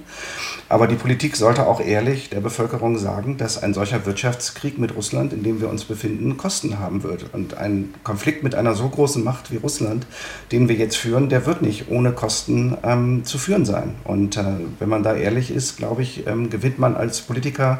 Aber 0.70 0.86
die 0.86 0.93
Politik 0.93 1.36
sollte 1.36 1.66
auch 1.66 1.82
ehrlich 1.82 2.30
der 2.30 2.41
Bevölkerung 2.41 2.99
sagen, 2.99 3.38
dass 3.38 3.63
ein 3.63 3.74
solcher 3.74 4.05
Wirtschaftskrieg 4.05 4.78
mit 4.78 4.95
Russland, 4.95 5.34
in 5.34 5.41
dem 5.41 5.59
wir 5.59 5.70
uns 5.70 5.86
befinden, 5.86 6.38
Kosten 6.38 6.78
haben 6.78 7.01
wird. 7.01 7.34
Und 7.34 7.57
ein 7.57 7.95
Konflikt 8.03 8.43
mit 8.43 8.53
einer 8.53 8.76
so 8.76 8.88
großen 8.88 9.24
Macht 9.24 9.51
wie 9.51 9.57
Russland, 9.57 10.05
den 10.51 10.70
wir 10.70 10.76
jetzt 10.76 10.97
führen, 10.97 11.30
der 11.30 11.47
wird 11.47 11.63
nicht 11.63 11.89
ohne 11.89 12.11
Kosten 12.11 12.78
ähm, 12.84 13.26
zu 13.26 13.39
führen 13.39 13.55
führen 13.56 13.66
sein. 13.66 13.95
Und 14.03 14.38
äh, 14.38 14.43
wenn 14.80 14.89
man 14.89 15.03
da 15.03 15.16
ehrlich 15.16 15.51
ist, 15.51 15.78
glaube 15.78 16.01
ich, 16.01 16.28
ähm, 16.28 16.49
gewinnt 16.49 16.80
man 16.80 16.95
als 16.95 17.22
Politiker 17.22 17.80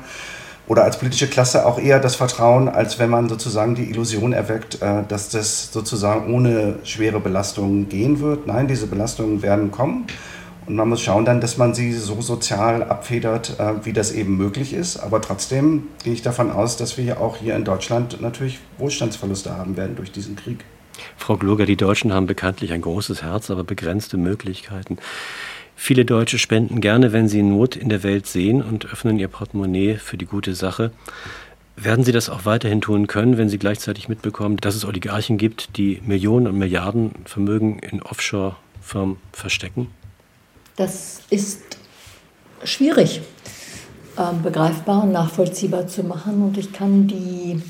oder 0.68 0.84
als 0.84 0.98
politische 0.98 1.28
Klasse 1.28 1.66
auch 1.66 1.78
eher 1.78 2.00
das 2.00 2.16
Vertrauen, 2.16 2.70
als 2.70 2.98
wenn 2.98 3.10
man 3.10 3.30
sozusagen 3.30 3.76
die 3.76 3.90
Illusion 3.90 4.34
erweckt, 4.34 4.82
äh, 4.82 5.04
dass 5.08 5.30
das 5.30 5.72
sozusagen 5.72 6.34
ohne 6.34 6.80
schwere 6.84 7.20
Belastungen 7.20 7.90
gehen 7.90 8.20
wird. 8.22 8.48
Nein, 8.48 8.68
diese 8.68 8.88
Belastungen 8.88 9.42
werden 9.42 9.72
kommen. 9.72 10.06
Und 10.66 10.78
man 10.78 10.90
muss 10.90 11.02
schauen 11.02 11.26
dann, 11.26 11.42
dass 11.42 11.58
man 11.58 11.76
sie 11.76 11.94
so 11.94 12.22
sozial 12.22 12.84
abfedert, 12.84 13.60
äh, 13.60 13.86
wie 13.86 13.94
das 13.94 14.12
eben 14.12 14.38
möglich 14.38 14.74
ist. 14.74 14.98
Aber 14.98 15.22
trotzdem 15.22 15.90
gehe 16.04 16.14
ich 16.14 16.22
davon 16.22 16.52
aus, 16.52 16.78
dass 16.78 16.98
wir 16.98 17.04
ja 17.04 17.18
auch 17.18 17.38
hier 17.38 17.56
in 17.56 17.66
Deutschland 17.66 18.22
natürlich 18.22 18.60
Wohlstandsverluste 18.78 19.56
haben 19.56 19.78
werden 19.78 19.96
durch 19.96 20.12
diesen 20.12 20.36
Krieg. 20.36 20.64
Frau 21.18 21.38
Gloger, 21.38 21.66
die 21.66 21.76
Deutschen 21.76 22.14
haben 22.14 22.26
bekanntlich 22.26 22.72
ein 22.72 22.82
großes 22.82 23.22
Herz, 23.22 23.50
aber 23.52 23.64
begrenzte 23.64 24.18
Möglichkeiten. 24.18 24.98
Viele 25.76 26.06
Deutsche 26.06 26.40
spenden 26.40 26.82
gerne, 26.82 27.12
wenn 27.12 27.28
sie 27.28 27.44
Not 27.44 27.76
in 27.76 27.90
der 27.90 28.02
Welt 28.04 28.28
sehen 28.28 28.62
und 28.62 28.86
öffnen 28.86 29.20
ihr 29.20 29.28
Portemonnaie 29.28 29.96
für 29.96 30.18
die 30.18 30.26
gute 30.26 30.56
Sache. 30.56 30.92
Werden 31.78 32.06
Sie 32.06 32.14
das 32.14 32.30
auch 32.30 32.46
weiterhin 32.46 32.80
tun 32.80 33.08
können, 33.08 33.38
wenn 33.38 33.50
Sie 33.50 33.58
gleichzeitig 33.58 34.08
mitbekommen, 34.08 34.56
dass 34.58 34.76
es 34.76 34.86
Oligarchen 34.86 35.38
gibt, 35.38 35.76
die 35.76 36.02
Millionen 36.06 36.48
und 36.48 36.58
Milliarden 36.58 37.12
Vermögen 37.26 37.80
in 37.80 38.02
Offshore-Firmen 38.02 39.18
verstecken? 39.34 39.88
Das 40.78 41.22
ist 41.30 41.64
schwierig 42.64 43.22
äh, 44.16 44.34
begreifbar 44.42 45.04
und 45.04 45.12
nachvollziehbar 45.12 45.88
zu 45.88 46.04
machen. 46.04 46.44
Und 46.44 46.58
ich 46.58 46.72
kann 46.72 47.08
die, 47.08 47.62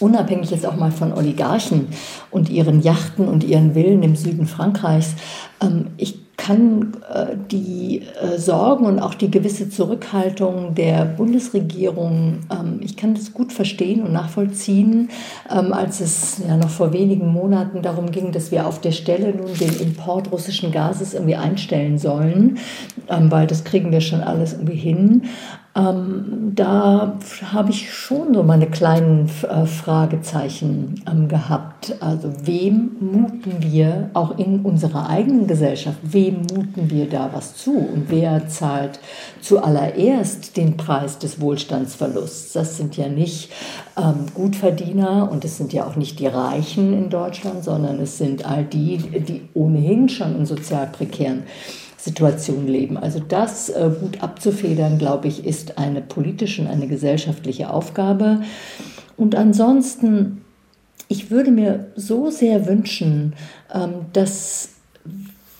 unabhängig 0.00 0.50
jetzt 0.50 0.64
auch 0.64 0.76
mal 0.76 0.90
von 0.90 1.12
Oligarchen 1.12 1.88
und 2.30 2.48
ihren 2.48 2.80
Yachten 2.80 3.28
und 3.28 3.44
ihren 3.44 3.74
Villen 3.74 4.02
im 4.02 4.16
Süden 4.16 4.46
Frankreichs, 4.46 5.14
ähm, 5.60 5.88
ich 5.98 6.23
kann 6.36 6.96
äh, 7.12 7.36
die 7.50 8.02
äh, 8.20 8.38
Sorgen 8.38 8.86
und 8.86 8.98
auch 8.98 9.14
die 9.14 9.30
gewisse 9.30 9.68
Zurückhaltung 9.68 10.74
der 10.74 11.04
Bundesregierung, 11.04 12.40
ähm, 12.50 12.80
ich 12.80 12.96
kann 12.96 13.14
das 13.14 13.32
gut 13.32 13.52
verstehen 13.52 14.02
und 14.02 14.12
nachvollziehen, 14.12 15.10
ähm, 15.50 15.72
als 15.72 16.00
es 16.00 16.42
ja 16.46 16.56
noch 16.56 16.70
vor 16.70 16.92
wenigen 16.92 17.28
Monaten 17.28 17.82
darum 17.82 18.10
ging, 18.10 18.32
dass 18.32 18.50
wir 18.50 18.66
auf 18.66 18.80
der 18.80 18.92
Stelle 18.92 19.34
nun 19.34 19.54
den 19.58 19.74
Import 19.80 20.32
russischen 20.32 20.72
Gases 20.72 21.14
irgendwie 21.14 21.36
einstellen 21.36 21.98
sollen, 21.98 22.58
ähm, 23.08 23.30
weil 23.30 23.46
das 23.46 23.64
kriegen 23.64 23.92
wir 23.92 24.00
schon 24.00 24.20
alles 24.20 24.54
irgendwie 24.54 24.76
hin. 24.76 25.22
Ähm, 25.76 26.52
da 26.54 27.18
habe 27.52 27.70
ich 27.70 27.92
schon 27.92 28.32
so 28.32 28.44
meine 28.44 28.68
kleinen 28.68 29.28
äh, 29.42 29.66
Fragezeichen 29.66 31.02
ähm, 31.10 31.26
gehabt. 31.26 31.96
Also 31.98 32.32
wem 32.44 32.92
muten 33.00 33.56
wir 33.60 34.10
auch 34.14 34.38
in 34.38 34.60
unserer 34.60 35.10
eigenen 35.10 35.48
Gesellschaft, 35.48 35.98
wem 36.02 36.42
muten 36.42 36.90
wir 36.90 37.08
da 37.08 37.30
was 37.32 37.56
zu 37.56 37.72
und 37.72 38.04
wer 38.08 38.46
zahlt 38.46 39.00
zuallererst 39.40 40.56
den 40.56 40.76
Preis 40.76 41.18
des 41.18 41.40
Wohlstandsverlusts? 41.40 42.52
Das 42.52 42.76
sind 42.76 42.96
ja 42.96 43.08
nicht 43.08 43.50
ähm, 43.96 44.26
Gutverdiener 44.32 45.28
und 45.28 45.44
es 45.44 45.56
sind 45.56 45.72
ja 45.72 45.86
auch 45.86 45.96
nicht 45.96 46.20
die 46.20 46.28
Reichen 46.28 46.92
in 46.92 47.10
Deutschland, 47.10 47.64
sondern 47.64 47.98
es 47.98 48.16
sind 48.16 48.46
all 48.46 48.64
die, 48.64 48.98
die 48.98 49.48
ohnehin 49.54 50.08
schon 50.08 50.36
in 50.36 50.46
sozial 50.46 50.86
prekären 50.86 51.42
Situation 52.04 52.66
leben. 52.68 52.98
Also 52.98 53.18
das 53.18 53.70
äh, 53.70 53.90
gut 53.98 54.22
abzufedern, 54.22 54.98
glaube 54.98 55.28
ich, 55.28 55.46
ist 55.46 55.78
eine 55.78 56.02
politische 56.02 56.60
und 56.60 56.68
eine 56.68 56.86
gesellschaftliche 56.86 57.70
Aufgabe. 57.70 58.42
Und 59.16 59.34
ansonsten, 59.34 60.42
ich 61.08 61.30
würde 61.30 61.50
mir 61.50 61.86
so 61.96 62.28
sehr 62.30 62.66
wünschen, 62.66 63.32
ähm, 63.72 64.06
dass 64.12 64.68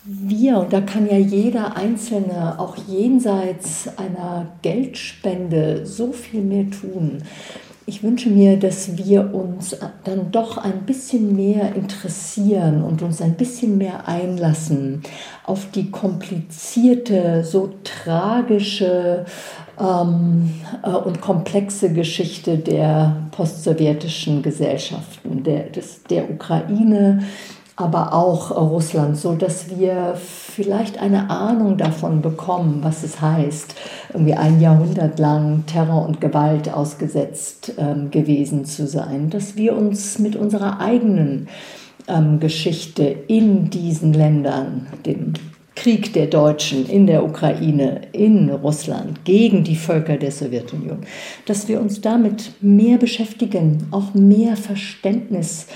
wir, 0.04 0.58
und 0.58 0.72
da 0.74 0.82
kann 0.82 1.08
ja 1.08 1.16
jeder 1.16 1.78
Einzelne 1.78 2.58
auch 2.58 2.76
jenseits 2.86 3.88
einer 3.96 4.48
Geldspende 4.60 5.86
so 5.86 6.12
viel 6.12 6.42
mehr 6.42 6.70
tun, 6.70 7.22
ich 7.86 8.02
wünsche 8.02 8.30
mir, 8.30 8.58
dass 8.58 8.96
wir 8.96 9.34
uns 9.34 9.76
dann 10.04 10.30
doch 10.30 10.56
ein 10.56 10.86
bisschen 10.86 11.36
mehr 11.36 11.74
interessieren 11.74 12.82
und 12.82 13.02
uns 13.02 13.20
ein 13.20 13.34
bisschen 13.34 13.76
mehr 13.76 14.08
einlassen 14.08 15.02
auf 15.44 15.70
die 15.70 15.90
komplizierte, 15.90 17.44
so 17.44 17.74
tragische 17.84 19.26
ähm, 19.78 20.50
äh, 20.82 20.90
und 20.90 21.20
komplexe 21.20 21.92
Geschichte 21.92 22.56
der 22.56 23.28
postsowjetischen 23.32 24.42
Gesellschaften, 24.42 25.42
der, 25.42 25.64
des, 25.64 26.04
der 26.04 26.30
Ukraine, 26.30 27.22
aber 27.76 28.12
auch 28.12 28.52
Russland, 28.52 29.16
so 29.16 29.34
dass 29.34 29.76
wir 29.76 30.14
vielleicht 30.16 30.98
eine 30.98 31.28
Ahnung 31.30 31.76
davon 31.76 32.22
bekommen, 32.22 32.80
was 32.82 33.02
es 33.02 33.20
heißt, 33.20 33.74
irgendwie 34.12 34.34
ein 34.34 34.60
Jahrhundert 34.60 35.18
lang 35.18 35.64
Terror 35.66 36.06
und 36.06 36.20
Gewalt 36.20 36.72
ausgesetzt 36.72 37.72
ähm, 37.76 38.10
gewesen 38.10 38.64
zu 38.64 38.86
sein, 38.86 39.28
dass 39.30 39.56
wir 39.56 39.76
uns 39.76 40.20
mit 40.20 40.36
unserer 40.36 40.80
eigenen 40.80 41.48
ähm, 42.06 42.38
Geschichte 42.38 43.02
in 43.26 43.70
diesen 43.70 44.12
Ländern, 44.12 44.86
dem 45.04 45.32
Krieg 45.74 46.12
der 46.12 46.26
Deutschen 46.28 46.88
in 46.88 47.08
der 47.08 47.24
Ukraine, 47.24 48.02
in 48.12 48.48
Russland 48.48 49.24
gegen 49.24 49.64
die 49.64 49.74
Völker 49.74 50.16
der 50.16 50.30
Sowjetunion, 50.30 51.00
dass 51.46 51.66
wir 51.66 51.80
uns 51.80 52.00
damit 52.00 52.52
mehr 52.60 52.98
beschäftigen, 52.98 53.88
auch 53.90 54.14
mehr 54.14 54.56
Verständnis 54.56 55.66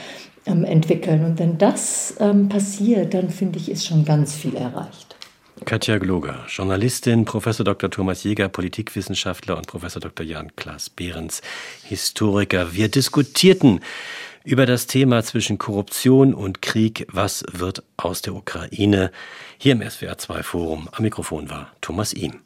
ähm, 0.49 0.65
entwickeln. 0.65 1.25
Und 1.25 1.39
wenn 1.39 1.59
das 1.59 2.15
ähm, 2.19 2.49
passiert, 2.49 3.15
dann 3.15 3.31
finde 3.31 3.59
ich, 3.59 3.71
ist 3.71 3.87
schon 3.87 4.05
ganz 4.05 4.35
viel 4.35 4.57
erreicht. 4.57 5.17
Katja 5.65 5.99
Gloger, 5.99 6.47
Journalistin, 6.49 7.25
Professor 7.25 7.65
Dr. 7.65 7.91
Thomas 7.91 8.23
Jäger, 8.25 8.49
Politikwissenschaftler 8.49 9.57
und 9.57 9.67
Professor 9.67 10.01
Dr. 10.01 10.25
Jan 10.25 10.55
Klaas 10.57 10.89
Behrens, 10.89 11.43
Historiker. 11.85 12.73
Wir 12.73 12.89
diskutierten 12.89 13.81
über 14.45 14.67
das 14.67 14.87
Thema 14.87 15.23
zwischen 15.23 15.59
Korruption 15.59 16.33
und 16.33 16.63
Krieg. 16.63 17.07
Was 17.13 17.45
wird 17.53 17.83
aus 17.97 18.23
der 18.23 18.35
Ukraine? 18.35 19.11
Hier 19.59 19.73
im 19.73 19.83
SWR 19.89 20.17
2 20.17 20.43
Forum. 20.43 20.89
Am 20.93 21.03
Mikrofon 21.03 21.51
war 21.51 21.73
Thomas 21.81 22.15
Ihm. 22.15 22.41